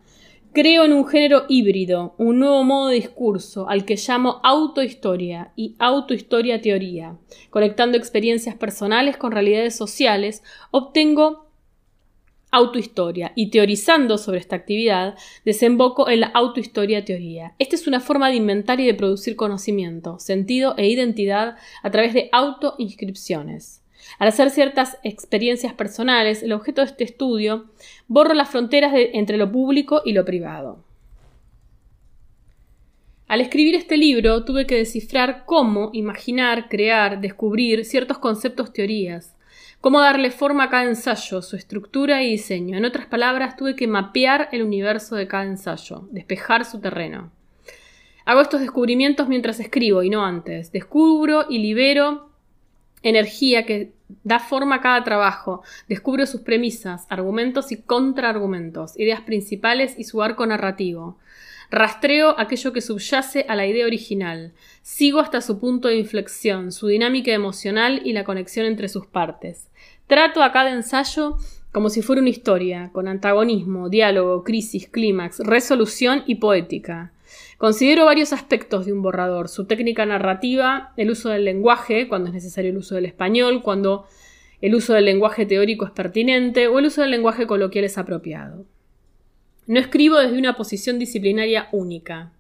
Creo 0.55 0.85
en 0.85 0.93
un 0.93 1.05
género 1.05 1.47
híbrido, 1.49 2.15
un 2.17 2.39
nuevo 2.39 2.63
modo 2.63 2.91
de 2.91 2.95
discurso, 2.95 3.69
al 3.69 3.85
que 3.85 3.97
llamo 3.97 4.39
autohistoria 4.45 5.53
y 5.57 5.75
autohistoria 5.81 6.61
teoría. 6.61 7.19
Conectando 7.51 7.99
experiencias 7.99 8.55
personales 8.55 9.17
con 9.17 9.33
realidades 9.33 9.75
sociales, 9.75 10.45
obtengo 10.71 11.51
autohistoria 12.53 13.33
y 13.35 13.51
teorizando 13.51 14.17
sobre 14.17 14.39
esta 14.39 14.55
actividad, 14.55 15.17
desemboco 15.45 16.09
en 16.09 16.21
la 16.21 16.29
autohistoria 16.29 17.05
teoría. 17.05 17.57
Esta 17.59 17.75
es 17.75 17.89
una 17.89 17.99
forma 17.99 18.29
de 18.29 18.37
inventar 18.37 18.79
y 18.79 18.87
de 18.87 18.95
producir 18.95 19.35
conocimiento, 19.35 20.21
sentido 20.21 20.77
e 20.77 20.87
identidad 20.87 21.57
a 21.83 21.91
través 21.91 22.15
de 22.15 22.29
autoinscripciones. 22.31 23.84
Al 24.19 24.29
hacer 24.29 24.51
ciertas 24.51 24.99
experiencias 25.03 25.73
personales, 25.73 26.43
el 26.43 26.53
objeto 26.53 26.81
de 26.81 26.89
este 26.89 27.05
estudio 27.05 27.67
borra 28.07 28.35
las 28.35 28.51
fronteras 28.51 28.93
entre 28.95 29.37
lo 29.37 29.51
público 29.51 30.03
y 30.05 30.13
lo 30.13 30.25
privado. 30.25 30.85
Al 33.27 33.41
escribir 33.41 33.75
este 33.75 33.97
libro 33.97 34.45
tuve 34.45 34.67
que 34.67 34.77
descifrar 34.77 35.45
cómo 35.47 35.91
imaginar, 35.93 36.69
crear, 36.69 37.21
descubrir 37.21 37.85
ciertos 37.85 38.19
conceptos 38.19 38.73
teorías, 38.73 39.35
cómo 39.81 40.01
darle 40.01 40.31
forma 40.31 40.65
a 40.65 40.71
cada 40.71 40.85
ensayo, 40.85 41.43
su 41.43 41.57
estructura 41.57 42.23
y 42.23 42.31
diseño. 42.31 42.77
En 42.77 42.85
otras 42.85 43.07
palabras, 43.07 43.57
tuve 43.57 43.75
que 43.75 43.89
mapear 43.89 44.49
el 44.53 44.63
universo 44.63 45.17
de 45.17 45.27
cada 45.27 45.45
ensayo, 45.45 46.07
despejar 46.11 46.65
su 46.65 46.81
terreno. 46.81 47.33
Hago 48.27 48.41
estos 48.41 48.61
descubrimientos 48.61 49.29
mientras 49.29 49.59
escribo 49.59 50.03
y 50.03 50.11
no 50.11 50.25
antes. 50.25 50.71
Descubro 50.71 51.47
y 51.49 51.59
libero 51.59 52.31
energía 53.03 53.67
que 53.67 53.93
da 54.23 54.39
forma 54.39 54.77
a 54.77 54.81
cada 54.81 55.03
trabajo, 55.05 55.63
descubro 55.89 56.27
sus 56.27 56.43
premisas, 56.43 57.07
argumentos 57.09 57.73
y 57.73 57.83
contraargumentos, 57.83 58.99
ideas 58.99 59.23
principales 59.23 59.95
y 59.99 60.05
su 60.05 60.23
arco 60.23 60.47
narrativo. 60.47 61.19
Rastreo 61.71 62.39
aquello 62.39 62.73
que 62.73 62.81
subyace 62.81 63.47
a 63.49 63.57
la 63.57 63.67
idea 63.67 63.87
original, 63.87 64.53
sigo 64.83 65.21
hasta 65.21 65.41
su 65.41 65.59
punto 65.59 65.89
de 65.89 65.97
inflexión, 65.97 66.71
su 66.71 66.87
dinámica 66.87 67.33
emocional 67.33 68.03
y 68.05 68.13
la 68.13 68.25
conexión 68.25 68.67
entre 68.67 68.89
sus 68.89 69.07
partes. 69.07 69.69
Trato 70.07 70.43
a 70.43 70.53
cada 70.53 70.71
ensayo 70.71 71.37
como 71.75 71.91
si 71.91 72.03
fuera 72.03 72.23
una 72.23 72.31
historia, 72.31 72.91
con 72.93 73.09
antagonismo, 73.09 73.89
diálogo, 73.89 74.45
crisis, 74.45 74.87
clímax, 74.87 75.41
resolución 75.41 76.23
y 76.25 76.37
poética. 76.37 77.11
Considero 77.59 78.05
varios 78.05 78.33
aspectos 78.33 78.87
de 78.87 78.93
un 78.93 79.03
borrador, 79.03 79.49
su 79.49 79.67
técnica 79.67 80.05
narrativa, 80.07 80.93
el 80.97 81.11
uso 81.11 81.29
del 81.31 81.45
lenguaje, 81.45 82.09
cuando 82.09 82.29
es 82.29 82.35
necesario 82.35 82.71
el 82.71 82.77
uso 82.77 82.97
del 82.97 83.07
español, 83.07 83.63
cuando 83.63 84.07
el 84.61 84.75
uso 84.75 84.95
del 84.95 85.05
lenguaje 85.05 85.47
teórico 85.47 85.85
es 85.85 85.91
pertinente 85.93 86.69
o 86.69 86.79
el 86.79 86.87
uso 86.87 87.03
del 87.03 87.11
lenguaje 87.11 87.47
coloquial 87.47 87.85
es 87.85 87.99
apropiado. 87.99 88.65
No 89.67 89.79
escribo 89.79 90.19
desde 90.19 90.39
una 90.39 90.57
posición 90.57 90.99
disciplinaria 90.99 91.69
única. 91.73 92.33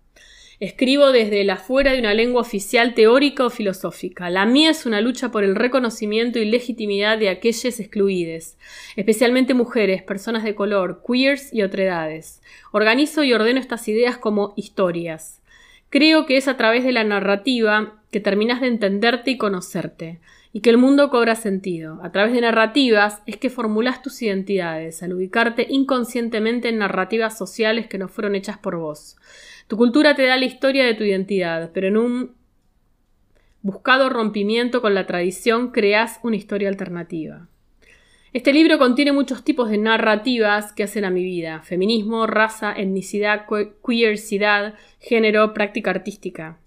Escribo 0.60 1.10
desde 1.10 1.40
el 1.40 1.50
afuera 1.50 1.92
de 1.92 1.98
una 1.98 2.14
lengua 2.14 2.42
oficial 2.42 2.94
teórica 2.94 3.44
o 3.44 3.50
filosófica. 3.50 4.30
La 4.30 4.46
mía 4.46 4.70
es 4.70 4.86
una 4.86 5.00
lucha 5.00 5.30
por 5.32 5.42
el 5.42 5.56
reconocimiento 5.56 6.38
y 6.38 6.44
legitimidad 6.44 7.18
de 7.18 7.28
aquellas 7.28 7.80
excluides, 7.80 8.56
especialmente 8.94 9.52
mujeres, 9.52 10.02
personas 10.02 10.44
de 10.44 10.54
color, 10.54 11.02
queers 11.04 11.52
y 11.52 11.62
otredades. 11.62 12.40
Organizo 12.70 13.24
y 13.24 13.32
ordeno 13.32 13.58
estas 13.58 13.88
ideas 13.88 14.16
como 14.16 14.54
historias. 14.56 15.42
Creo 15.90 16.24
que 16.24 16.36
es 16.36 16.46
a 16.46 16.56
través 16.56 16.84
de 16.84 16.92
la 16.92 17.04
narrativa 17.04 18.02
que 18.12 18.20
terminas 18.20 18.60
de 18.60 18.68
entenderte 18.68 19.32
y 19.32 19.38
conocerte, 19.38 20.20
y 20.52 20.60
que 20.60 20.70
el 20.70 20.78
mundo 20.78 21.10
cobra 21.10 21.34
sentido. 21.34 21.98
A 22.04 22.12
través 22.12 22.32
de 22.32 22.40
narrativas 22.40 23.22
es 23.26 23.36
que 23.38 23.50
formulas 23.50 24.02
tus 24.02 24.22
identidades, 24.22 25.02
al 25.02 25.12
ubicarte 25.12 25.66
inconscientemente 25.68 26.68
en 26.68 26.78
narrativas 26.78 27.36
sociales 27.36 27.88
que 27.88 27.98
no 27.98 28.06
fueron 28.06 28.36
hechas 28.36 28.56
por 28.56 28.76
vos. 28.76 29.16
Tu 29.66 29.76
cultura 29.76 30.14
te 30.14 30.26
da 30.26 30.36
la 30.36 30.44
historia 30.44 30.84
de 30.84 30.94
tu 30.94 31.04
identidad, 31.04 31.70
pero 31.72 31.88
en 31.88 31.96
un 31.96 32.34
buscado 33.62 34.10
rompimiento 34.10 34.82
con 34.82 34.94
la 34.94 35.06
tradición 35.06 35.70
creas 35.70 36.20
una 36.22 36.36
historia 36.36 36.68
alternativa. 36.68 37.48
Este 38.34 38.52
libro 38.52 38.78
contiene 38.78 39.12
muchos 39.12 39.44
tipos 39.44 39.70
de 39.70 39.78
narrativas 39.78 40.72
que 40.72 40.82
hacen 40.82 41.04
a 41.04 41.10
mi 41.10 41.24
vida: 41.24 41.62
feminismo, 41.62 42.26
raza, 42.26 42.74
etnicidad, 42.76 43.46
que- 43.48 43.72
queercidad, 43.86 44.74
género, 45.00 45.54
práctica 45.54 45.90
artística. 45.90 46.58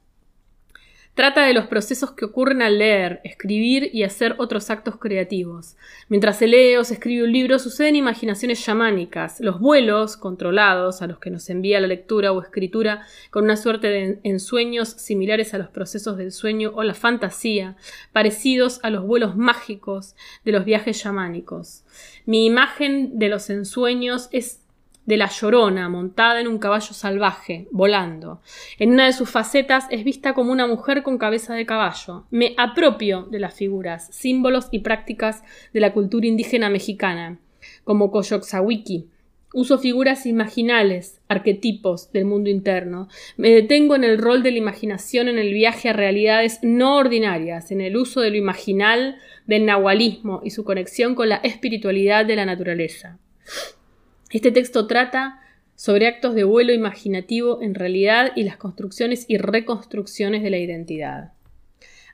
Trata 1.17 1.47
de 1.47 1.55
los 1.55 1.65
procesos 1.65 2.11
que 2.11 2.25
ocurren 2.25 2.61
al 2.61 2.77
leer, 2.77 3.21
escribir 3.23 3.89
y 3.91 4.03
hacer 4.03 4.35
otros 4.37 4.69
actos 4.69 4.97
creativos. 4.97 5.75
Mientras 6.09 6.37
se 6.37 6.45
lee 6.45 6.75
o 6.75 6.83
se 6.83 6.93
escribe 6.93 7.23
un 7.23 7.31
libro, 7.31 7.57
suceden 7.57 7.95
imaginaciones 7.95 8.63
chamánicas, 8.63 9.39
los 9.39 9.59
vuelos 9.59 10.15
controlados 10.15 11.01
a 11.01 11.07
los 11.07 11.17
que 11.17 11.31
nos 11.31 11.49
envía 11.49 11.79
la 11.79 11.87
lectura 11.87 12.31
o 12.33 12.39
escritura 12.43 13.07
con 13.31 13.45
una 13.45 13.57
suerte 13.57 13.87
de 13.87 14.19
ensueños 14.21 14.89
similares 14.89 15.55
a 15.55 15.57
los 15.57 15.69
procesos 15.69 16.17
del 16.17 16.31
sueño 16.31 16.71
o 16.75 16.83
la 16.83 16.93
fantasía, 16.93 17.77
parecidos 18.13 18.79
a 18.83 18.91
los 18.91 19.03
vuelos 19.03 19.35
mágicos 19.35 20.15
de 20.45 20.51
los 20.51 20.65
viajes 20.65 21.01
chamánicos. 21.01 21.83
Mi 22.27 22.45
imagen 22.45 23.17
de 23.17 23.29
los 23.29 23.49
ensueños 23.49 24.29
es 24.31 24.59
de 25.07 25.17
la 25.17 25.29
llorona 25.29 25.89
montada 25.89 26.39
en 26.41 26.47
un 26.47 26.59
caballo 26.59 26.93
salvaje, 26.93 27.67
volando. 27.71 28.41
En 28.77 28.91
una 28.91 29.05
de 29.05 29.13
sus 29.13 29.29
facetas 29.29 29.85
es 29.89 30.03
vista 30.03 30.33
como 30.33 30.51
una 30.51 30.67
mujer 30.67 31.01
con 31.01 31.17
cabeza 31.17 31.55
de 31.55 31.65
caballo. 31.65 32.25
Me 32.29 32.53
apropio 32.57 33.23
de 33.23 33.39
las 33.39 33.55
figuras, 33.55 34.09
símbolos 34.11 34.67
y 34.69 34.79
prácticas 34.79 35.43
de 35.73 35.79
la 35.79 35.93
cultura 35.93 36.27
indígena 36.27 36.69
mexicana, 36.69 37.39
como 37.85 38.11
Coyoxawiki. 38.11 39.07
Uso 39.53 39.79
figuras 39.79 40.25
imaginales, 40.25 41.21
arquetipos 41.29 42.11
del 42.11 42.25
mundo 42.25 42.49
interno. 42.49 43.07
Me 43.37 43.49
detengo 43.49 43.95
en 43.95 44.03
el 44.03 44.17
rol 44.17 44.43
de 44.43 44.51
la 44.51 44.57
imaginación 44.57 45.29
en 45.29 45.39
el 45.39 45.53
viaje 45.53 45.87
a 45.87 45.93
realidades 45.93 46.59
no 46.63 46.97
ordinarias, 46.97 47.71
en 47.71 47.79
el 47.79 47.95
uso 47.95 48.19
de 48.19 48.31
lo 48.31 48.35
imaginal, 48.35 49.15
del 49.45 49.65
nahualismo 49.65 50.41
y 50.43 50.49
su 50.49 50.65
conexión 50.65 51.15
con 51.15 51.29
la 51.29 51.37
espiritualidad 51.37 52.25
de 52.25 52.35
la 52.35 52.45
naturaleza. 52.45 53.19
Este 54.29 54.51
texto 54.51 54.87
trata 54.87 55.39
sobre 55.75 56.07
actos 56.07 56.35
de 56.35 56.43
vuelo 56.43 56.73
imaginativo 56.73 57.61
en 57.61 57.75
realidad 57.75 58.33
y 58.35 58.43
las 58.43 58.57
construcciones 58.57 59.25
y 59.29 59.37
reconstrucciones 59.37 60.43
de 60.43 60.49
la 60.49 60.57
identidad. 60.57 61.31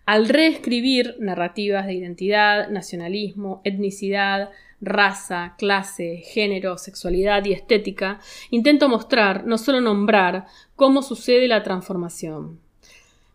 Al 0.05 0.30
reescribir 0.30 1.16
narrativas 1.20 1.88
de 1.88 1.93
identidad, 1.93 2.70
nacionalismo, 2.70 3.61
etnicidad, 3.64 4.51
raza, 4.82 5.55
clase, 5.57 6.18
género, 6.18 6.78
sexualidad 6.78 7.45
y 7.45 7.53
estética, 7.53 8.20
intento 8.51 8.89
mostrar, 8.89 9.47
no 9.47 9.57
solo 9.57 9.82
nombrar, 9.82 10.45
cómo 10.76 11.01
sucede 11.01 11.47
la 11.47 11.64
transformación. 11.64 12.59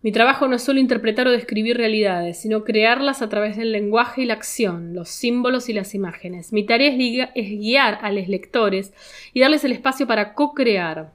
Mi 0.00 0.12
trabajo 0.12 0.46
no 0.46 0.54
es 0.54 0.62
solo 0.62 0.78
interpretar 0.78 1.26
o 1.26 1.32
describir 1.32 1.76
realidades, 1.76 2.38
sino 2.38 2.62
crearlas 2.62 3.20
a 3.20 3.28
través 3.28 3.56
del 3.56 3.72
lenguaje 3.72 4.22
y 4.22 4.26
la 4.26 4.34
acción, 4.34 4.94
los 4.94 5.08
símbolos 5.08 5.68
y 5.68 5.72
las 5.72 5.92
imágenes. 5.92 6.52
Mi 6.52 6.64
tarea 6.64 6.90
es, 7.34 7.50
guiar 7.58 7.98
a 8.00 8.12
los 8.12 8.28
lectores 8.28 8.92
y 9.32 9.40
darles 9.40 9.64
el 9.64 9.72
espacio 9.72 10.06
para 10.06 10.34
co-crear, 10.34 11.12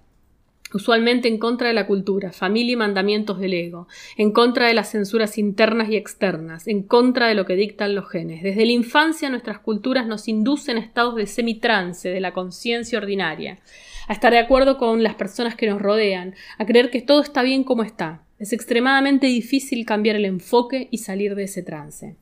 usualmente 0.74 1.30
en 1.30 1.38
contra 1.38 1.70
de 1.70 1.74
la 1.74 1.88
cultura, 1.88 2.34
familia 2.34 2.74
y 2.74 2.76
mandamientos 2.76 3.40
del 3.40 3.54
ego, 3.54 3.88
en 4.18 4.32
contra 4.32 4.68
de 4.68 4.74
las 4.74 4.92
censuras 4.92 5.38
internas 5.38 5.90
y 5.90 5.96
externas, 5.96 6.68
en 6.68 6.84
contra 6.84 7.28
de 7.28 7.36
lo 7.36 7.46
que 7.46 7.56
dictan 7.56 7.96
los 7.96 8.10
genes. 8.10 8.44
Desde 8.44 8.66
la 8.66 8.74
infancia 8.74 9.30
nuestras 9.30 9.60
culturas 9.60 10.08
nos 10.08 10.28
inducen 10.28 10.76
a 10.76 10.82
estados 10.82 11.16
de 11.16 11.28
semitrance 11.28 12.10
de 12.10 12.20
la 12.20 12.34
conciencia 12.34 12.98
ordinaria, 12.98 13.60
a 14.10 14.14
estar 14.14 14.34
de 14.34 14.40
acuerdo 14.40 14.78
con 14.78 15.04
las 15.04 15.16
personas 15.16 15.56
que 15.56 15.70
nos 15.70 15.82
rodean, 15.82 16.36
a 16.58 16.66
creer 16.66 16.90
que 16.90 17.02
todo 17.02 17.22
está 17.22 17.44
bien 17.44 17.64
como 17.64 17.84
está. 17.84 18.24
Es 18.44 18.52
extremadamente 18.52 19.28
difícil 19.28 19.86
cambiar 19.86 20.18
el 20.18 20.26
enfoque 20.26 20.90
y 20.92 20.98
salir 20.98 21.34
de 21.34 21.44
ese 21.44 21.64
trance. 21.64 22.18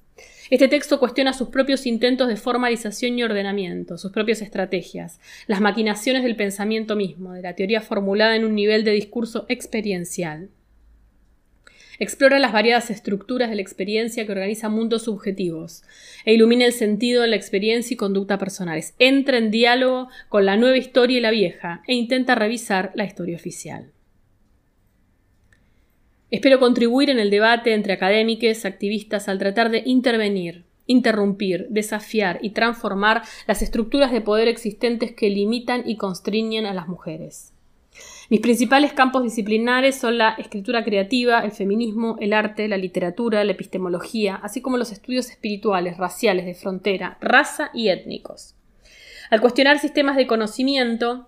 Este 0.51 0.67
texto 0.67 0.99
cuestiona 0.99 1.33
sus 1.33 1.49
propios 1.49 1.87
intentos 1.87 2.27
de 2.27 2.35
formalización 2.35 3.17
y 3.17 3.23
ordenamiento, 3.23 3.97
sus 3.97 4.11
propias 4.11 4.43
estrategias, 4.43 5.19
las 5.47 5.61
maquinaciones 5.61 6.21
del 6.21 6.35
pensamiento 6.35 6.95
mismo, 6.95 7.33
de 7.33 7.41
la 7.41 7.55
teoría 7.55 7.81
formulada 7.81 8.35
en 8.35 8.45
un 8.45 8.53
nivel 8.53 8.83
de 8.83 8.91
discurso 8.91 9.47
experiencial. 9.49 10.51
Explora 11.97 12.37
las 12.37 12.53
variadas 12.53 12.91
estructuras 12.91 13.49
de 13.49 13.55
la 13.55 13.63
experiencia 13.63 14.23
que 14.23 14.31
organiza 14.31 14.69
mundos 14.69 15.05
subjetivos 15.05 15.81
e 16.23 16.35
ilumina 16.35 16.65
el 16.65 16.73
sentido 16.73 17.23
de 17.23 17.29
la 17.29 17.35
experiencia 17.35 17.95
y 17.95 17.97
conducta 17.97 18.37
personales. 18.37 18.93
Entra 18.99 19.39
en 19.39 19.49
diálogo 19.49 20.07
con 20.29 20.45
la 20.45 20.55
nueva 20.55 20.77
historia 20.77 21.17
y 21.17 21.21
la 21.21 21.31
vieja 21.31 21.81
e 21.87 21.95
intenta 21.95 22.35
revisar 22.35 22.91
la 22.93 23.05
historia 23.05 23.37
oficial. 23.37 23.91
Espero 26.31 26.59
contribuir 26.59 27.09
en 27.09 27.19
el 27.19 27.29
debate 27.29 27.73
entre 27.73 27.91
académicos, 27.91 28.63
activistas, 28.63 29.27
al 29.27 29.37
tratar 29.37 29.69
de 29.69 29.83
intervenir, 29.85 30.63
interrumpir, 30.87 31.67
desafiar 31.69 32.39
y 32.41 32.51
transformar 32.51 33.23
las 33.47 33.61
estructuras 33.61 34.13
de 34.13 34.21
poder 34.21 34.47
existentes 34.47 35.11
que 35.11 35.29
limitan 35.29 35.83
y 35.85 35.97
constriñen 35.97 36.65
a 36.65 36.73
las 36.73 36.87
mujeres. 36.87 37.53
Mis 38.29 38.39
principales 38.39 38.93
campos 38.93 39.23
disciplinares 39.23 39.97
son 39.97 40.17
la 40.17 40.29
escritura 40.37 40.85
creativa, 40.85 41.41
el 41.41 41.51
feminismo, 41.51 42.15
el 42.21 42.31
arte, 42.31 42.69
la 42.69 42.77
literatura, 42.77 43.43
la 43.43 43.51
epistemología, 43.51 44.35
así 44.35 44.61
como 44.61 44.77
los 44.77 44.93
estudios 44.93 45.29
espirituales, 45.29 45.97
raciales, 45.97 46.45
de 46.45 46.53
frontera, 46.53 47.17
raza 47.19 47.71
y 47.73 47.89
étnicos. 47.89 48.55
Al 49.29 49.41
cuestionar 49.41 49.79
sistemas 49.79 50.15
de 50.15 50.27
conocimiento, 50.27 51.27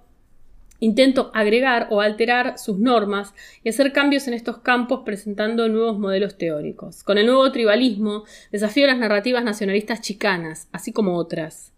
intento 0.84 1.32
agregar 1.34 1.88
o 1.92 2.02
alterar 2.02 2.58
sus 2.58 2.78
normas 2.78 3.34
y 3.64 3.70
hacer 3.70 3.94
cambios 3.94 4.28
en 4.28 4.34
estos 4.34 4.58
campos 4.58 5.02
presentando 5.06 5.70
nuevos 5.70 5.98
modelos 5.98 6.38
teóricos. 6.38 7.04
Con 7.04 7.18
el 7.18 7.26
nuevo 7.26 7.50
tribalismo 7.52 8.26
desafío 8.52 8.86
las 8.88 9.00
narrativas 9.00 9.46
nacionalistas 9.46 10.02
chicanas, 10.02 10.68
así 10.74 10.92
como 10.92 11.16
otras. 11.16 11.72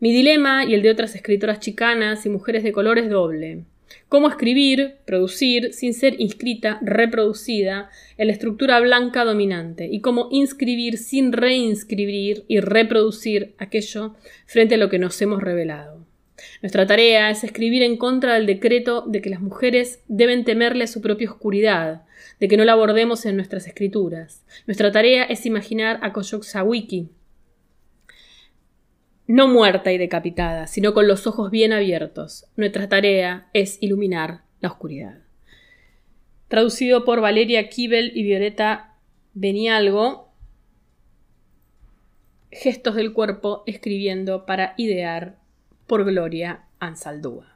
Mi 0.00 0.12
dilema 0.12 0.64
y 0.64 0.74
el 0.74 0.82
de 0.82 0.90
otras 0.90 1.14
escritoras 1.14 1.60
chicanas 1.60 2.26
y 2.26 2.28
mujeres 2.28 2.64
de 2.64 2.72
color 2.72 2.98
es 2.98 3.08
doble. 3.08 3.64
Cómo 4.08 4.28
escribir, 4.28 4.96
producir, 5.04 5.72
sin 5.72 5.94
ser 5.94 6.20
inscrita, 6.20 6.78
reproducida 6.82 7.90
en 8.18 8.26
la 8.26 8.32
estructura 8.32 8.80
blanca 8.80 9.24
dominante, 9.24 9.88
y 9.90 10.00
cómo 10.00 10.28
inscribir 10.32 10.98
sin 10.98 11.32
reinscribir 11.32 12.44
y 12.48 12.60
reproducir 12.60 13.54
aquello 13.58 14.16
frente 14.46 14.74
a 14.74 14.78
lo 14.78 14.88
que 14.88 14.98
nos 14.98 15.20
hemos 15.22 15.42
revelado. 15.42 15.99
Nuestra 16.62 16.86
tarea 16.86 17.30
es 17.30 17.44
escribir 17.44 17.82
en 17.82 17.96
contra 17.96 18.34
del 18.34 18.46
decreto 18.46 19.04
de 19.06 19.20
que 19.20 19.30
las 19.30 19.40
mujeres 19.40 20.02
deben 20.08 20.44
temerle 20.44 20.86
su 20.86 21.00
propia 21.00 21.30
oscuridad, 21.30 22.02
de 22.38 22.48
que 22.48 22.56
no 22.56 22.64
la 22.64 22.72
abordemos 22.72 23.26
en 23.26 23.36
nuestras 23.36 23.66
escrituras. 23.66 24.44
Nuestra 24.66 24.92
tarea 24.92 25.24
es 25.24 25.46
imaginar 25.46 25.98
a 26.02 26.12
Koyoksawiki, 26.12 27.08
no 29.30 29.46
muerta 29.46 29.92
y 29.92 29.98
decapitada, 29.98 30.66
sino 30.66 30.92
con 30.92 31.06
los 31.06 31.26
ojos 31.28 31.52
bien 31.52 31.72
abiertos. 31.72 32.46
Nuestra 32.56 32.88
tarea 32.88 33.48
es 33.52 33.78
iluminar 33.80 34.42
la 34.60 34.70
oscuridad. 34.70 35.18
Traducido 36.48 37.04
por 37.04 37.20
Valeria 37.20 37.68
Kibel 37.68 38.10
y 38.16 38.24
Violeta 38.24 38.96
Benialgo. 39.34 40.32
Gestos 42.50 42.96
del 42.96 43.12
cuerpo 43.12 43.62
escribiendo 43.66 44.46
para 44.46 44.74
idear 44.76 45.39
por 45.90 46.04
Gloria 46.04 46.66
Ansaldúa. 46.78 47.49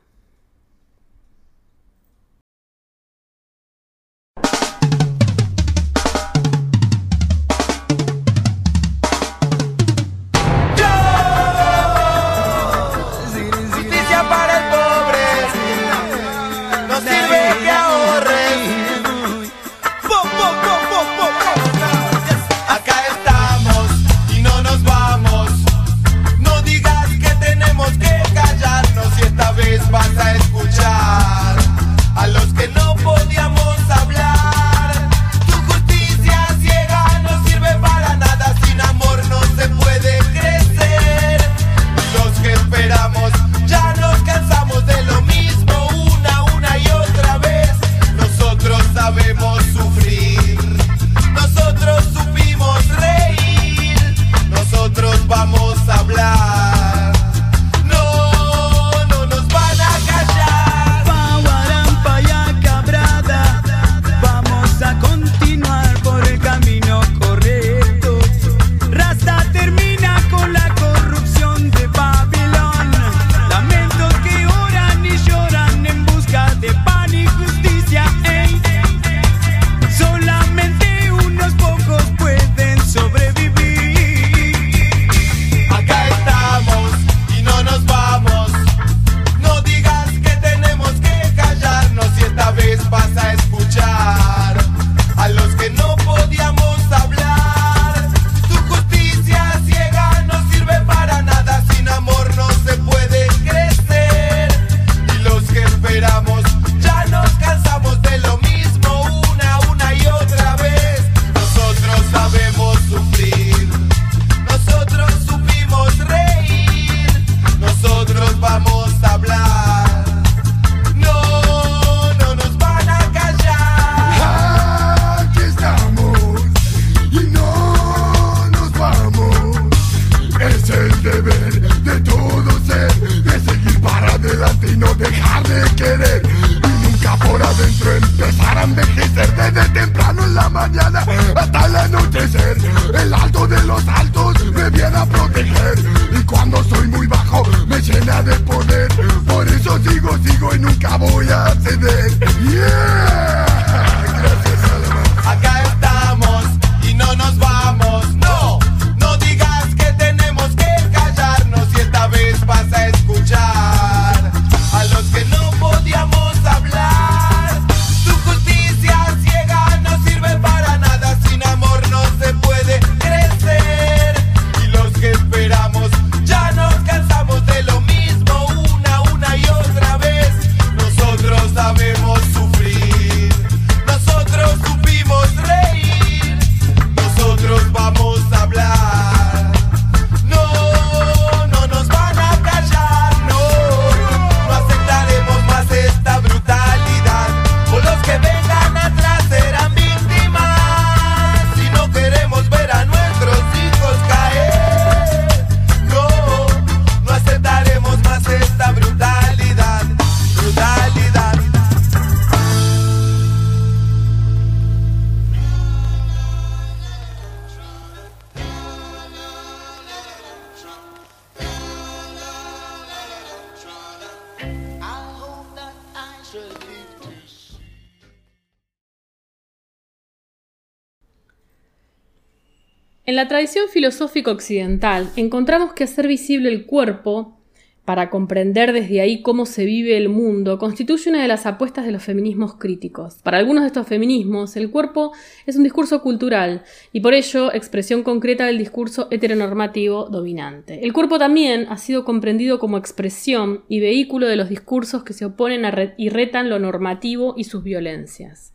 Tradición 233.64 233.68
filosófica 233.68 234.30
occidental 234.30 235.10
encontramos 235.16 235.72
que 235.72 235.84
hacer 235.84 236.06
visible 236.06 236.48
el 236.48 236.66
cuerpo 236.66 237.38
para 237.84 238.08
comprender 238.08 238.72
desde 238.72 239.02
ahí 239.02 239.20
cómo 239.20 239.44
se 239.44 239.66
vive 239.66 239.98
el 239.98 240.08
mundo, 240.08 240.58
constituye 240.58 241.10
una 241.10 241.20
de 241.20 241.28
las 241.28 241.44
apuestas 241.44 241.84
de 241.84 241.92
los 241.92 242.02
feminismos 242.02 242.54
críticos. 242.54 243.16
Para 243.22 243.36
algunos 243.36 243.62
de 243.62 243.66
estos 243.66 243.86
feminismos, 243.86 244.56
el 244.56 244.70
cuerpo 244.70 245.12
es 245.44 245.56
un 245.56 245.64
discurso 245.64 246.00
cultural 246.00 246.62
y 246.92 247.00
por 247.00 247.12
ello 247.12 247.52
expresión 247.52 248.02
concreta 248.02 248.46
del 248.46 248.56
discurso 248.56 249.08
heteronormativo 249.10 250.08
dominante. 250.08 250.82
El 250.82 250.94
cuerpo 250.94 251.18
también 251.18 251.66
ha 251.68 251.76
sido 251.76 252.06
comprendido 252.06 252.58
como 252.58 252.78
expresión 252.78 253.64
y 253.68 253.80
vehículo 253.80 254.28
de 254.28 254.36
los 254.36 254.48
discursos 254.48 255.04
que 255.04 255.12
se 255.12 255.26
oponen 255.26 255.66
a 255.66 255.94
y 255.98 256.08
retan 256.08 256.48
lo 256.48 256.58
normativo 256.58 257.34
y 257.36 257.44
sus 257.44 257.62
violencias. 257.62 258.53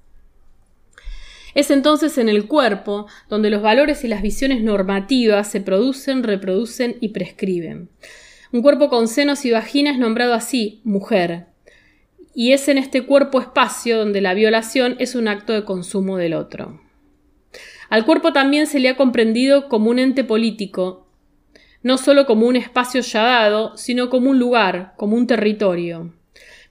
Es 1.55 1.71
entonces 1.71 2.17
en 2.17 2.29
el 2.29 2.47
cuerpo 2.47 3.07
donde 3.27 3.49
los 3.49 3.61
valores 3.61 4.03
y 4.03 4.07
las 4.07 4.21
visiones 4.21 4.61
normativas 4.61 5.49
se 5.49 5.61
producen, 5.61 6.23
reproducen 6.23 6.97
y 7.01 7.09
prescriben. 7.09 7.89
Un 8.51 8.61
cuerpo 8.61 8.89
con 8.89 9.07
senos 9.07 9.45
y 9.45 9.51
vagina 9.51 9.91
es 9.91 9.99
nombrado 9.99 10.33
así, 10.33 10.81
mujer. 10.83 11.47
Y 12.33 12.53
es 12.53 12.67
en 12.67 12.77
este 12.77 13.05
cuerpo 13.05 13.41
espacio 13.41 13.97
donde 13.97 14.21
la 14.21 14.33
violación 14.33 14.95
es 14.99 15.15
un 15.15 15.27
acto 15.27 15.53
de 15.53 15.65
consumo 15.65 16.17
del 16.17 16.33
otro. 16.33 16.81
Al 17.89 18.05
cuerpo 18.05 18.33
también 18.33 18.67
se 18.67 18.79
le 18.79 18.89
ha 18.89 18.95
comprendido 18.95 19.67
como 19.67 19.89
un 19.89 19.99
ente 19.99 20.23
político, 20.23 21.07
no 21.81 21.97
solo 21.97 22.25
como 22.25 22.47
un 22.47 22.55
espacio 22.55 23.01
ya 23.01 23.23
dado, 23.23 23.75
sino 23.77 24.09
como 24.09 24.29
un 24.29 24.39
lugar, 24.39 24.93
como 24.97 25.15
un 25.15 25.25
territorio. 25.27 26.13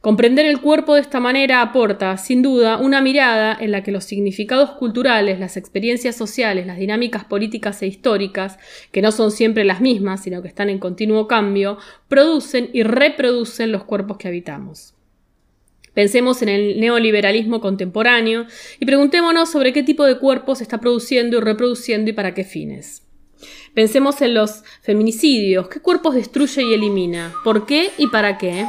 Comprender 0.00 0.46
el 0.46 0.60
cuerpo 0.60 0.94
de 0.94 1.00
esta 1.00 1.18
manera 1.18 1.60
aporta, 1.60 2.16
sin 2.18 2.40
duda, 2.40 2.76
una 2.78 3.02
mirada 3.02 3.56
en 3.58 3.72
la 3.72 3.82
que 3.82 3.90
los 3.90 4.04
significados 4.04 4.70
culturales, 4.70 5.40
las 5.40 5.56
experiencias 5.56 6.14
sociales, 6.14 6.68
las 6.68 6.78
dinámicas 6.78 7.24
políticas 7.24 7.82
e 7.82 7.88
históricas, 7.88 8.58
que 8.92 9.02
no 9.02 9.10
son 9.10 9.32
siempre 9.32 9.64
las 9.64 9.80
mismas, 9.80 10.22
sino 10.22 10.40
que 10.40 10.46
están 10.46 10.70
en 10.70 10.78
continuo 10.78 11.26
cambio, 11.26 11.78
producen 12.06 12.70
y 12.72 12.84
reproducen 12.84 13.72
los 13.72 13.82
cuerpos 13.82 14.18
que 14.18 14.28
habitamos. 14.28 14.94
Pensemos 15.94 16.42
en 16.42 16.48
el 16.48 16.78
neoliberalismo 16.78 17.60
contemporáneo 17.60 18.46
y 18.78 18.86
preguntémonos 18.86 19.50
sobre 19.50 19.72
qué 19.72 19.82
tipo 19.82 20.04
de 20.04 20.18
cuerpo 20.18 20.54
se 20.54 20.62
está 20.62 20.78
produciendo 20.78 21.38
y 21.38 21.40
reproduciendo 21.40 22.10
y 22.10 22.12
para 22.12 22.34
qué 22.34 22.44
fines. 22.44 23.02
Pensemos 23.74 24.22
en 24.22 24.34
los 24.34 24.62
feminicidios, 24.80 25.68
qué 25.68 25.80
cuerpos 25.80 26.14
destruye 26.14 26.62
y 26.62 26.72
elimina, 26.72 27.34
por 27.42 27.66
qué 27.66 27.90
y 27.98 28.06
para 28.06 28.38
qué. 28.38 28.64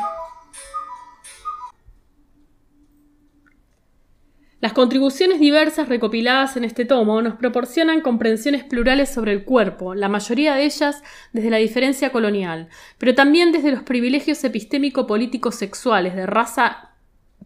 Las 4.62 4.74
contribuciones 4.74 5.40
diversas 5.40 5.88
recopiladas 5.88 6.58
en 6.58 6.66
este 6.66 6.84
tomo 6.84 7.22
nos 7.22 7.36
proporcionan 7.36 8.02
comprensiones 8.02 8.66
plurales 8.66 9.08
sobre 9.10 9.32
el 9.32 9.46
cuerpo, 9.46 9.96
la 9.96 10.10
mayoría 10.10 10.56
de 10.56 10.66
ellas 10.66 11.02
desde 11.32 11.50
la 11.50 11.58
diferencia 11.58 12.12
colonial, 12.12 12.68
pero 12.98 13.16
también 13.16 13.54
desde 13.54 13.72
los 13.72 13.84
privilegios 13.84 14.44
epistémico-políticos 14.44 15.56
sexuales 15.56 16.14
de 16.14 16.26
raza, 16.26 16.92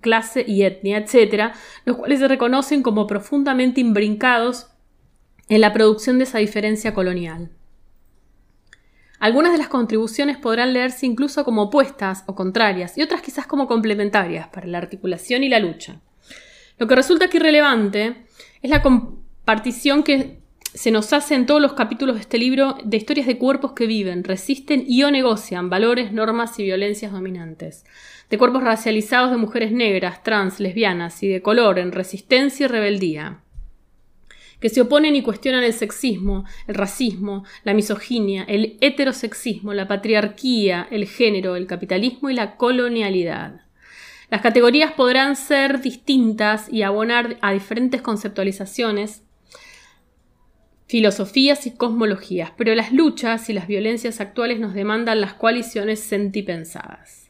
clase 0.01 0.43
y 0.47 0.63
etnia, 0.63 0.97
etc., 0.97 1.53
los 1.85 1.97
cuales 1.97 2.17
se 2.17 2.27
reconocen 2.27 2.81
como 2.81 3.05
profundamente 3.05 3.79
imbrincados 3.79 4.71
en 5.49 5.61
la 5.61 5.71
producción 5.71 6.17
de 6.17 6.23
esa 6.23 6.39
diferencia 6.39 6.95
colonial. 6.95 7.51
Algunas 9.19 9.51
de 9.51 9.59
las 9.59 9.67
contribuciones 9.67 10.37
podrán 10.37 10.73
leerse 10.73 11.05
incluso 11.05 11.45
como 11.45 11.63
opuestas 11.63 12.23
o 12.25 12.33
contrarias, 12.33 12.97
y 12.97 13.03
otras 13.03 13.21
quizás 13.21 13.45
como 13.45 13.67
complementarias 13.67 14.47
para 14.47 14.65
la 14.65 14.79
articulación 14.79 15.43
y 15.43 15.49
la 15.49 15.59
lucha. 15.59 16.01
Lo 16.77 16.87
que 16.87 16.95
resulta 16.95 17.25
aquí 17.25 17.39
relevante 17.39 18.25
es 18.61 18.69
la 18.69 18.81
compartición 18.81 20.03
que 20.03 20.43
se 20.73 20.89
nos 20.89 21.13
hace 21.13 21.35
en 21.35 21.45
todos 21.45 21.61
los 21.61 21.73
capítulos 21.73 22.15
de 22.15 22.21
este 22.21 22.39
libro 22.39 22.77
de 22.83 22.97
historias 22.97 23.27
de 23.27 23.37
cuerpos 23.37 23.73
que 23.73 23.85
viven, 23.85 24.23
resisten 24.23 24.83
y 24.87 25.03
o 25.03 25.11
negocian 25.11 25.69
valores, 25.69 26.11
normas 26.11 26.57
y 26.59 26.63
violencias 26.63 27.11
dominantes. 27.11 27.85
De 28.29 28.39
cuerpos 28.39 28.63
racializados 28.63 29.29
de 29.29 29.37
mujeres 29.37 29.71
negras, 29.71 30.23
trans, 30.23 30.59
lesbianas 30.59 31.21
y 31.21 31.27
de 31.27 31.43
color 31.43 31.77
en 31.77 31.91
resistencia 31.91 32.65
y 32.65 32.67
rebeldía. 32.67 33.41
Que 34.59 34.69
se 34.69 34.81
oponen 34.81 35.15
y 35.15 35.21
cuestionan 35.21 35.63
el 35.63 35.73
sexismo, 35.73 36.45
el 36.67 36.73
racismo, 36.73 37.43
la 37.63 37.75
misoginia, 37.75 38.43
el 38.47 38.77
heterosexismo, 38.81 39.73
la 39.73 39.87
patriarquía, 39.87 40.87
el 40.89 41.05
género, 41.05 41.55
el 41.55 41.67
capitalismo 41.67 42.31
y 42.31 42.33
la 42.33 42.55
colonialidad. 42.55 43.62
Las 44.33 44.41
categorías 44.41 44.93
podrán 44.93 45.35
ser 45.35 45.79
distintas 45.81 46.67
y 46.67 46.81
abonar 46.81 47.37
a 47.41 47.53
diferentes 47.53 48.01
conceptualizaciones, 48.01 49.21
filosofías 50.87 51.67
y 51.67 51.75
cosmologías, 51.75 52.51
pero 52.57 52.73
las 52.73 52.91
luchas 52.91 53.47
y 53.51 53.53
las 53.53 53.67
violencias 53.67 54.19
actuales 54.19 54.59
nos 54.59 54.73
demandan 54.73 55.21
las 55.21 55.35
coaliciones 55.35 55.99
sentipensadas. 55.99 57.29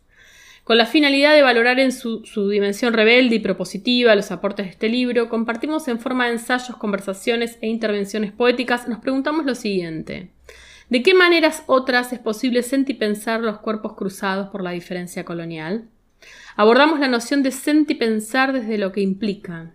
Con 0.64 0.78
la 0.78 0.86
finalidad 0.86 1.36
de 1.36 1.42
valorar 1.42 1.78
en 1.82 1.92
su, 1.92 2.22
dimensión 2.50 2.94
rebelde 2.94 3.36
y 3.36 3.40
propositiva 3.40 4.16
los 4.16 4.32
aportes 4.32 4.68
de 4.68 4.72
este 4.72 4.88
libro, 4.88 5.28
compartimos 5.28 5.90
en 5.90 6.00
forma 6.00 6.28
de 6.28 6.36
ensayos, 6.36 6.78
conversaciones 6.78 7.58
e 7.60 7.68
intervenciones 7.68 8.32
poéticas, 8.32 8.88
nos 8.88 9.00
preguntamos 9.00 9.46
lo 9.46 9.56
siguiente. 9.56 10.30
¿De 10.88 11.04
qué 11.04 11.14
maneras 11.14 11.64
otras 11.66 12.14
es 12.14 12.20
posible 12.20 12.64
sentipensar 12.64 13.42
los 13.42 13.58
cuerpos 13.58 13.98
cruzados 13.98 14.48
por 14.52 14.64
la 14.64 14.72
diferencia 14.72 15.26
colonial? 15.26 15.90
Abordamos 16.56 17.00
la 17.00 17.08
noción 17.08 17.44
de 17.44 17.52
sentipensar 17.52 18.54
desde 18.54 18.78
lo 18.78 18.92
que 18.92 19.02
implica. 19.02 19.72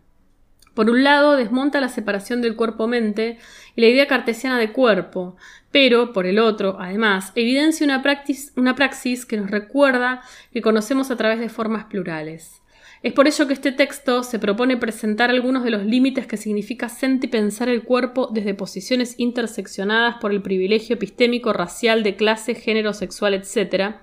Por 0.74 0.91
un 0.91 1.03
lado, 1.03 1.37
desmonta 1.37 1.81
la 1.81 1.89
separación 1.89 2.41
del 2.41 2.55
cuerpo-mente 2.55 3.39
y 3.74 3.81
la 3.81 3.89
idea 3.89 4.07
cartesiana 4.07 4.61
de 4.61 4.72
cuerpo, 4.72 5.37
pero, 5.72 6.12
por 6.12 6.24
el 6.24 6.39
otro, 6.39 6.76
además, 6.79 7.33
evidencia 7.35 7.85
una 7.85 8.74
praxis, 8.76 9.26
que 9.26 9.37
nos 9.37 9.51
recuerda 9.51 10.22
que 10.53 10.62
conocemos 10.62 11.11
a 11.11 11.16
través 11.16 11.41
de 11.41 11.49
formas 11.49 11.87
plurales. 11.87 12.62
Es 13.03 13.12
por 13.12 13.26
ello 13.26 13.49
que 13.49 13.55
este 13.55 13.72
texto 13.72 14.22
se 14.22 14.39
propone 14.39 14.76
presentar 14.76 15.31
algunos 15.31 15.64
de 15.64 15.70
los 15.70 15.85
límites 15.85 16.29
que 16.29 16.37
significa 16.37 16.89
sentipensar 16.89 17.68
el 17.68 17.83
cuerpo 17.83 18.29
desde 18.33 18.55
posiciones 18.55 19.14
interseccionadas 19.18 20.16
por 20.20 20.33
el 20.33 20.43
privilegio 20.43 20.95
epistémico, 20.95 21.53
racial, 21.53 22.05
de 22.05 22.14
clase, 22.14 22.55
género, 22.55 22.93
sexual, 22.93 23.35
etc., 23.35 23.97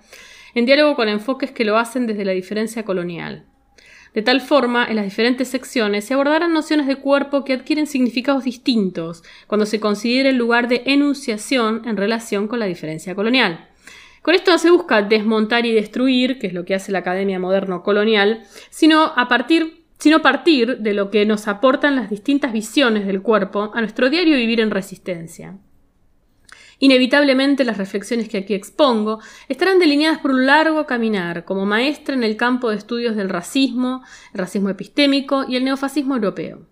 en 0.55 0.65
diálogo 0.65 0.95
con 0.95 1.07
enfoques 1.07 1.51
que 1.51 1.65
lo 1.65 1.77
hacen 1.77 2.07
desde 2.07 2.25
la 2.25 2.31
diferencia 2.31 2.83
colonial. 2.83 3.45
De 4.15 4.21
tal 4.21 4.39
forma, 4.39 4.85
en 4.85 4.95
las 4.95 5.05
diferentes 5.05 5.49
secciones 5.49 6.05
se 6.05 6.13
abordarán 6.13 6.53
nociones 6.53 6.87
de 6.87 6.95
cuerpo 6.95 7.43
que 7.43 7.53
adquieren 7.53 7.85
significados 7.85 8.45
distintos 8.45 9.23
cuando 9.45 9.65
se 9.65 9.81
considera 9.81 10.29
el 10.29 10.37
lugar 10.37 10.69
de 10.69 10.83
enunciación 10.85 11.81
en 11.85 11.97
relación 11.97 12.47
con 12.47 12.59
la 12.59 12.65
diferencia 12.65 13.13
colonial. 13.13 13.67
Con 14.21 14.33
esto 14.33 14.51
no 14.51 14.57
se 14.57 14.71
busca 14.71 15.01
desmontar 15.01 15.65
y 15.65 15.73
destruir, 15.73 16.39
que 16.39 16.47
es 16.47 16.53
lo 16.53 16.65
que 16.65 16.73
hace 16.73 16.91
la 16.91 16.99
Academia 16.99 17.39
Moderno 17.39 17.83
Colonial, 17.83 18.43
sino 18.71 19.03
a 19.15 19.27
partir 19.27 19.85
sino 19.97 20.21
partir 20.21 20.79
de 20.79 20.93
lo 20.93 21.09
que 21.09 21.25
nos 21.25 21.47
aportan 21.47 21.95
las 21.95 22.09
distintas 22.09 22.51
visiones 22.51 23.05
del 23.05 23.21
cuerpo 23.21 23.71
a 23.73 23.79
nuestro 23.79 24.09
diario 24.09 24.35
vivir 24.35 24.59
en 24.59 24.71
resistencia. 24.71 25.57
Inevitablemente 26.79 27.63
las 27.63 27.77
reflexiones 27.77 28.27
que 28.27 28.39
aquí 28.39 28.53
expongo 28.53 29.19
estarán 29.47 29.79
delineadas 29.79 30.19
por 30.19 30.31
un 30.31 30.45
largo 30.45 30.85
caminar 30.85 31.45
como 31.45 31.65
maestra 31.65 32.15
en 32.15 32.23
el 32.23 32.35
campo 32.35 32.69
de 32.69 32.77
estudios 32.77 33.15
del 33.15 33.29
racismo, 33.29 34.03
el 34.33 34.39
racismo 34.39 34.69
epistémico 34.69 35.45
y 35.47 35.55
el 35.55 35.63
neofascismo 35.63 36.15
europeo. 36.15 36.67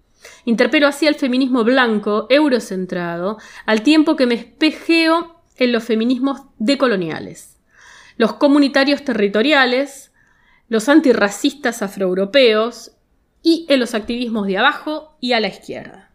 Interpelo 0.45 0.87
así 0.87 1.07
al 1.07 1.15
feminismo 1.15 1.63
blanco, 1.63 2.27
eurocentrado, 2.29 3.37
al 3.65 3.81
tiempo 3.81 4.15
que 4.15 4.25
me 4.25 4.35
espejeo 4.35 5.41
en 5.57 5.71
los 5.71 5.83
feminismos 5.83 6.41
decoloniales, 6.57 7.59
los 8.17 8.33
comunitarios 8.33 9.03
territoriales, 9.03 10.11
los 10.67 10.89
antirracistas 10.89 11.81
afroeuropeos 11.81 12.91
y 13.41 13.65
en 13.69 13.79
los 13.79 13.93
activismos 13.93 14.47
de 14.47 14.57
abajo 14.57 15.17
y 15.19 15.33
a 15.33 15.39
la 15.39 15.49
izquierda 15.49 16.12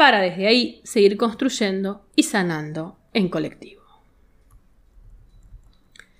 para 0.00 0.22
desde 0.22 0.46
ahí 0.46 0.80
seguir 0.82 1.18
construyendo 1.18 2.06
y 2.16 2.22
sanando 2.22 2.96
en 3.12 3.28
colectivo. 3.28 3.82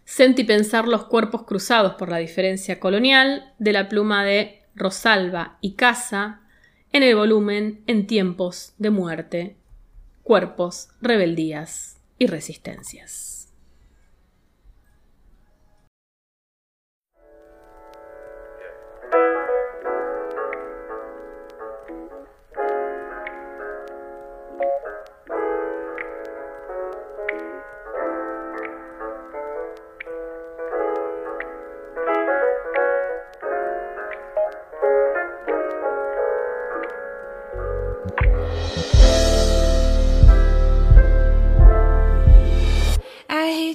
Sentipensar 0.04 0.86
los 0.86 1.06
cuerpos 1.06 1.44
cruzados 1.44 1.94
por 1.94 2.10
la 2.10 2.18
diferencia 2.18 2.78
colonial 2.78 3.54
de 3.58 3.72
la 3.72 3.88
pluma 3.88 4.22
de 4.22 4.64
Rosalba 4.74 5.56
y 5.62 5.76
Casa 5.76 6.42
en 6.92 7.04
el 7.04 7.16
volumen 7.16 7.82
En 7.86 8.06
tiempos 8.06 8.74
de 8.76 8.90
muerte, 8.90 9.56
cuerpos, 10.24 10.90
rebeldías 11.00 12.02
y 12.18 12.26
resistencias. 12.26 13.29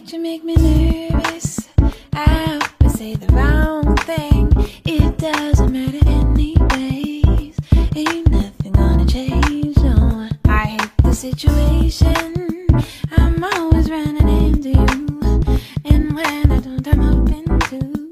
You 0.07 0.19
make 0.19 0.43
me 0.43 0.55
nervous. 0.55 1.67
I 2.13 2.59
always 2.79 2.97
say 2.97 3.15
the 3.15 3.27
wrong 3.33 3.95
thing. 3.97 4.51
It 4.85 5.17
doesn't 5.17 5.71
matter 5.71 6.07
anyways. 6.07 7.57
Ain't 7.95 8.29
nothing 8.29 8.71
gonna 8.73 9.05
change, 9.07 9.75
no. 9.77 10.29
I 10.45 10.65
hate 10.65 10.97
the 11.03 11.13
situation. 11.13 12.67
I'm 13.17 13.43
always 13.43 13.89
running 13.89 14.29
into 14.29 14.69
you. 14.69 15.59
And 15.85 16.15
when 16.15 16.51
I 16.51 16.59
don't, 16.59 16.87
I'm 16.87 17.01
open 17.01 17.59
to. 17.59 18.04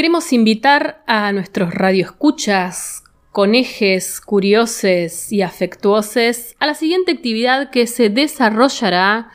Queremos 0.00 0.32
invitar 0.32 1.02
a 1.06 1.30
nuestros 1.30 1.74
radioescuchas, 1.74 3.04
conejes, 3.32 4.22
curiosos 4.22 5.30
y 5.30 5.42
afectuosos 5.42 6.56
a 6.58 6.64
la 6.64 6.72
siguiente 6.72 7.12
actividad 7.12 7.68
que 7.68 7.86
se 7.86 8.08
desarrollará 8.08 9.28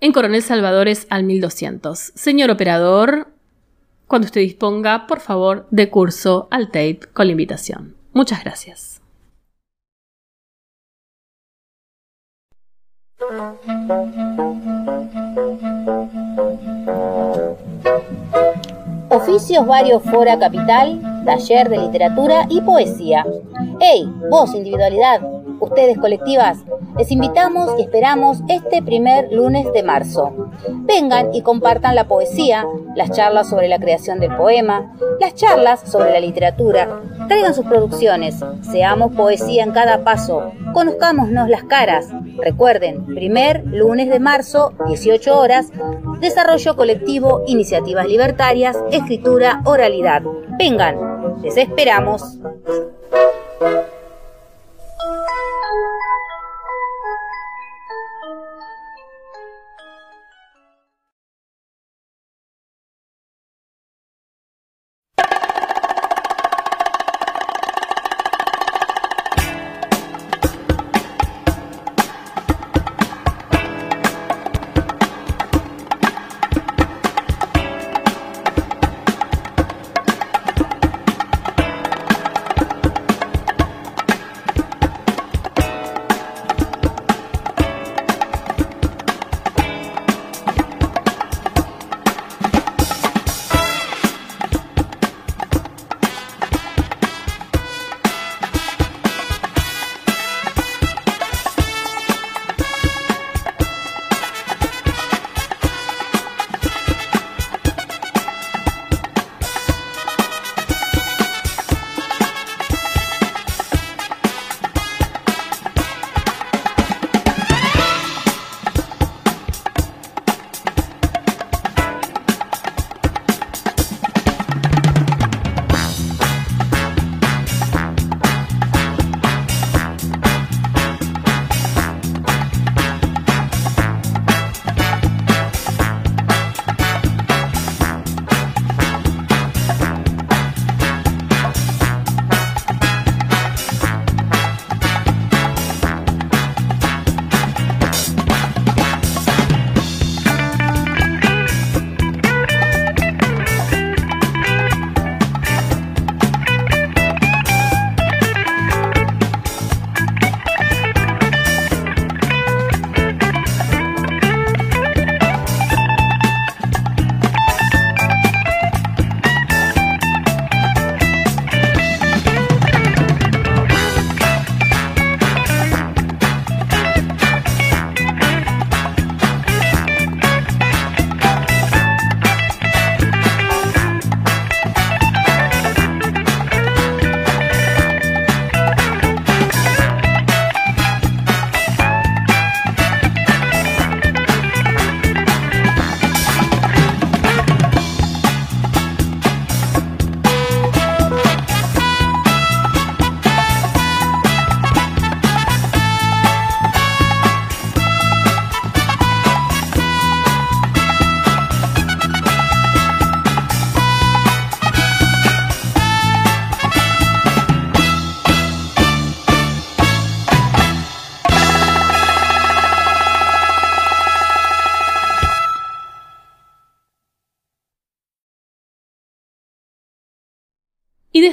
en 0.00 0.12
Coronel 0.12 0.40
Salvadores 0.40 1.06
al 1.10 1.24
1200. 1.24 1.98
Señor 2.14 2.50
operador, 2.50 3.28
cuando 4.06 4.24
usted 4.24 4.40
disponga, 4.40 5.06
por 5.06 5.20
favor, 5.20 5.68
de 5.70 5.90
curso 5.90 6.48
al 6.50 6.68
tape 6.68 7.00
con 7.12 7.26
la 7.26 7.32
invitación. 7.32 7.96
Muchas 8.14 8.42
gracias. 8.42 9.02
Oficios 19.16 19.66
varios 19.66 20.02
Fora 20.02 20.38
Capital, 20.38 21.00
taller 21.24 21.70
de 21.70 21.78
literatura 21.78 22.46
y 22.50 22.60
poesía. 22.60 23.24
¡Hey, 23.80 24.06
vos 24.28 24.54
individualidad! 24.54 25.35
Ustedes 25.60 25.98
colectivas, 25.98 26.58
les 26.98 27.10
invitamos 27.10 27.70
y 27.78 27.82
esperamos 27.82 28.38
este 28.48 28.82
primer 28.82 29.32
lunes 29.32 29.72
de 29.72 29.82
marzo. 29.82 30.50
Vengan 30.68 31.34
y 31.34 31.42
compartan 31.42 31.94
la 31.94 32.08
poesía, 32.08 32.66
las 32.94 33.10
charlas 33.10 33.48
sobre 33.48 33.68
la 33.68 33.78
creación 33.78 34.20
del 34.20 34.36
poema, 34.36 34.94
las 35.20 35.34
charlas 35.34 35.80
sobre 35.80 36.12
la 36.12 36.20
literatura. 36.20 37.00
Traigan 37.28 37.54
sus 37.54 37.66
producciones, 37.66 38.44
seamos 38.62 39.12
poesía 39.12 39.64
en 39.64 39.72
cada 39.72 40.04
paso, 40.04 40.52
conozcámonos 40.72 41.48
las 41.48 41.64
caras. 41.64 42.08
Recuerden, 42.38 43.06
primer 43.06 43.64
lunes 43.64 44.10
de 44.10 44.20
marzo, 44.20 44.72
18 44.86 45.38
horas, 45.38 45.68
desarrollo 46.20 46.76
colectivo, 46.76 47.42
iniciativas 47.46 48.06
libertarias, 48.06 48.76
escritura, 48.90 49.62
oralidad. 49.64 50.22
Vengan, 50.58 51.42
les 51.42 51.56
esperamos. 51.56 52.38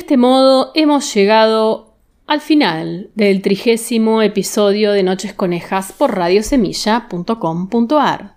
Este 0.03 0.17
modo 0.17 0.71
hemos 0.75 1.13
llegado 1.13 1.95
al 2.27 2.41
final 2.41 3.09
del 3.15 3.41
trigésimo 3.41 4.21
episodio 4.21 4.91
de 4.91 5.01
Noches 5.01 5.33
Conejas 5.33 5.93
por 5.93 6.13
radiosemilla.com.ar. 6.13 8.35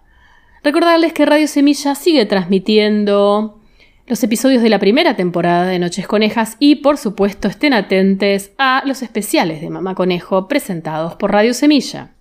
Recordarles 0.63 1.13
que 1.13 1.27
Radio 1.27 1.49
Semilla 1.49 1.97
sigue 1.97 2.25
transmitiendo 2.25 3.61
los 4.07 4.23
episodios 4.23 4.63
de 4.63 4.69
la 4.69 4.79
primera 4.79 5.17
temporada 5.17 5.67
de 5.67 5.81
Noches 5.81 6.07
Conejas 6.07 6.57
y 6.61 6.77
por 6.77 6.99
supuesto 6.99 7.49
estén 7.49 7.73
atentos 7.73 8.53
a 8.59 8.85
los 8.87 9.03
especiales 9.03 9.61
de 9.61 9.69
Mamá 9.69 9.97
Conejo 9.97 10.47
presentados 10.47 11.17
por 11.17 11.33
Radio 11.33 11.53
Semilla. 11.53 12.13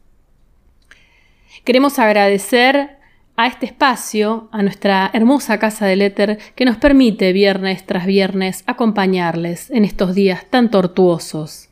Queremos 1.64 2.00
agradecer 2.00 2.98
a 3.38 3.48
este 3.48 3.66
espacio, 3.66 4.48
a 4.52 4.62
nuestra 4.62 5.10
hermosa 5.14 5.60
casa 5.60 5.86
del 5.86 6.02
éter 6.02 6.40
que 6.56 6.66
nos 6.66 6.78
permite 6.78 7.34
viernes 7.34 7.86
tras 7.86 8.06
viernes 8.06 8.64
acompañarles 8.66 9.70
en 9.72 9.84
estos 9.84 10.16
días 10.16 10.46
tan 10.50 10.72
tortuosos 10.72 11.70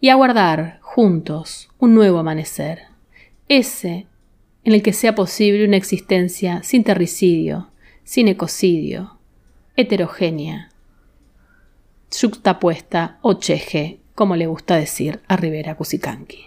y 0.00 0.08
aguardar 0.08 0.78
juntos 0.80 1.68
un 1.78 1.94
nuevo 1.94 2.18
amanecer, 2.18 2.82
ese 3.48 4.06
en 4.64 4.72
el 4.72 4.82
que 4.82 4.92
sea 4.92 5.14
posible 5.14 5.64
una 5.64 5.76
existencia 5.76 6.62
sin 6.62 6.82
terricidio, 6.82 7.70
sin 8.02 8.28
ecocidio, 8.28 9.18
heterogénea, 9.76 10.70
juxtapuesta 12.10 13.18
o 13.22 13.34
cheje, 13.34 14.00
como 14.14 14.34
le 14.36 14.46
gusta 14.46 14.76
decir 14.76 15.20
a 15.28 15.36
Rivera 15.36 15.76
Cusicanqui. 15.76 16.46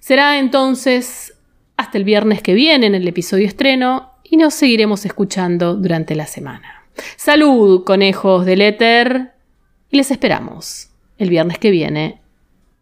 Será 0.00 0.38
entonces 0.38 1.33
hasta 1.76 1.98
el 1.98 2.04
viernes 2.04 2.42
que 2.42 2.54
viene 2.54 2.86
en 2.86 2.94
el 2.94 3.06
episodio 3.08 3.46
estreno 3.46 4.10
y 4.22 4.36
nos 4.36 4.54
seguiremos 4.54 5.04
escuchando 5.04 5.74
durante 5.74 6.14
la 6.14 6.26
semana. 6.26 6.86
Salud, 7.16 7.84
conejos 7.84 8.46
del 8.46 8.62
éter, 8.62 9.32
y 9.90 9.96
les 9.96 10.10
esperamos 10.10 10.90
el 11.18 11.30
viernes 11.30 11.58
que 11.58 11.70
viene 11.70 12.20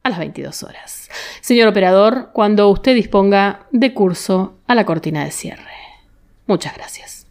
a 0.03 0.11
las 0.11 0.19
22 0.19 0.63
horas. 0.63 1.11
Señor 1.41 1.69
operador, 1.69 2.31
cuando 2.33 2.69
usted 2.69 2.95
disponga 2.95 3.67
de 3.71 3.95
curso 3.95 4.59
a 4.67 4.75
la 4.75 4.85
cortina 4.85 5.25
de 5.25 5.31
cierre. 5.31 5.63
Muchas 6.47 6.75
gracias. 6.75 7.22